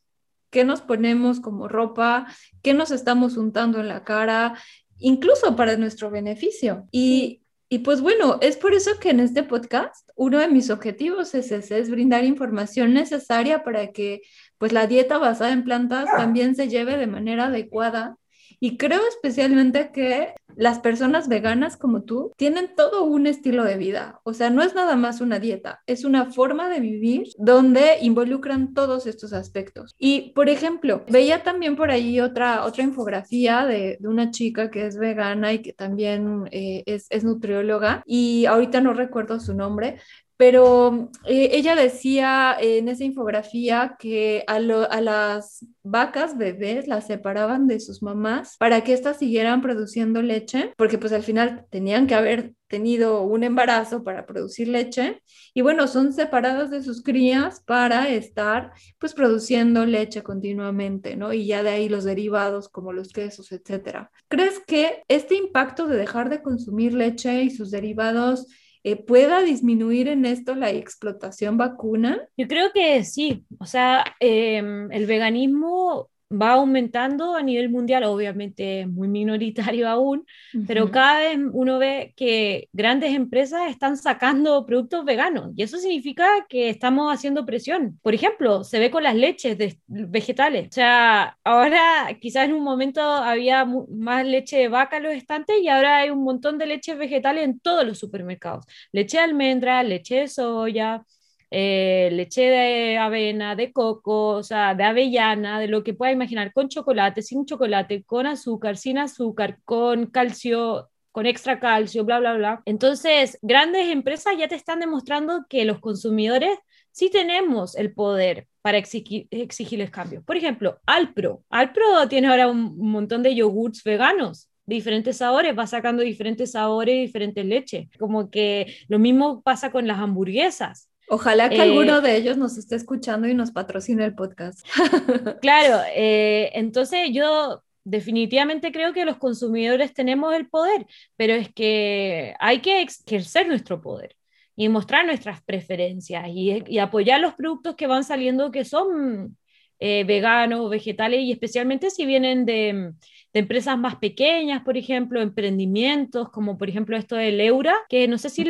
qué 0.52 0.64
nos 0.64 0.82
ponemos 0.82 1.40
como 1.40 1.68
ropa, 1.68 2.28
qué 2.62 2.76
nos 2.76 2.92
estamos 2.92 3.36
untando 3.36 3.80
en 3.80 3.88
la 3.88 4.04
cara, 4.04 4.56
incluso 5.00 5.56
para 5.56 5.76
nuestro 5.76 6.12
beneficio. 6.12 6.88
Y, 6.92 7.42
y 7.68 7.80
pues 7.80 8.02
bueno, 8.02 8.38
es 8.42 8.58
por 8.58 8.76
eso 8.76 8.92
que 9.00 9.10
en 9.10 9.22
este 9.22 9.42
podcast 9.42 10.08
uno 10.16 10.38
de 10.38 10.50
mis 10.50 10.70
objetivos 10.70 11.34
es 11.34 11.52
ese, 11.52 11.80
es 11.80 11.90
brindar 11.90 12.26
información 12.26 12.94
necesaria 12.94 13.64
para 13.64 13.92
que 13.92 14.22
pues 14.62 14.74
la 14.74 14.86
dieta 14.86 15.18
basada 15.18 15.54
en 15.54 15.64
plantas 15.64 16.06
también 16.16 16.56
se 16.56 16.70
lleve 16.70 16.96
de 16.96 17.08
manera 17.08 17.46
adecuada 17.46 18.18
y 18.60 18.78
creo 18.78 19.02
especialmente 19.10 19.90
que 19.92 20.36
las 20.56 20.80
personas 20.80 21.28
veganas 21.28 21.78
como 21.78 22.04
tú 22.04 22.32
tienen 22.38 22.76
todo 22.76 23.06
un 23.06 23.26
estilo 23.26 23.64
de 23.64 23.78
vida. 23.78 24.20
O 24.24 24.34
sea, 24.34 24.52
no 24.52 24.62
es 24.62 24.76
nada 24.76 24.96
más 24.96 25.20
una 25.20 25.40
dieta, 25.40 25.82
es 25.88 26.06
una 26.06 26.32
forma 26.32 26.70
de 26.70 26.80
vivir 26.80 27.24
donde 27.40 27.98
involucran 28.02 28.76
todos 28.76 29.08
estos 29.08 29.34
aspectos. 29.34 29.96
Y, 29.98 30.32
por 30.34 30.50
ejemplo, 30.50 31.04
veía 31.10 31.42
también 31.42 31.76
por 31.76 31.90
ahí 31.90 32.20
otra, 32.20 32.64
otra 32.66 32.84
infografía 32.84 33.66
de, 33.66 33.98
de 34.00 34.08
una 34.08 34.30
chica 34.30 34.70
que 34.70 34.86
es 34.86 34.98
vegana 34.98 35.54
y 35.54 35.64
que 35.64 35.74
también 35.74 36.48
eh, 36.52 36.84
es, 36.86 37.08
es 37.10 37.24
nutrióloga 37.24 38.04
y 38.06 38.46
ahorita 38.46 38.80
no 38.82 38.94
recuerdo 38.94 39.40
su 39.40 39.56
nombre, 39.56 40.00
pero 40.42 41.12
eh, 41.26 41.50
ella 41.52 41.76
decía 41.76 42.58
en 42.60 42.88
esa 42.88 43.04
infografía 43.04 43.96
que 44.00 44.44
a, 44.48 44.60
las 44.60 45.64
vacas 45.84 46.36
bebés 46.36 46.88
las 46.88 47.06
separaban 47.06 47.68
de 47.68 47.80
sus 47.80 48.02
mamás 48.02 48.58
para 48.58 48.84
que 48.84 48.94
éstas 48.94 49.20
siguieran 49.20 49.62
produciendo 49.62 50.24
leche, 50.24 50.74
porque 50.78 50.98
pues 50.98 51.14
al 51.14 51.22
final 51.22 51.68
tenían 51.70 52.08
que 52.08 52.16
haber 52.16 52.56
tenido 52.66 53.22
un 53.22 53.44
embarazo 53.44 54.04
para 54.04 54.26
producir 54.26 54.68
leche 54.68 55.22
y 55.54 55.62
bueno, 55.62 55.86
son 55.88 56.12
separadas 56.12 56.72
de 56.72 56.82
sus 56.82 57.04
crías 57.04 57.62
para 57.64 58.10
estar 58.10 58.72
pues 58.98 59.14
produciendo 59.14 59.86
leche 59.86 60.24
continuamente, 60.24 61.18
¿no? 61.18 61.34
Y 61.34 61.46
ya 61.46 61.62
de 61.62 61.70
ahí 61.70 61.88
los 61.88 62.04
derivados 62.04 62.68
como 62.68 62.94
los 62.94 63.14
quesos, 63.14 63.52
etcétera. 63.52 64.10
¿Crees 64.28 64.60
que 64.66 65.04
este 65.08 65.36
impacto 65.36 65.86
de 65.86 65.98
dejar 65.98 66.32
de 66.32 66.42
consumir 66.42 66.96
leche 66.96 67.44
y 67.44 67.52
sus 67.52 67.70
derivados 67.70 68.48
eh, 68.84 68.96
pueda 68.96 69.42
disminuir 69.42 70.08
en 70.08 70.26
esto 70.26 70.56
la 70.56 70.70
explotación 70.70 71.58
vacuna? 71.58 72.22
Yo 72.38 72.48
creo 72.48 72.72
que 72.74 73.04
sí, 73.04 73.46
o 73.60 73.66
sea, 73.66 74.04
em, 74.20 74.92
el 74.92 75.06
veganismo 75.08 76.11
va 76.32 76.54
aumentando 76.54 77.36
a 77.36 77.42
nivel 77.42 77.70
mundial, 77.70 78.04
obviamente 78.04 78.86
muy 78.88 79.08
minoritario 79.08 79.88
aún, 79.90 80.26
pero 80.68 80.92
cada 80.92 81.20
vez 81.20 81.40
uno 81.52 81.80
ve 81.80 82.14
que 82.16 82.70
grandes 82.74 83.14
empresas 83.14 83.70
están 83.70 83.98
sacando 83.98 84.66
productos 84.66 85.06
veganos 85.06 85.52
y 85.56 85.64
eso 85.64 85.78
significa 85.78 86.28
que 86.50 86.70
estamos 86.70 87.14
haciendo 87.14 87.46
presión. 87.46 88.00
Por 88.02 88.14
ejemplo, 88.14 88.64
se 88.64 88.80
ve 88.80 88.92
con 88.92 89.04
las 89.04 89.16
leches 89.16 89.58
de 89.58 89.78
vegetales. 89.88 90.68
O 90.70 90.72
sea, 90.72 91.38
ahora 91.44 92.18
quizás 92.20 92.46
en 92.46 92.54
un 92.54 92.64
momento 92.64 93.02
había 93.02 93.66
más 93.66 94.26
leche 94.26 94.58
de 94.58 94.68
vaca 94.68 94.98
en 94.98 95.04
los 95.04 95.14
estantes 95.14 95.62
y 95.62 95.68
ahora 95.68 95.98
hay 95.98 96.10
un 96.10 96.24
montón 96.24 96.58
de 96.58 96.66
leches 96.66 96.98
vegetales 96.98 97.44
en 97.44 97.60
todos 97.60 97.86
los 97.86 98.00
supermercados. 98.00 98.66
Leche 98.92 99.18
de 99.18 99.24
almendra, 99.24 99.84
leche 99.84 100.16
de 100.22 100.28
soya, 100.28 101.04
eh, 101.52 102.10
leche 102.14 102.44
de 102.44 102.98
avena, 102.98 103.56
de 103.56 103.72
coco, 103.74 104.30
o 104.30 104.44
sea, 104.44 104.74
de 104.74 104.84
avellana, 104.84 105.60
de 105.60 105.68
lo 105.68 105.84
que 105.84 105.94
pueda 105.94 106.12
imaginar, 106.12 106.54
con 106.54 106.70
chocolate, 106.70 107.22
sin 107.22 107.46
chocolate, 107.46 108.04
con 108.04 108.26
azúcar, 108.26 108.78
sin 108.78 108.98
azúcar, 108.98 109.60
con 109.66 110.08
calcio, 110.08 110.90
con 111.12 111.26
extra 111.26 111.60
calcio, 111.60 112.06
bla, 112.06 112.20
bla, 112.20 112.34
bla. 112.36 112.62
Entonces, 112.66 113.38
grandes 113.42 113.90
empresas 113.90 114.34
ya 114.38 114.48
te 114.48 114.56
están 114.56 114.80
demostrando 114.80 115.46
que 115.50 115.66
los 115.66 115.80
consumidores 115.80 116.58
sí 116.92 117.10
tenemos 117.10 117.76
el 117.76 117.94
poder 117.94 118.48
para 118.62 118.78
exigir, 118.78 119.28
exigirles 119.32 119.90
cambios. 119.90 120.24
Por 120.24 120.38
ejemplo, 120.38 120.80
Alpro. 120.86 121.44
Alpro 121.50 122.08
tiene 122.08 122.28
ahora 122.28 122.48
un, 122.48 122.78
montón 122.78 123.24
de 123.24 123.36
yogurts 123.36 123.84
veganos 123.84 124.48
diferentes 124.66 125.18
sabores, 125.18 125.58
va 125.58 125.68
sacando 125.68 126.04
diferentes 126.04 126.52
sabores 126.52 126.96
diferentes 126.96 127.46
leches. 127.46 127.90
Como 128.00 128.30
que 128.30 128.74
lo 128.88 129.00
mismo 129.00 129.42
pasa 129.42 129.72
con 129.72 129.88
las 129.88 130.00
hamburguesas. 130.00 130.91
Ojalá 131.14 131.50
que 131.50 131.62
alguno 131.62 131.98
eh, 131.98 132.02
de 132.02 132.16
ellos 132.16 132.38
nos 132.38 132.58
esté 132.58 132.78
escuchando 132.78 133.28
y 133.28 133.34
nos 133.34 133.52
patrocine 133.52 134.06
el 134.06 134.16
podcast. 134.16 134.66
claro, 135.42 135.82
eh, 135.94 136.52
entonces 136.54 137.10
yo 137.12 137.62
definitivamente 137.84 138.72
creo 138.72 138.94
que 138.94 139.04
los 139.04 139.18
consumidores 139.18 139.94
tenemos 139.94 140.34
el 140.34 140.48
poder, 140.48 140.88
pero 141.18 141.34
es 141.34 141.52
que 141.54 142.34
hay 142.40 142.62
que 142.62 142.82
ejercer 142.82 143.46
nuestro 143.46 143.82
poder 143.82 144.16
y 144.56 144.70
mostrar 144.70 145.06
nuestras 145.06 145.42
preferencias 145.42 146.30
y, 146.30 146.80
apoyar 146.80 147.20
los 147.20 147.34
productos 147.34 147.76
que 147.76 147.88
van 147.88 148.06
saliendo 148.06 148.50
que 148.50 148.64
son 148.64 149.38
eh, 149.80 150.06
veganos 150.06 150.62
o 150.62 150.70
vegetales 150.70 151.20
y 151.20 151.34
especialmente 151.34 151.90
si 151.90 152.06
vienen 152.06 152.46
de, 152.46 152.94
empresas 153.34 153.78
más 153.78 153.96
pequeñas, 153.96 154.64
por 154.64 154.78
ejemplo, 154.78 155.22
emprendimientos, 155.22 156.30
como 156.30 156.58
por 156.58 156.70
ejemplo 156.70 156.98
esto 156.98 157.16
del 157.16 157.40
Eura, 157.40 157.76
que 157.90 158.08
no 158.08 158.18
sé 158.18 158.30
si 158.30 158.44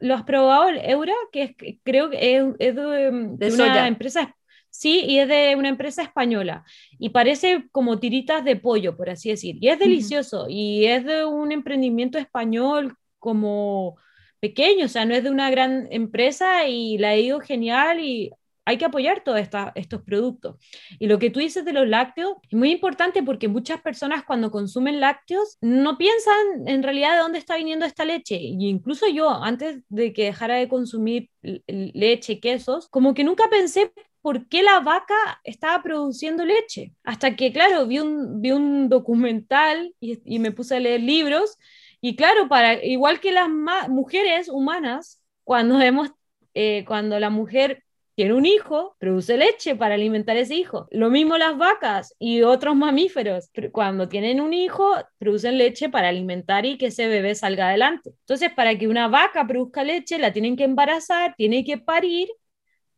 lo 0.00 0.14
has 0.14 0.24
probado, 0.24 0.68
el 0.68 0.78
Eura, 0.78 1.14
que 1.32 1.42
es, 1.42 1.78
creo 1.82 2.10
que 2.10 2.36
es, 2.58 2.74
de, 2.74 3.52
una 3.52 3.88
empresa 3.88 4.34
Sí, 4.68 5.04
y 5.06 5.20
es 5.20 5.28
de 5.28 5.56
una 5.56 5.70
empresa 5.70 6.02
española. 6.02 6.62
Y 6.98 7.08
parece 7.08 7.66
como 7.72 7.98
tiritas 7.98 8.44
de 8.44 8.56
pollo, 8.56 8.94
por 8.94 9.08
así 9.08 9.30
decir. 9.30 9.56
Y 9.58 9.68
es 9.68 9.78
delicioso. 9.78 10.48
Y 10.50 10.84
es 10.84 11.02
de 11.06 11.24
un 11.24 11.50
emprendimiento 11.50 12.18
español 12.18 12.94
como 13.18 13.96
pequeño, 14.38 14.84
o 14.84 14.88
sea, 14.88 15.06
no 15.06 15.14
es 15.14 15.24
de 15.24 15.30
una 15.30 15.50
gran 15.50 15.88
empresa 15.90 16.68
y 16.68 16.98
la 16.98 17.10
ha 17.10 17.16
ido 17.16 17.40
genial 17.40 18.00
y 18.00 18.30
hay 18.66 18.78
que 18.78 18.84
apoyar 18.84 19.22
todos 19.22 19.40
estos 19.76 20.02
productos. 20.02 20.56
Y 20.98 21.06
lo 21.06 21.20
que 21.20 21.30
tú 21.30 21.38
dices 21.38 21.64
de 21.64 21.72
los 21.72 21.86
lácteos 21.86 22.34
es 22.50 22.58
muy 22.58 22.72
importante 22.72 23.22
porque 23.22 23.46
muchas 23.46 23.80
personas 23.80 24.24
cuando 24.24 24.50
consumen 24.50 25.00
lácteos 25.00 25.56
no 25.60 25.96
piensan 25.96 26.66
en 26.66 26.82
realidad 26.82 27.12
de 27.12 27.22
dónde 27.22 27.38
está 27.38 27.56
viniendo 27.56 27.86
esta 27.86 28.04
leche. 28.04 28.36
Y 28.36 28.68
incluso 28.68 29.06
yo, 29.08 29.30
antes 29.30 29.82
de 29.88 30.12
que 30.12 30.24
dejara 30.24 30.56
de 30.56 30.68
consumir 30.68 31.30
leche, 31.66 32.40
quesos, 32.40 32.88
como 32.88 33.14
que 33.14 33.22
nunca 33.22 33.44
pensé 33.48 33.92
por 34.20 34.48
qué 34.48 34.64
la 34.64 34.80
vaca 34.80 35.40
estaba 35.44 35.80
produciendo 35.84 36.44
leche. 36.44 36.92
Hasta 37.04 37.36
que, 37.36 37.52
claro, 37.52 37.86
vi 37.86 38.00
un, 38.00 38.42
vi 38.42 38.50
un 38.50 38.88
documental 38.88 39.94
y, 40.00 40.40
me 40.40 40.50
puse 40.50 40.74
a 40.74 40.80
leer 40.80 41.02
libros. 41.02 41.56
Y 42.00 42.16
claro, 42.16 42.48
para, 42.48 42.84
igual 42.84 43.20
que 43.20 43.30
las 43.30 43.48
mujeres 43.88 44.48
humanas, 44.48 45.22
cuando, 45.44 45.78
vemos, 45.78 46.10
eh, 46.54 46.84
cuando 46.84 47.20
la 47.20 47.30
mujer 47.30 47.85
tiene 48.16 48.32
un 48.32 48.46
hijo, 48.46 48.96
produce 48.98 49.36
leche 49.36 49.76
para 49.76 49.94
alimentar 49.94 50.38
ese 50.38 50.54
hijo. 50.54 50.88
Lo 50.90 51.10
mismo 51.10 51.36
las 51.36 51.58
vacas 51.58 52.14
y 52.18 52.42
otros 52.42 52.74
mamíferos. 52.74 53.50
Cuando 53.72 54.08
tienen 54.08 54.40
un 54.40 54.54
hijo, 54.54 54.90
producen 55.18 55.58
leche 55.58 55.90
para 55.90 56.08
alimentar 56.08 56.64
y 56.64 56.78
que 56.78 56.86
ese 56.86 57.08
bebé 57.08 57.34
salga 57.34 57.68
adelante. 57.68 58.14
Entonces, 58.20 58.50
para 58.52 58.76
que 58.78 58.88
una 58.88 59.08
vaca 59.08 59.46
produzca 59.46 59.84
leche, 59.84 60.18
la 60.18 60.32
tienen 60.32 60.56
que 60.56 60.64
embarazar, 60.64 61.34
tiene 61.36 61.62
que 61.62 61.76
parir 61.76 62.28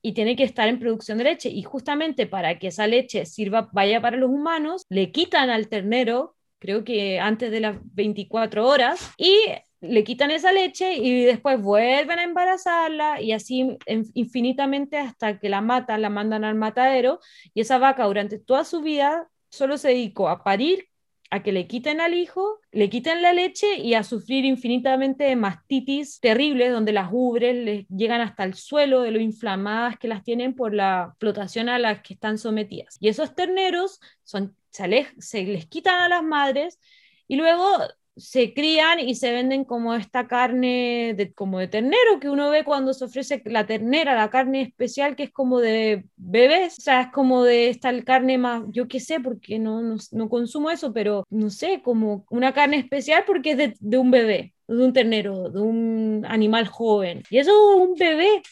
y 0.03 0.13
tiene 0.13 0.37
que 0.37 0.45
estar 0.45 0.69
en 0.69 0.79
producción 0.79 1.19
de 1.19 1.25
leche. 1.25 1.49
Y 1.49 1.65
justamente 1.65 2.29
para 2.29 2.61
que 2.61 2.69
esa 2.69 2.87
leche 2.87 3.27
sirva, 3.27 3.69
vaya 3.73 4.01
para 4.01 4.17
los 4.17 4.31
humanos, 4.31 4.87
le 4.89 5.11
quitan 5.11 5.51
al 5.51 5.69
ternero, 5.69 6.37
creo 6.61 6.85
que 6.85 7.19
antes 7.19 7.51
de 7.51 7.59
las 7.59 7.77
24 7.93 8.65
horas, 8.69 9.13
y 9.17 9.37
le 9.81 10.05
quitan 10.05 10.31
esa 10.31 10.53
leche 10.53 10.95
y 10.95 11.25
después 11.25 11.61
vuelven 11.61 12.19
a 12.19 12.25
embarazarla 12.25 13.21
y 13.21 13.33
así 13.33 13.79
infinitamente 14.15 14.99
hasta 14.99 15.39
que 15.39 15.49
la 15.49 15.61
matan, 15.61 16.03
la 16.03 16.11
mandan 16.11 16.45
al 16.45 16.57
matadero 16.57 17.21
y 17.55 17.61
esa 17.61 17.79
vaca 17.79 18.05
durante 18.05 18.39
toda 18.39 18.65
su 18.65 18.81
vida 18.81 19.29
solo 19.51 19.79
se 19.79 19.89
dedicó 19.89 20.29
a 20.29 20.43
parir 20.43 20.89
a 21.31 21.43
que 21.43 21.53
le 21.53 21.67
quiten 21.67 22.01
al 22.01 22.15
hijo, 22.15 22.61
le 22.73 22.89
quiten 22.89 23.23
la 23.23 23.33
leche 23.33 23.77
y 23.77 23.95
a 23.95 24.03
sufrir 24.03 24.45
infinitamente 24.45 25.25
de 25.25 25.37
mastitis 25.37 26.21
terribles, 26.21 26.73
donde 26.73 26.93
las 26.93 27.11
ubres 27.13 27.55
les 27.55 27.87
llegan 27.89 28.21
hasta 28.21 28.45
el 28.45 28.55
suelo 28.55 29.03
de 29.03 29.11
lo 29.11 29.21
inflamadas 29.21 29.99
que 29.99 30.09
las 30.09 30.25
tienen 30.25 30.55
por 30.55 30.75
la 30.75 31.15
flotación 31.19 31.69
a 31.69 31.79
las 31.79 32.01
que 32.01 32.15
están 32.15 32.39
sometidas. 32.39 32.97
Y 33.01 33.09
esos 33.09 33.35
terneros 33.35 34.01
son, 34.25 34.57
se, 34.71 35.07
se 35.19 35.45
les 35.45 35.67
quitan 35.67 36.01
a 36.01 36.09
las 36.09 36.23
madres 36.23 36.81
y 37.27 37.37
luego 37.37 37.77
se 38.19 38.53
crían 38.55 39.01
y 39.01 39.15
se 39.15 39.33
venden 39.33 39.65
como 39.65 39.95
esta 39.95 40.27
carne 40.27 41.15
de, 41.17 41.33
como 41.33 41.59
de 41.59 41.69
ternero 41.69 42.21
que 42.21 42.29
uno 42.29 42.51
ve 42.51 42.65
cuando 42.65 42.93
se 42.95 43.05
ofrece 43.05 43.43
la 43.47 43.67
ternera, 43.67 44.15
la 44.15 44.31
carne 44.31 44.63
especial 44.63 45.17
que 45.17 45.25
es 45.25 45.33
como 45.33 45.61
de 45.61 46.05
bebés, 46.17 46.79
o 46.79 46.83
sea, 46.83 47.03
es 47.03 47.13
como 47.13 47.45
de 47.45 47.69
esta 47.69 48.03
carne 48.03 48.39
más, 48.39 48.63
yo 48.69 48.89
qué 48.89 49.01
sé, 49.01 49.21
porque 49.21 49.59
no, 49.59 49.97
no, 50.13 50.29
consumo 50.29 50.71
eso, 50.71 50.93
pero 50.93 51.27
no 51.31 51.51
sé, 51.51 51.81
como 51.83 52.27
una 52.31 52.53
carne 52.53 52.79
especial 52.79 53.25
porque 53.27 53.53
es 53.53 53.57
de, 53.57 53.75
de 53.81 53.99
un 53.99 54.11
bebé, 54.11 54.55
de 54.67 54.85
un 54.85 54.93
ternero, 54.93 55.51
de 55.51 55.61
un 55.61 56.25
animal 56.29 56.67
joven. 56.67 57.23
Y 57.31 57.39
eso 57.39 57.51
es 57.51 57.89
un 57.89 57.95
bebé 57.95 58.43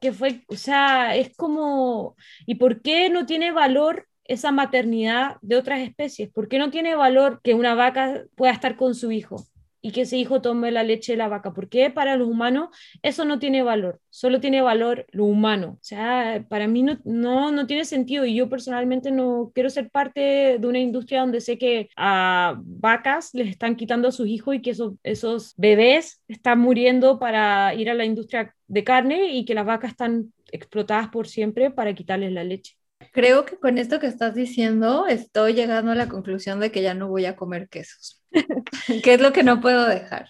que 0.00 0.12
fue, 0.12 0.42
o 0.48 0.56
sea, 0.56 1.16
es 1.16 1.34
como, 1.36 2.16
¿y 2.46 2.56
por 2.56 2.82
qué 2.82 3.08
no 3.10 3.26
tiene 3.26 3.52
valor 3.52 4.06
esa 4.24 4.52
maternidad 4.52 5.36
de 5.42 5.56
otras 5.56 5.80
especies? 5.80 6.30
¿Por 6.30 6.48
qué 6.48 6.58
no 6.58 6.70
tiene 6.70 6.96
valor 6.96 7.40
que 7.42 7.54
una 7.54 7.74
vaca 7.74 8.24
pueda 8.34 8.52
estar 8.52 8.76
con 8.76 8.94
su 8.94 9.12
hijo 9.12 9.36
y 9.80 9.92
que 9.92 10.02
ese 10.02 10.16
hijo 10.16 10.40
tome 10.40 10.70
la 10.70 10.82
leche 10.82 11.12
de 11.12 11.18
la 11.18 11.28
vaca? 11.28 11.52
¿Por 11.52 11.68
qué 11.68 11.90
para 11.90 12.16
los 12.16 12.28
humanos 12.28 12.70
eso 13.02 13.24
no 13.24 13.38
tiene 13.38 13.62
valor? 13.62 14.00
Solo 14.08 14.40
tiene 14.40 14.62
valor 14.62 15.06
lo 15.10 15.24
humano. 15.24 15.76
O 15.80 15.84
sea, 15.84 16.44
para 16.48 16.66
mí 16.66 16.82
no, 16.82 16.98
no, 17.04 17.50
no 17.50 17.66
tiene 17.66 17.84
sentido 17.84 18.24
y 18.24 18.34
yo 18.34 18.48
personalmente 18.48 19.10
no 19.10 19.52
quiero 19.54 19.68
ser 19.68 19.90
parte 19.90 20.58
de 20.58 20.66
una 20.66 20.78
industria 20.78 21.20
donde 21.20 21.42
sé 21.42 21.58
que 21.58 21.90
a 21.96 22.58
vacas 22.64 23.34
les 23.34 23.48
están 23.48 23.76
quitando 23.76 24.08
a 24.08 24.12
sus 24.12 24.26
hijos 24.26 24.54
y 24.54 24.62
que 24.62 24.70
esos, 24.70 24.94
esos 25.02 25.54
bebés 25.56 26.22
están 26.28 26.60
muriendo 26.60 27.18
para 27.18 27.74
ir 27.74 27.90
a 27.90 27.94
la 27.94 28.06
industria 28.06 28.54
de 28.68 28.84
carne 28.84 29.34
y 29.34 29.44
que 29.44 29.54
las 29.54 29.66
vacas 29.66 29.90
están 29.90 30.32
explotadas 30.50 31.08
por 31.08 31.28
siempre 31.28 31.70
para 31.70 31.94
quitarles 31.94 32.32
la 32.32 32.44
leche. 32.44 32.78
Creo 33.12 33.44
que 33.44 33.56
con 33.56 33.78
esto 33.78 33.98
que 34.00 34.06
estás 34.06 34.34
diciendo 34.34 35.06
estoy 35.06 35.54
llegando 35.54 35.92
a 35.92 35.94
la 35.94 36.08
conclusión 36.08 36.60
de 36.60 36.70
que 36.70 36.82
ya 36.82 36.94
no 36.94 37.08
voy 37.08 37.26
a 37.26 37.36
comer 37.36 37.68
quesos, 37.68 38.22
que 39.02 39.14
es 39.14 39.20
lo 39.20 39.32
que 39.32 39.42
no 39.42 39.60
puedo 39.60 39.86
dejar. 39.86 40.26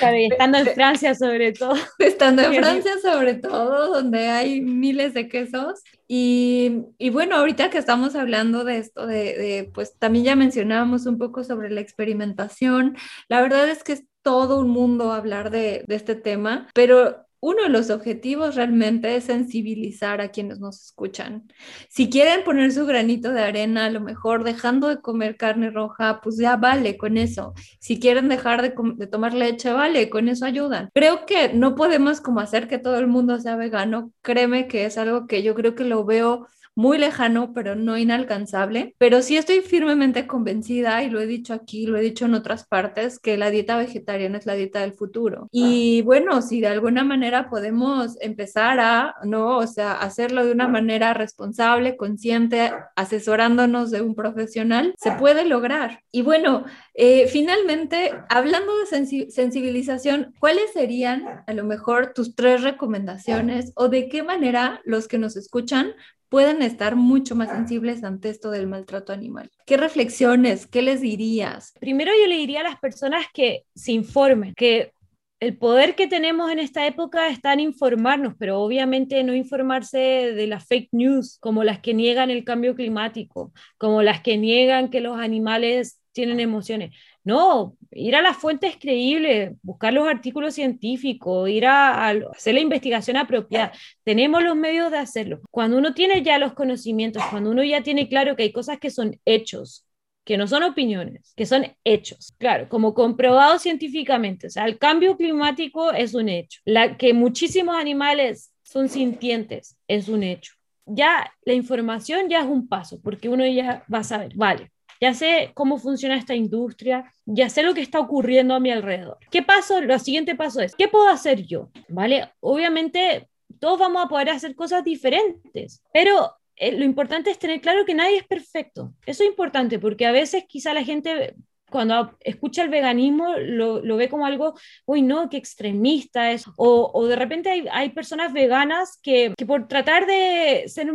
estando 0.00 0.58
en 0.58 0.66
Francia 0.68 1.14
sobre 1.14 1.52
todo. 1.52 1.74
Estando 1.98 2.42
en 2.42 2.54
Francia 2.54 2.92
sobre 3.02 3.34
todo, 3.34 3.92
donde 3.92 4.28
hay 4.28 4.60
miles 4.60 5.14
de 5.14 5.28
quesos. 5.28 5.82
Y, 6.06 6.84
y 6.98 7.10
bueno, 7.10 7.36
ahorita 7.36 7.70
que 7.70 7.78
estamos 7.78 8.14
hablando 8.14 8.64
de 8.64 8.78
esto, 8.78 9.06
de, 9.06 9.36
de, 9.36 9.70
pues 9.72 9.96
también 9.98 10.24
ya 10.24 10.36
mencionábamos 10.36 11.06
un 11.06 11.18
poco 11.18 11.44
sobre 11.44 11.70
la 11.70 11.80
experimentación. 11.80 12.96
La 13.28 13.40
verdad 13.40 13.68
es 13.68 13.82
que 13.84 13.92
es 13.94 14.04
todo 14.22 14.60
un 14.60 14.70
mundo 14.70 15.12
hablar 15.12 15.50
de, 15.50 15.84
de 15.86 15.94
este 15.94 16.14
tema, 16.14 16.68
pero 16.74 17.26
uno 17.40 17.62
de 17.62 17.70
los 17.70 17.90
objetivos 17.90 18.54
realmente 18.54 19.16
es 19.16 19.24
sensibilizar 19.24 20.20
a 20.20 20.28
quienes 20.30 20.60
nos 20.60 20.84
escuchan. 20.84 21.50
Si 21.88 22.10
quieren 22.10 22.44
poner 22.44 22.70
su 22.72 22.84
granito 22.84 23.32
de 23.32 23.42
arena, 23.42 23.86
a 23.86 23.90
lo 23.90 24.00
mejor 24.00 24.44
dejando 24.44 24.88
de 24.88 25.00
comer 25.00 25.36
carne 25.36 25.70
roja, 25.70 26.20
pues 26.22 26.36
ya 26.36 26.56
vale 26.56 26.98
con 26.98 27.16
eso. 27.16 27.54
Si 27.78 27.98
quieren 27.98 28.28
dejar 28.28 28.62
de, 28.62 29.06
tomar 29.06 29.32
leche, 29.34 29.72
vale, 29.72 30.10
con 30.10 30.28
eso 30.28 30.44
ayudan. 30.44 30.90
Creo 30.92 31.24
que 31.24 31.52
no 31.54 31.74
podemos 31.74 32.20
como 32.20 32.40
hacer 32.40 32.68
que 32.68 32.78
todo 32.78 32.98
el 32.98 33.06
mundo 33.06 33.38
sea 33.40 33.56
vegano. 33.56 34.12
Créeme 34.22 34.68
que 34.68 34.84
es 34.84 34.98
algo 34.98 35.26
que 35.26 35.42
yo 35.42 35.54
creo 35.54 35.74
que 35.74 35.84
lo 35.84 36.04
veo 36.04 36.46
muy 36.74 36.98
lejano, 36.98 37.52
pero 37.52 37.74
no 37.74 37.98
inalcanzable. 37.98 38.94
Pero 38.98 39.22
sí 39.22 39.36
estoy 39.36 39.60
firmemente 39.60 40.26
convencida, 40.26 41.02
y 41.02 41.10
lo 41.10 41.20
he 41.20 41.26
dicho 41.26 41.54
aquí, 41.54 41.86
lo 41.86 41.98
he 41.98 42.02
dicho 42.02 42.26
en 42.26 42.34
otras 42.34 42.66
partes, 42.66 43.18
que 43.18 43.36
la 43.36 43.50
dieta 43.50 43.76
vegetariana 43.76 44.38
es 44.38 44.46
la 44.46 44.54
dieta 44.54 44.80
del 44.80 44.94
futuro. 44.94 45.48
Y 45.52 46.02
bueno, 46.02 46.42
si 46.42 46.60
de 46.60 46.68
alguna 46.68 47.04
manera 47.04 47.50
podemos 47.50 48.16
empezar 48.20 48.80
a, 48.80 49.14
¿no? 49.24 49.58
O 49.58 49.66
sea, 49.66 49.92
hacerlo 49.92 50.44
de 50.44 50.52
una 50.52 50.68
manera 50.68 51.14
responsable, 51.14 51.96
consciente, 51.96 52.72
asesorándonos 52.96 53.90
de 53.90 54.02
un 54.02 54.14
profesional, 54.14 54.94
se 54.98 55.12
puede 55.12 55.44
lograr. 55.44 56.02
Y 56.12 56.22
bueno, 56.22 56.64
eh, 56.94 57.28
finalmente, 57.28 58.12
hablando 58.28 58.72
de 58.78 59.30
sensibilización, 59.30 60.34
¿cuáles 60.38 60.72
serían 60.72 61.42
a 61.46 61.52
lo 61.52 61.64
mejor 61.64 62.12
tus 62.14 62.34
tres 62.34 62.62
recomendaciones 62.62 63.72
o 63.74 63.88
de 63.88 64.08
qué 64.08 64.22
manera 64.22 64.80
los 64.84 65.08
que 65.08 65.18
nos 65.18 65.36
escuchan 65.36 65.94
pueden 66.30 66.62
estar 66.62 66.96
mucho 66.96 67.34
más 67.34 67.50
sensibles 67.50 68.02
ante 68.04 68.30
esto 68.30 68.50
del 68.50 68.68
maltrato 68.68 69.12
animal. 69.12 69.50
¿Qué 69.66 69.76
reflexiones, 69.76 70.66
qué 70.66 70.80
les 70.80 71.00
dirías? 71.00 71.74
Primero 71.80 72.12
yo 72.18 72.26
le 72.28 72.36
diría 72.36 72.60
a 72.60 72.64
las 72.64 72.78
personas 72.78 73.26
que 73.34 73.64
se 73.74 73.92
informen, 73.92 74.54
que 74.54 74.92
el 75.40 75.56
poder 75.56 75.96
que 75.96 76.06
tenemos 76.06 76.50
en 76.52 76.58
esta 76.58 76.86
época 76.86 77.28
está 77.28 77.52
en 77.52 77.60
informarnos, 77.60 78.34
pero 78.38 78.60
obviamente 78.60 79.24
no 79.24 79.34
informarse 79.34 79.98
de 79.98 80.46
las 80.46 80.66
fake 80.66 80.90
news, 80.92 81.38
como 81.40 81.64
las 81.64 81.80
que 81.80 81.94
niegan 81.94 82.30
el 82.30 82.44
cambio 82.44 82.74
climático, 82.74 83.52
como 83.76 84.02
las 84.02 84.20
que 84.20 84.36
niegan 84.36 84.90
que 84.90 85.00
los 85.00 85.18
animales 85.18 86.00
tienen 86.12 86.40
emociones. 86.40 86.94
No, 87.22 87.76
ir 87.90 88.16
a 88.16 88.22
las 88.22 88.36
fuentes 88.36 88.76
creíbles, 88.78 89.52
buscar 89.62 89.92
los 89.92 90.08
artículos 90.08 90.54
científicos, 90.54 91.48
ir 91.50 91.66
a, 91.66 92.08
hacer 92.08 92.54
la 92.54 92.60
investigación 92.60 93.16
apropiada. 93.16 93.72
Tenemos 94.04 94.42
los 94.42 94.56
medios 94.56 94.90
de 94.90 94.98
hacerlo. 94.98 95.40
Cuando 95.50 95.76
uno 95.76 95.92
tiene 95.94 96.22
ya 96.22 96.38
los 96.38 96.54
conocimientos, 96.54 97.22
cuando 97.30 97.50
uno 97.50 97.62
ya 97.62 97.82
tiene 97.82 98.08
claro 98.08 98.36
que 98.36 98.44
hay 98.44 98.52
cosas 98.52 98.78
que 98.78 98.90
son 98.90 99.20
hechos, 99.24 99.86
que 100.24 100.36
no 100.36 100.46
son 100.46 100.62
opiniones, 100.62 101.32
que 101.36 101.46
son 101.46 101.66
hechos, 101.84 102.32
claro, 102.38 102.68
como 102.68 102.94
comprobado 102.94 103.58
científicamente. 103.58 104.46
O 104.46 104.50
sea, 104.50 104.64
el 104.64 104.78
cambio 104.78 105.16
climático 105.16 105.92
es 105.92 106.14
un 106.14 106.28
hecho. 106.28 106.60
La, 106.64 106.96
que 106.96 107.12
muchísimos 107.12 107.76
animales 107.76 108.52
son 108.62 108.88
sintientes 108.88 109.76
es 109.88 110.08
un 110.08 110.22
hecho. 110.22 110.54
Ya 110.86 111.32
la 111.44 111.52
información 111.52 112.28
ya 112.28 112.40
es 112.40 112.46
un 112.46 112.68
paso, 112.68 113.00
porque 113.02 113.28
uno 113.28 113.46
ya 113.46 113.84
va 113.92 113.98
a 113.98 114.04
saber, 114.04 114.32
vale, 114.34 114.70
ya 115.00 115.14
sé 115.14 115.50
cómo 115.54 115.78
funciona 115.78 116.16
esta 116.16 116.34
industria, 116.34 117.12
ya 117.24 117.48
sé 117.48 117.62
lo 117.62 117.74
que 117.74 117.80
está 117.80 117.98
ocurriendo 117.98 118.54
a 118.54 118.60
mi 118.60 118.70
alrededor. 118.70 119.18
¿Qué 119.30 119.42
paso? 119.42 119.80
Lo 119.80 119.98
siguiente 119.98 120.34
paso 120.34 120.60
es, 120.60 120.74
¿qué 120.74 120.88
puedo 120.88 121.08
hacer 121.08 121.46
yo? 121.46 121.70
¿Vale? 121.88 122.30
Obviamente 122.40 123.28
todos 123.58 123.78
vamos 123.78 124.04
a 124.04 124.08
poder 124.08 124.30
hacer 124.30 124.54
cosas 124.54 124.84
diferentes, 124.84 125.82
pero 125.92 126.34
eh, 126.56 126.72
lo 126.72 126.84
importante 126.84 127.30
es 127.30 127.38
tener 127.38 127.60
claro 127.60 127.84
que 127.84 127.94
nadie 127.94 128.18
es 128.18 128.26
perfecto. 128.26 128.92
Eso 129.06 129.22
es 129.22 129.30
importante 129.30 129.78
porque 129.78 130.06
a 130.06 130.12
veces 130.12 130.44
quizá 130.46 130.74
la 130.74 130.84
gente 130.84 131.34
cuando 131.70 132.16
escucha 132.20 132.62
el 132.62 132.68
veganismo 132.68 133.36
lo, 133.38 133.96
ve 133.96 134.08
como 134.08 134.26
algo, 134.26 134.54
uy, 134.86 135.02
no, 135.02 135.30
qué 135.30 135.36
extremista 135.36 136.32
es. 136.32 136.44
O, 136.56 137.06
de 137.06 137.14
repente 137.16 137.48
hay, 137.48 137.64
hay, 137.70 137.90
personas 137.90 138.32
veganas 138.32 138.98
que, 139.00 139.34
que 139.36 139.46
por 139.46 139.68
tratar 139.68 140.04
de, 140.06 140.64
ser, 140.66 140.92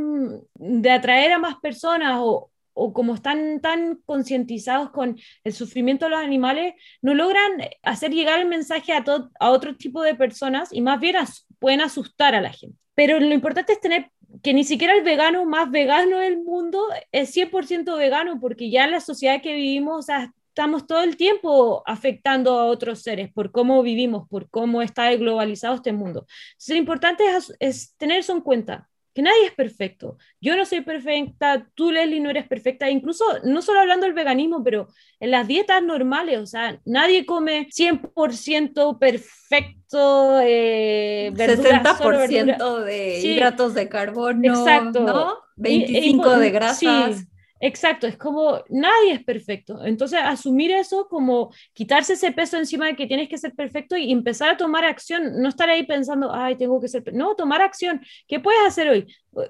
de 0.56 0.92
atraer 0.92 1.32
a 1.32 1.40
más 1.40 1.56
personas 1.62 2.18
o, 2.20 2.52
o 2.76 2.94
como 2.94 3.16
están 3.16 3.62
tan 3.62 3.96
concientizados 4.06 4.92
con 4.92 5.18
el 5.44 5.54
sufrimiento 5.54 6.06
de 6.06 6.12
los 6.12 6.20
animales, 6.20 6.76
no 7.02 7.16
logran 7.16 7.52
hacer 7.82 8.12
llegar 8.12 8.40
el 8.40 8.48
mensaje 8.48 8.94
a, 8.94 9.04
a 9.40 9.50
otro 9.50 9.76
tipo 9.76 10.04
de 10.04 10.14
personas 10.14 10.70
y 10.72 10.82
más 10.82 11.00
bien 11.00 11.16
pueden 11.58 11.82
asustar 11.82 12.36
a 12.36 12.42
la 12.42 12.52
gente. 12.52 12.78
Pero 12.94 13.20
lo 13.20 13.34
importante 13.34 13.74
es 13.74 13.80
tener 13.80 14.12
que 14.44 14.54
ni 14.54 14.64
siquiera 14.64 14.94
el 14.94 15.04
vegano 15.04 15.46
más 15.46 15.72
vegano 15.72 16.20
del 16.20 16.38
mundo 16.38 16.82
es 17.12 17.36
100% 17.36 17.98
vegano, 17.98 18.40
porque 18.40 18.70
ya 18.70 18.86
en 18.86 18.92
la 18.92 19.00
sociedad 19.00 19.42
que 19.42 19.54
vivimos, 19.54 20.08
estamos 20.50 20.86
todo 20.86 21.04
el 21.04 21.18
tiempo 21.18 21.84
afectando 21.86 22.60
a 22.60 22.66
otros 22.66 23.02
seres 23.02 23.32
por 23.32 23.52
cómo 23.52 23.82
vivimos, 23.82 24.28
por 24.28 24.50
cómo 24.50 24.82
está 24.82 25.14
globalizado 25.16 25.76
este 25.76 25.94
mundo. 25.94 26.26
Entonces, 26.52 26.76
lo 26.76 26.80
importante 26.80 27.24
es 27.60 27.96
tener 27.98 28.20
eso 28.20 28.34
en 28.34 28.42
cuenta 28.42 28.90
que 29.16 29.22
nadie 29.22 29.46
es 29.46 29.54
perfecto. 29.54 30.18
Yo 30.42 30.58
no 30.58 30.66
soy 30.66 30.82
perfecta, 30.82 31.66
tú 31.74 31.90
Leslie 31.90 32.20
no 32.20 32.30
eres 32.30 32.46
perfecta, 32.48 32.90
incluso 32.90 33.24
no 33.46 33.62
solo 33.62 33.80
hablando 33.80 34.06
del 34.06 34.14
veganismo, 34.14 34.62
pero 34.62 34.90
en 35.22 35.32
las 35.32 35.48
dietas 35.48 35.82
normales, 35.82 36.38
o 36.38 36.46
sea, 36.46 36.82
nadie 36.84 37.26
come 37.26 37.70
100% 37.72 39.00
perfecto, 39.00 40.42
eh, 40.44 41.32
60% 41.34 42.84
de 42.84 43.20
hidratos 43.22 43.74
de 43.74 43.88
carbono, 43.88 44.50
Exacto. 44.50 45.40
25 45.56 46.38
de 46.38 46.52
grasas. 46.52 47.26
Exacto, 47.62 48.06
es 48.06 48.18
como 48.18 48.62
nadie 48.70 49.14
es 49.14 49.24
perfecto. 49.24 49.84
Entonces, 49.86 50.20
asumir 50.22 50.72
eso 50.72 51.08
como 51.08 51.52
quitarse 51.74 52.14
ese 52.14 52.32
peso 52.34 52.58
encima 52.58 52.88
de 52.88 52.96
que 52.96 53.08
tienes 53.08 53.30
que 53.30 53.38
ser 53.38 53.54
perfecto 53.56 53.96
y 53.96 54.12
empezar 54.12 54.50
a 54.50 54.58
tomar 54.58 54.84
acción, 54.84 55.42
no 55.42 55.48
estar 55.50 55.70
ahí 55.70 55.84
pensando, 55.86 56.34
ay, 56.34 56.58
tengo 56.58 56.82
que 56.82 56.90
ser, 56.90 57.04
no, 57.14 57.34
tomar 57.36 57.62
acción. 57.62 58.02
¿Qué 58.28 58.40
puedes 58.42 58.62
hacer 58.68 58.90
hoy? 58.90 59.06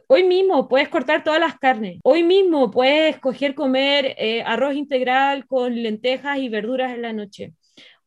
Hoy 0.08 0.24
mismo 0.24 0.68
puedes 0.68 0.90
cortar 0.90 1.24
todas 1.24 1.40
las 1.40 1.58
carnes. 1.58 2.00
Hoy 2.04 2.24
mismo 2.24 2.70
puedes 2.72 3.16
escoger 3.16 3.56
comer 3.56 4.16
eh, 4.18 4.44
arroz 4.44 4.76
integral 4.76 5.46
con 5.48 5.74
lentejas 5.82 6.38
y 6.38 6.50
verduras 6.50 6.94
en 6.94 7.02
la 7.02 7.14
noche. 7.14 7.54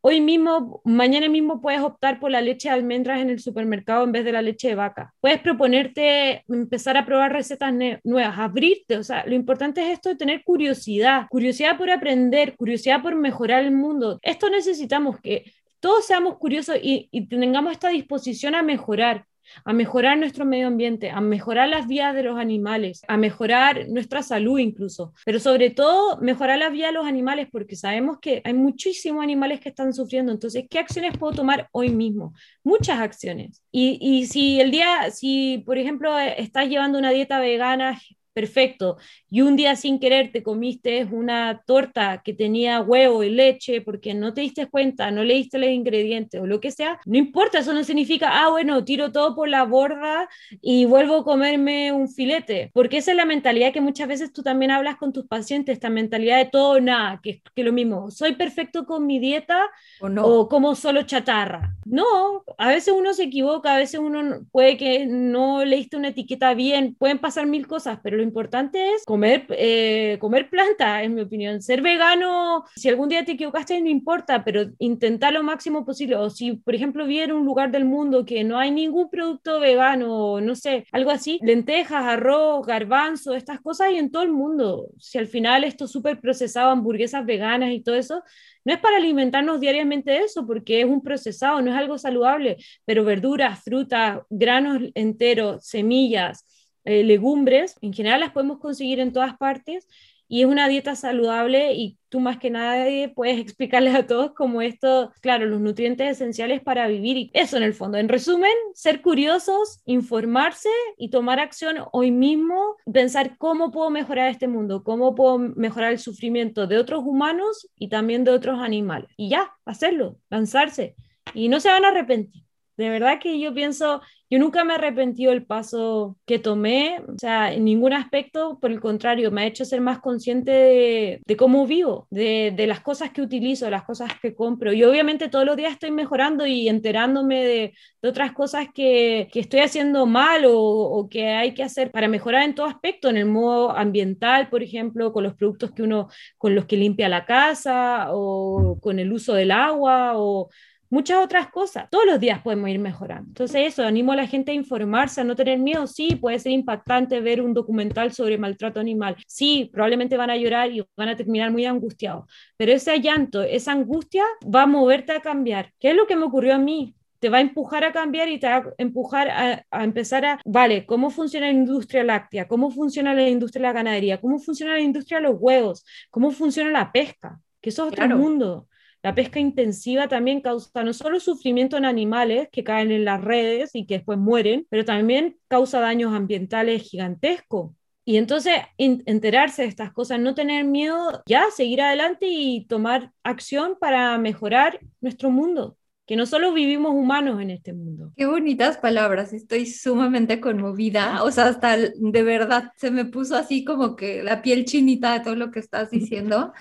Hoy 0.00 0.20
mismo, 0.20 0.80
mañana 0.84 1.28
mismo 1.28 1.60
puedes 1.60 1.80
optar 1.80 2.20
por 2.20 2.30
la 2.30 2.40
leche 2.40 2.68
de 2.68 2.74
almendras 2.74 3.20
en 3.20 3.30
el 3.30 3.40
supermercado 3.40 4.04
en 4.04 4.12
vez 4.12 4.24
de 4.24 4.32
la 4.32 4.42
leche 4.42 4.68
de 4.68 4.74
vaca. 4.76 5.12
Puedes 5.20 5.40
proponerte 5.40 6.44
empezar 6.48 6.96
a 6.96 7.04
probar 7.04 7.32
recetas 7.32 7.74
nuevas, 8.04 8.38
abrirte. 8.38 8.96
O 8.96 9.02
sea, 9.02 9.26
lo 9.26 9.34
importante 9.34 9.82
es 9.82 9.94
esto 9.94 10.16
tener 10.16 10.44
curiosidad, 10.44 11.26
curiosidad 11.30 11.76
por 11.76 11.90
aprender, 11.90 12.56
curiosidad 12.56 13.02
por 13.02 13.16
mejorar 13.16 13.64
el 13.64 13.72
mundo. 13.72 14.20
Esto 14.22 14.48
necesitamos 14.50 15.20
que 15.20 15.52
todos 15.80 16.06
seamos 16.06 16.38
curiosos 16.38 16.76
y 16.80 17.26
tengamos 17.26 17.72
esta 17.72 17.88
disposición 17.88 18.54
a 18.54 18.62
mejorar 18.62 19.27
a 19.64 19.72
mejorar 19.72 20.18
nuestro 20.18 20.44
medio 20.44 20.66
ambiente, 20.66 21.10
a 21.10 21.20
mejorar 21.20 21.68
las 21.68 21.86
vías 21.86 22.14
de 22.14 22.22
los 22.22 22.38
animales, 22.38 23.02
a 23.08 23.16
mejorar 23.16 23.88
nuestra 23.88 24.22
salud 24.22 24.58
incluso, 24.58 25.12
pero 25.24 25.40
sobre 25.40 25.70
todo 25.70 26.18
mejorar 26.20 26.58
la 26.58 26.70
vida 26.70 26.86
de 26.86 26.92
los 26.92 27.06
animales 27.06 27.48
porque 27.50 27.76
sabemos 27.76 28.18
que 28.20 28.40
hay 28.44 28.54
muchísimos 28.54 29.22
animales 29.22 29.60
que 29.60 29.68
están 29.68 29.92
sufriendo. 29.92 30.32
Entonces, 30.32 30.64
¿qué 30.68 30.78
acciones 30.78 31.16
puedo 31.18 31.34
tomar 31.34 31.68
hoy 31.72 31.90
mismo? 31.90 32.34
Muchas 32.64 32.98
acciones. 32.98 33.62
Y, 33.70 33.98
y 34.00 34.26
si 34.26 34.60
el 34.60 34.70
día, 34.70 35.10
si 35.10 35.62
por 35.66 35.78
ejemplo 35.78 36.18
estás 36.18 36.68
llevando 36.68 36.98
una 36.98 37.10
dieta 37.10 37.40
vegana 37.40 37.98
perfecto, 38.38 38.98
y 39.28 39.40
un 39.40 39.56
día 39.56 39.74
sin 39.74 39.98
querer 39.98 40.30
te 40.30 40.44
comiste 40.44 41.04
una 41.10 41.60
torta 41.66 42.22
que 42.24 42.32
tenía 42.32 42.80
huevo 42.80 43.24
y 43.24 43.30
leche 43.30 43.80
porque 43.80 44.14
no 44.14 44.32
te 44.32 44.42
diste 44.42 44.68
cuenta, 44.68 45.10
no 45.10 45.24
leíste 45.24 45.58
los 45.58 45.70
ingredientes 45.70 46.40
o 46.40 46.46
lo 46.46 46.60
que 46.60 46.70
sea, 46.70 47.00
no 47.04 47.18
importa, 47.18 47.58
eso 47.58 47.72
no 47.72 47.82
significa, 47.82 48.28
ah, 48.40 48.50
bueno, 48.50 48.84
tiro 48.84 49.10
todo 49.10 49.34
por 49.34 49.48
la 49.48 49.64
borda 49.64 50.28
y 50.62 50.84
vuelvo 50.84 51.16
a 51.16 51.24
comerme 51.24 51.90
un 51.90 52.08
filete, 52.08 52.70
porque 52.74 52.98
esa 52.98 53.10
es 53.10 53.16
la 53.16 53.24
mentalidad 53.24 53.72
que 53.72 53.80
muchas 53.80 54.06
veces 54.06 54.32
tú 54.32 54.44
también 54.44 54.70
hablas 54.70 54.98
con 54.98 55.12
tus 55.12 55.26
pacientes, 55.26 55.72
esta 55.72 55.90
mentalidad 55.90 56.38
de 56.38 56.44
todo 56.44 56.76
o 56.76 56.80
nada, 56.80 57.18
que 57.20 57.42
es 57.56 57.64
lo 57.64 57.72
mismo, 57.72 58.12
soy 58.12 58.36
perfecto 58.36 58.86
con 58.86 59.04
mi 59.04 59.18
dieta 59.18 59.68
o, 60.00 60.08
no. 60.08 60.24
o 60.24 60.48
como 60.48 60.76
solo 60.76 61.02
chatarra. 61.02 61.74
No, 61.84 62.44
a 62.56 62.68
veces 62.68 62.94
uno 62.96 63.14
se 63.14 63.24
equivoca, 63.24 63.74
a 63.74 63.78
veces 63.78 63.98
uno 63.98 64.42
puede 64.52 64.76
que 64.76 65.06
no 65.06 65.64
leíste 65.64 65.96
una 65.96 66.08
etiqueta 66.08 66.54
bien, 66.54 66.94
pueden 66.94 67.18
pasar 67.18 67.46
mil 67.46 67.66
cosas, 67.66 67.98
pero 68.02 68.18
lo 68.18 68.27
importante 68.28 68.94
es 68.94 69.04
comer, 69.04 69.46
eh, 69.50 70.16
comer 70.20 70.48
planta, 70.50 71.02
en 71.02 71.14
mi 71.14 71.22
opinión. 71.22 71.62
Ser 71.62 71.82
vegano, 71.82 72.64
si 72.76 72.88
algún 72.88 73.08
día 73.08 73.24
te 73.24 73.32
equivocaste, 73.32 73.80
no 73.80 73.88
importa, 73.88 74.44
pero 74.44 74.66
intentar 74.78 75.32
lo 75.32 75.42
máximo 75.42 75.84
posible. 75.84 76.16
O 76.16 76.30
si, 76.30 76.52
por 76.52 76.74
ejemplo, 76.74 77.06
viene 77.06 77.32
un 77.32 77.44
lugar 77.44 77.70
del 77.70 77.84
mundo 77.84 78.24
que 78.24 78.44
no 78.44 78.58
hay 78.58 78.70
ningún 78.70 79.10
producto 79.10 79.60
vegano, 79.60 80.40
no 80.40 80.54
sé, 80.54 80.86
algo 80.92 81.10
así, 81.10 81.38
lentejas, 81.42 82.04
arroz, 82.04 82.66
garbanzo, 82.66 83.34
estas 83.34 83.60
cosas 83.60 83.88
hay 83.88 83.96
en 83.98 84.10
todo 84.10 84.22
el 84.22 84.30
mundo. 84.30 84.88
Si 84.98 85.18
al 85.18 85.26
final 85.26 85.64
esto 85.64 85.86
súper 85.86 86.20
procesado, 86.20 86.70
hamburguesas 86.70 87.24
veganas 87.26 87.72
y 87.72 87.80
todo 87.80 87.96
eso, 87.96 88.22
no 88.64 88.74
es 88.74 88.80
para 88.80 88.98
alimentarnos 88.98 89.60
diariamente 89.60 90.10
de 90.10 90.18
eso, 90.18 90.46
porque 90.46 90.80
es 90.80 90.86
un 90.86 91.02
procesado, 91.02 91.62
no 91.62 91.70
es 91.70 91.76
algo 91.76 91.96
saludable, 91.96 92.58
pero 92.84 93.04
verduras, 93.04 93.62
frutas, 93.62 94.20
granos 94.28 94.82
enteros, 94.94 95.64
semillas, 95.64 96.44
eh, 96.88 97.04
legumbres, 97.04 97.76
en 97.82 97.92
general 97.92 98.20
las 98.20 98.32
podemos 98.32 98.60
conseguir 98.60 98.98
en 98.98 99.12
todas 99.12 99.36
partes 99.36 99.86
y 100.26 100.40
es 100.40 100.46
una 100.46 100.68
dieta 100.68 100.94
saludable 100.94 101.74
y 101.74 101.98
tú 102.08 102.20
más 102.20 102.38
que 102.38 102.48
nadie 102.48 103.10
puedes 103.10 103.38
explicarles 103.40 103.94
a 103.94 104.06
todos 104.06 104.32
cómo 104.32 104.62
esto, 104.62 105.12
claro, 105.20 105.44
los 105.44 105.60
nutrientes 105.60 106.10
esenciales 106.10 106.62
para 106.62 106.88
vivir 106.88 107.18
y 107.18 107.30
eso 107.34 107.58
en 107.58 107.62
el 107.62 107.74
fondo. 107.74 107.98
En 107.98 108.08
resumen, 108.08 108.52
ser 108.72 109.02
curiosos, 109.02 109.82
informarse 109.84 110.70
y 110.96 111.10
tomar 111.10 111.40
acción 111.40 111.76
hoy 111.92 112.10
mismo, 112.10 112.76
pensar 112.90 113.36
cómo 113.36 113.70
puedo 113.70 113.90
mejorar 113.90 114.30
este 114.30 114.48
mundo, 114.48 114.82
cómo 114.82 115.14
puedo 115.14 115.38
mejorar 115.38 115.92
el 115.92 115.98
sufrimiento 115.98 116.66
de 116.66 116.78
otros 116.78 117.04
humanos 117.04 117.68
y 117.76 117.88
también 117.88 118.24
de 118.24 118.30
otros 118.30 118.60
animales. 118.60 119.10
Y 119.18 119.28
ya, 119.28 119.52
hacerlo, 119.66 120.16
lanzarse 120.30 120.96
y 121.34 121.48
no 121.48 121.60
se 121.60 121.68
van 121.68 121.84
a 121.84 121.88
arrepentir. 121.88 122.47
De 122.78 122.90
verdad 122.90 123.18
que 123.20 123.40
yo 123.40 123.52
pienso, 123.52 124.00
yo 124.30 124.38
nunca 124.38 124.62
me 124.62 124.72
he 124.72 124.76
arrepentido 124.76 125.32
del 125.32 125.44
paso 125.44 126.16
que 126.24 126.38
tomé, 126.38 127.00
o 127.08 127.18
sea, 127.18 127.52
en 127.52 127.64
ningún 127.64 127.92
aspecto, 127.92 128.60
por 128.60 128.70
el 128.70 128.78
contrario, 128.78 129.32
me 129.32 129.42
ha 129.42 129.46
hecho 129.46 129.64
ser 129.64 129.80
más 129.80 129.98
consciente 129.98 131.20
de, 131.26 131.36
cómo 131.36 131.66
vivo, 131.66 132.06
de, 132.10 132.54
las 132.68 132.80
cosas 132.80 133.10
que 133.10 133.20
utilizo, 133.20 133.64
de 133.64 133.72
las 133.72 133.82
cosas 133.82 134.12
que 134.22 134.36
compro. 134.36 134.72
Y 134.72 134.84
obviamente 134.84 135.28
todos 135.28 135.44
los 135.44 135.56
días 135.56 135.72
estoy 135.72 135.90
mejorando 135.90 136.46
y 136.46 136.68
enterándome 136.68 137.44
de, 137.44 137.74
otras 138.00 138.30
cosas 138.30 138.68
que, 138.72 139.28
estoy 139.34 139.60
haciendo 139.60 140.06
mal 140.06 140.44
o, 140.44 140.54
o, 140.54 141.08
que 141.08 141.30
hay 141.30 141.54
que 141.54 141.64
hacer 141.64 141.90
para 141.90 142.06
mejorar 142.06 142.44
en 142.44 142.54
todo 142.54 142.66
aspecto, 142.66 143.08
en 143.08 143.16
el 143.16 143.26
modo 143.26 143.76
ambiental, 143.76 144.50
por 144.50 144.62
ejemplo, 144.62 145.12
con 145.12 145.24
los 145.24 145.34
productos 145.34 145.72
que 145.72 145.82
uno, 145.82 146.08
con 146.36 146.54
los 146.54 146.66
que 146.66 146.76
limpia 146.76 147.08
la 147.08 147.24
casa 147.24 148.06
o 148.10 148.78
con 148.80 149.00
el 149.00 149.12
uso 149.12 149.34
del 149.34 149.50
agua 149.50 150.12
o 150.14 150.48
muchas 150.90 151.24
otras 151.24 151.48
cosas. 151.50 151.88
Todos 151.90 152.06
los 152.06 152.20
días 152.20 152.40
podemos 152.42 152.68
ir 152.70 152.78
mejorando. 152.78 153.28
Entonces 153.28 153.72
eso, 153.72 153.84
animo 153.84 154.12
a 154.12 154.16
la 154.16 154.26
gente 154.26 154.52
a 154.52 154.54
informarse, 154.54 155.20
a 155.20 155.24
no 155.24 155.36
tener 155.36 155.58
miedo. 155.58 155.86
Sí, 155.86 156.16
puede 156.16 156.38
ser 156.38 156.52
impactante 156.52 157.20
ver 157.20 157.40
un 157.40 157.54
documental 157.54 158.12
sobre 158.12 158.38
maltrato 158.38 158.80
animal. 158.80 159.16
Sí, 159.26 159.70
probablemente 159.72 160.16
van 160.16 160.30
a 160.30 160.36
llorar 160.36 160.70
y 160.70 160.84
van 160.96 161.08
a 161.08 161.16
terminar 161.16 161.50
muy 161.50 161.64
angustiados. 161.64 162.24
Pero 162.56 162.72
ese 162.72 163.00
llanto, 163.00 163.42
esa 163.42 163.72
angustia 163.72 164.24
va 164.44 164.62
a 164.62 164.66
moverte 164.66 165.12
a 165.12 165.20
cambiar. 165.20 165.72
¿Qué 165.78 165.90
es 165.90 165.96
lo 165.96 166.06
que 166.06 166.16
me 166.16 166.24
ocurrió 166.24 166.54
a 166.54 166.58
mí? 166.58 166.94
te 167.20 167.30
va 167.30 167.38
a 167.38 167.40
empujar 167.40 167.82
a 167.82 167.90
cambiar 167.90 168.28
y 168.28 168.38
te 168.38 168.46
va 168.46 168.58
a 168.58 168.64
empujar 168.78 169.28
a, 169.28 169.66
a, 169.72 169.82
empezar 169.82 170.24
a, 170.24 170.40
vale, 170.44 170.86
¿cómo 170.86 171.10
funciona 171.10 171.46
la 171.46 171.52
industria 171.52 172.04
láctea? 172.04 172.46
¿Cómo 172.46 172.70
funciona 172.70 173.12
la 173.12 173.28
industria 173.28 173.62
de 173.62 173.68
la 173.68 173.72
ganadería? 173.72 174.20
¿Cómo 174.20 174.38
funciona 174.38 174.74
la 174.74 174.80
industria 174.80 175.18
de 175.18 175.24
los 175.24 175.34
huevos? 175.36 175.84
¿Cómo 176.10 176.30
funciona 176.30 176.70
la 176.70 176.92
pesca? 176.92 177.40
que 177.60 177.70
eso 177.70 177.86
es 177.86 177.92
otro 177.92 178.16
mundo. 178.16 178.68
La 179.08 179.14
pesca 179.14 179.40
intensiva 179.40 180.06
también 180.06 180.42
causa 180.42 180.84
no 180.84 180.92
solo 180.92 181.18
sufrimiento 181.18 181.78
en 181.78 181.86
animales 181.86 182.50
que 182.52 182.62
caen 182.62 182.90
en 182.90 183.06
las 183.06 183.24
redes 183.24 183.70
y 183.72 183.86
que 183.86 183.94
después 183.94 184.18
mueren, 184.18 184.66
pero 184.68 184.84
también 184.84 185.38
causa 185.48 185.80
daños 185.80 186.12
ambientales 186.12 186.82
gigantescos. 186.82 187.72
Y 188.04 188.18
entonces 188.18 188.56
enterarse 188.76 189.62
de 189.62 189.68
estas 189.68 189.94
cosas, 189.94 190.20
no 190.20 190.34
tener 190.34 190.66
miedo, 190.66 191.22
ya 191.24 191.46
seguir 191.50 191.80
adelante 191.80 192.26
y 192.28 192.66
tomar 192.66 193.10
acción 193.22 193.78
para 193.80 194.18
mejorar 194.18 194.78
nuestro 195.00 195.30
mundo, 195.30 195.78
que 196.04 196.14
no 196.14 196.26
solo 196.26 196.52
vivimos 196.52 196.92
humanos 196.92 197.40
en 197.40 197.48
este 197.48 197.72
mundo. 197.72 198.12
Qué 198.14 198.26
bonitas 198.26 198.76
palabras, 198.76 199.32
estoy 199.32 199.64
sumamente 199.64 200.38
conmovida, 200.38 201.22
o 201.22 201.30
sea, 201.30 201.46
hasta 201.46 201.78
de 201.78 202.22
verdad 202.22 202.72
se 202.76 202.90
me 202.90 203.06
puso 203.06 203.36
así 203.36 203.64
como 203.64 203.96
que 203.96 204.22
la 204.22 204.42
piel 204.42 204.66
chinita 204.66 205.14
de 205.14 205.20
todo 205.20 205.34
lo 205.34 205.50
que 205.50 205.60
estás 205.60 205.90
diciendo. 205.90 206.52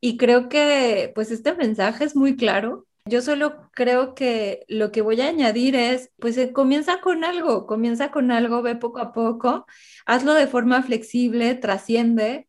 Y 0.00 0.16
creo 0.16 0.48
que 0.48 1.12
pues 1.14 1.30
este 1.30 1.54
mensaje 1.54 2.04
es 2.04 2.16
muy 2.16 2.36
claro, 2.36 2.86
yo 3.06 3.22
solo 3.22 3.70
creo 3.72 4.14
que 4.14 4.64
lo 4.68 4.92
que 4.92 5.00
voy 5.02 5.20
a 5.20 5.28
añadir 5.28 5.74
es, 5.74 6.10
pues 6.18 6.36
eh, 6.38 6.52
comienza 6.52 7.00
con 7.00 7.24
algo, 7.24 7.66
comienza 7.66 8.10
con 8.10 8.30
algo, 8.30 8.62
ve 8.62 8.76
poco 8.76 8.98
a 9.00 9.12
poco, 9.12 9.66
hazlo 10.06 10.34
de 10.34 10.46
forma 10.46 10.82
flexible, 10.82 11.54
trasciende, 11.54 12.48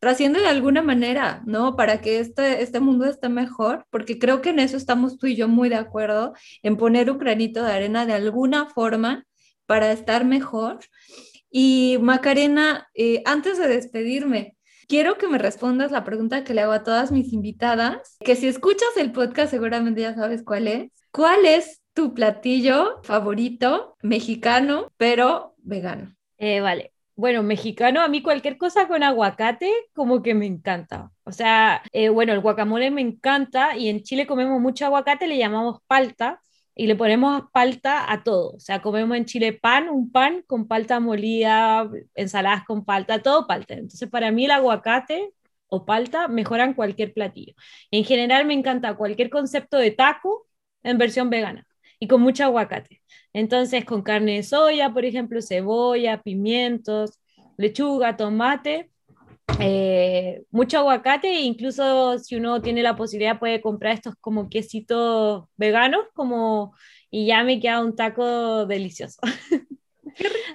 trasciende 0.00 0.40
de 0.40 0.48
alguna 0.48 0.82
manera, 0.82 1.42
¿no? 1.46 1.76
Para 1.76 2.00
que 2.00 2.20
este, 2.20 2.62
este 2.62 2.80
mundo 2.80 3.06
esté 3.06 3.28
mejor, 3.28 3.86
porque 3.90 4.18
creo 4.18 4.42
que 4.42 4.50
en 4.50 4.58
eso 4.58 4.76
estamos 4.76 5.16
tú 5.18 5.26
y 5.26 5.36
yo 5.36 5.48
muy 5.48 5.68
de 5.68 5.76
acuerdo, 5.76 6.34
en 6.62 6.76
poner 6.76 7.10
un 7.10 7.18
granito 7.18 7.62
de 7.62 7.72
arena 7.72 8.04
de 8.06 8.14
alguna 8.14 8.66
forma 8.66 9.26
para 9.66 9.92
estar 9.92 10.24
mejor. 10.24 10.80
Y 11.50 11.98
Macarena, 12.00 12.88
eh, 12.94 13.22
antes 13.24 13.58
de 13.58 13.68
despedirme, 13.68 14.53
Quiero 14.88 15.16
que 15.16 15.28
me 15.28 15.38
respondas 15.38 15.90
la 15.90 16.04
pregunta 16.04 16.44
que 16.44 16.54
le 16.54 16.62
hago 16.62 16.72
a 16.72 16.82
todas 16.82 17.12
mis 17.12 17.32
invitadas, 17.32 18.16
que 18.20 18.36
si 18.36 18.48
escuchas 18.48 18.96
el 18.96 19.12
podcast 19.12 19.50
seguramente 19.50 20.02
ya 20.02 20.14
sabes 20.14 20.42
cuál 20.42 20.68
es. 20.68 20.92
¿Cuál 21.10 21.46
es 21.46 21.80
tu 21.92 22.12
platillo 22.12 23.00
favorito 23.02 23.96
mexicano, 24.02 24.92
pero 24.96 25.54
vegano? 25.58 26.14
Eh, 26.38 26.60
vale. 26.60 26.92
Bueno, 27.16 27.44
mexicano, 27.44 28.00
a 28.00 28.08
mí 28.08 28.22
cualquier 28.22 28.58
cosa 28.58 28.88
con 28.88 29.04
aguacate 29.04 29.70
como 29.94 30.20
que 30.20 30.34
me 30.34 30.46
encanta. 30.46 31.12
O 31.22 31.30
sea, 31.30 31.82
eh, 31.92 32.08
bueno, 32.08 32.32
el 32.32 32.40
guacamole 32.40 32.90
me 32.90 33.02
encanta 33.02 33.76
y 33.76 33.88
en 33.88 34.02
Chile 34.02 34.26
comemos 34.26 34.60
mucho 34.60 34.84
aguacate, 34.84 35.28
le 35.28 35.38
llamamos 35.38 35.78
palta 35.86 36.40
y 36.74 36.86
le 36.86 36.96
ponemos 36.96 37.44
palta 37.52 38.10
a 38.12 38.22
todo. 38.24 38.52
O 38.56 38.60
sea, 38.60 38.82
comemos 38.82 39.16
en 39.16 39.24
Chile 39.26 39.52
pan, 39.52 39.88
un 39.88 40.10
pan 40.10 40.42
con 40.46 40.66
palta 40.68 41.00
molida, 41.00 41.88
ensaladas 42.14 42.64
con 42.64 42.84
palta, 42.84 43.22
todo 43.22 43.46
palta. 43.46 43.74
Entonces, 43.74 44.08
para 44.10 44.30
mí 44.32 44.46
el 44.46 44.50
aguacate 44.52 45.32
o 45.68 45.84
palta 45.86 46.28
mejoran 46.28 46.74
cualquier 46.74 47.12
platillo. 47.12 47.54
En 47.90 48.04
general 48.04 48.46
me 48.46 48.54
encanta 48.54 48.96
cualquier 48.96 49.30
concepto 49.30 49.78
de 49.78 49.90
taco 49.92 50.46
en 50.82 50.98
versión 50.98 51.30
vegana 51.30 51.66
y 51.98 52.08
con 52.08 52.20
mucho 52.20 52.44
aguacate. 52.44 53.02
Entonces, 53.32 53.84
con 53.84 54.02
carne 54.02 54.36
de 54.36 54.42
soya, 54.42 54.92
por 54.92 55.04
ejemplo, 55.04 55.40
cebolla, 55.42 56.22
pimientos, 56.22 57.18
lechuga, 57.56 58.16
tomate 58.16 58.90
eh, 59.58 60.42
mucho 60.50 60.78
aguacate 60.78 61.28
e 61.28 61.42
incluso 61.42 62.18
si 62.18 62.36
uno 62.36 62.60
tiene 62.60 62.82
la 62.82 62.96
posibilidad 62.96 63.38
puede 63.38 63.60
comprar 63.60 63.94
estos 63.94 64.14
como 64.20 64.48
quesitos 64.48 65.44
veganos 65.56 66.06
como 66.14 66.74
y 67.10 67.26
ya 67.26 67.44
me 67.44 67.60
queda 67.60 67.80
un 67.80 67.94
taco 67.94 68.66
delicioso. 68.66 69.20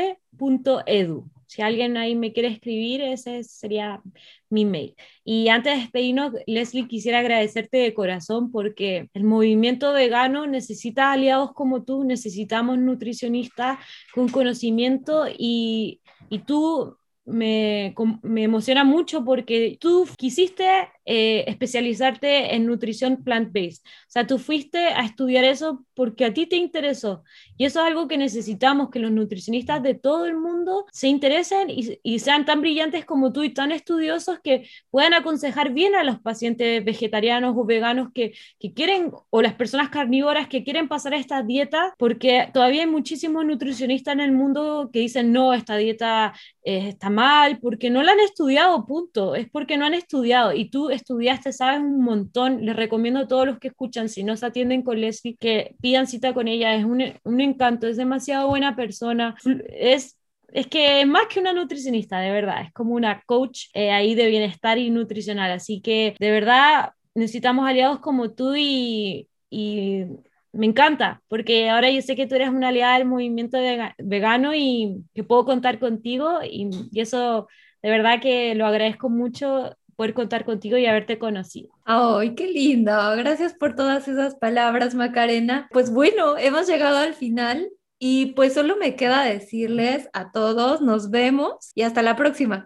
edu 0.87 1.31
Si 1.47 1.63
alguien 1.63 1.97
ahí 1.97 2.15
me 2.15 2.33
quiere 2.33 2.49
escribir, 2.49 3.01
ese 3.01 3.45
sería 3.45 4.03
mi 4.51 4.65
mail. 4.65 4.95
Y 5.25 5.49
antes 5.49 5.75
de 5.75 5.81
despedirnos, 5.81 6.33
Leslie, 6.47 6.89
quisiera 6.89 7.21
agradecerte 7.21 7.79
de 7.79 7.95
corazón 7.95 8.51
porque 8.51 9.09
el 9.15 9.25
movimiento 9.25 9.93
vegano 9.93 10.47
necesita 10.47 11.13
aliados 11.13 11.53
como 11.53 11.85
tú, 11.85 12.05
necesitamos 12.05 12.79
nutricionistas 12.79 13.79
con 14.15 14.29
conocimiento 14.29 15.27
y, 15.29 16.01
y 16.31 16.41
tú 16.41 16.97
me, 17.25 17.95
me, 18.23 18.45
emociona 18.45 18.85
mucho 18.85 19.25
porque 19.25 19.77
tú 19.81 20.07
quisiste 20.17 20.89
eh, 21.07 21.45
especializarte 21.47 22.55
en 22.55 22.67
nutrición 22.67 23.23
plant-based. 23.25 23.83
O 23.83 24.11
sea, 24.11 24.27
tú 24.27 24.39
fuiste 24.39 24.79
a 24.79 25.05
estudiar 25.05 25.45
eso 25.45 25.85
porque 25.95 26.25
a 26.25 26.35
ti 26.35 26.47
te 26.47 26.57
interesó. 26.57 27.23
Y 27.57 27.65
eso 27.65 27.81
es 27.81 27.87
algo 27.87 28.09
que 28.09 28.19
necesitamos, 28.19 28.91
que 28.91 28.99
los 28.99 29.13
nutricionistas 29.13 29.83
de 29.83 29.95
todo 29.95 30.27
el 30.27 30.37
mundo 30.37 30.85
se 30.93 31.09
interesen 31.09 31.71
y, 31.71 31.99
y 32.03 32.19
sean 32.19 32.45
tan 32.45 32.61
brillantes 32.61 33.05
como 33.05 33.33
tú 33.33 33.45
y 33.45 33.55
tan 33.55 33.73
estudiosos 33.73 34.41
que 34.41 34.69
puedan 34.91 35.15
aconsejar 35.15 35.73
bien 35.73 35.95
a 35.95 36.05
los 36.05 36.19
pacientes 36.21 36.85
vegetarianos 36.85 37.55
o 37.57 37.65
veganos 37.65 38.09
que, 38.13 38.35
que 38.59 38.75
quieren, 38.75 39.13
o 39.31 39.43
las 39.43 39.55
personas 39.55 39.89
carnívoras 39.91 40.49
que 40.49 40.65
quieren 40.65 40.89
pasar 40.89 41.15
a 41.15 41.19
esta 41.19 41.43
dieta, 41.43 41.95
porque 41.99 42.51
todavía 42.53 42.83
hay 42.83 42.91
muchísimos 42.91 43.45
nutricionistas 43.47 44.15
en 44.15 44.21
el 44.21 44.33
mundo 44.33 44.91
que 44.93 45.01
dicen, 45.01 45.33
no, 45.33 45.55
esta 45.55 45.77
dieta 45.77 46.35
eh, 46.63 46.89
está 46.89 47.11
mal, 47.11 47.61
porque 47.61 47.91
no 47.91 48.03
la 48.03 48.13
han 48.13 48.21
estudiado, 48.21 48.87
punto. 48.87 49.35
Es 49.37 49.49
porque 49.49 49.77
no 49.77 49.87
han 49.87 49.95
estudiado. 49.95 50.53
Y 50.53 50.69
tú 50.69 50.91
estudiaste, 50.97 51.53
sabes 51.53 51.81
un 51.81 52.03
montón. 52.03 52.65
Les 52.65 52.77
recomiendo 52.77 53.21
a 53.21 53.29
todos 53.29 53.47
los 53.47 53.59
que 53.59 53.69
escuchan, 53.69 54.09
si 54.09 54.25
no 54.25 54.37
se 54.37 54.47
atienden 54.47 54.83
con 54.83 55.01
Leslie, 55.01 55.37
que 55.37 55.77
pidan 55.81 56.07
cita 56.07 56.35
con 56.35 56.49
ella. 56.49 56.75
Es 56.75 56.85
un, 56.85 57.03
un 57.25 57.41
encanto, 57.41 57.87
es 57.87 57.97
demasiado 57.97 58.49
buena 58.49 58.77
persona. 58.77 59.37
Es 59.69 60.17
es 60.57 60.69
que 60.69 61.05
más 61.07 61.27
que 61.27 61.41
una 61.41 61.53
nutricionista, 61.53 62.19
de 62.19 62.31
verdad, 62.31 62.63
es 62.63 62.73
como 62.73 62.95
una 62.95 63.21
coach 63.27 63.67
eh, 63.75 63.91
ahí 63.91 64.15
de 64.15 64.29
bienestar 64.29 64.79
y 64.79 64.91
nutricional. 64.91 65.51
Así 65.51 65.81
que 65.83 66.17
de 66.19 66.31
verdad 66.31 66.93
necesitamos 67.15 67.69
aliados 67.69 68.01
como 68.01 68.33
tú 68.33 68.55
y, 68.57 69.29
y 69.51 70.05
me 70.53 70.67
encanta, 70.67 71.23
porque 71.29 71.69
ahora 71.69 71.91
yo 71.91 72.01
sé 72.01 72.17
que 72.17 72.27
tú 72.27 72.35
eres 72.37 72.49
una 72.49 72.69
aliada 72.69 72.99
del 72.99 73.07
movimiento 73.07 73.59
vegano 73.99 74.55
y 74.55 75.05
que 75.15 75.25
puedo 75.25 75.45
contar 75.45 75.79
contigo 75.79 76.39
y, 76.43 76.71
y 76.91 77.01
eso 77.01 77.49
de 77.83 77.91
verdad 77.91 78.21
que 78.21 78.55
lo 78.55 78.67
agradezco 78.67 79.11
mucho 79.11 79.77
poder 79.97 80.15
contar 80.15 80.45
contigo 80.45 80.77
y 80.77 80.87
haberte 80.87 81.19
conocido. 81.19 81.71
¡Ay, 81.85 82.35
qué 82.35 82.47
lindo! 82.47 82.93
Gracias 83.17 83.55
por 83.55 83.75
todas 83.75 84.07
esas 84.09 84.37
palabras, 84.37 84.95
Macarena. 84.95 85.69
Pues 85.73 85.91
bueno, 85.91 86.39
hemos 86.39 86.67
llegado 86.69 86.99
al 86.99 87.15
final 87.15 87.71
y 87.99 88.27
pues 88.35 88.55
solo 88.55 88.77
me 88.77 88.95
queda 88.95 89.25
decirles 89.25 90.09
a 90.13 90.31
todos, 90.31 90.83
nos 90.83 91.11
vemos 91.11 91.73
y 91.75 91.83
hasta 91.83 92.03
la 92.03 92.15
próxima. 92.17 92.65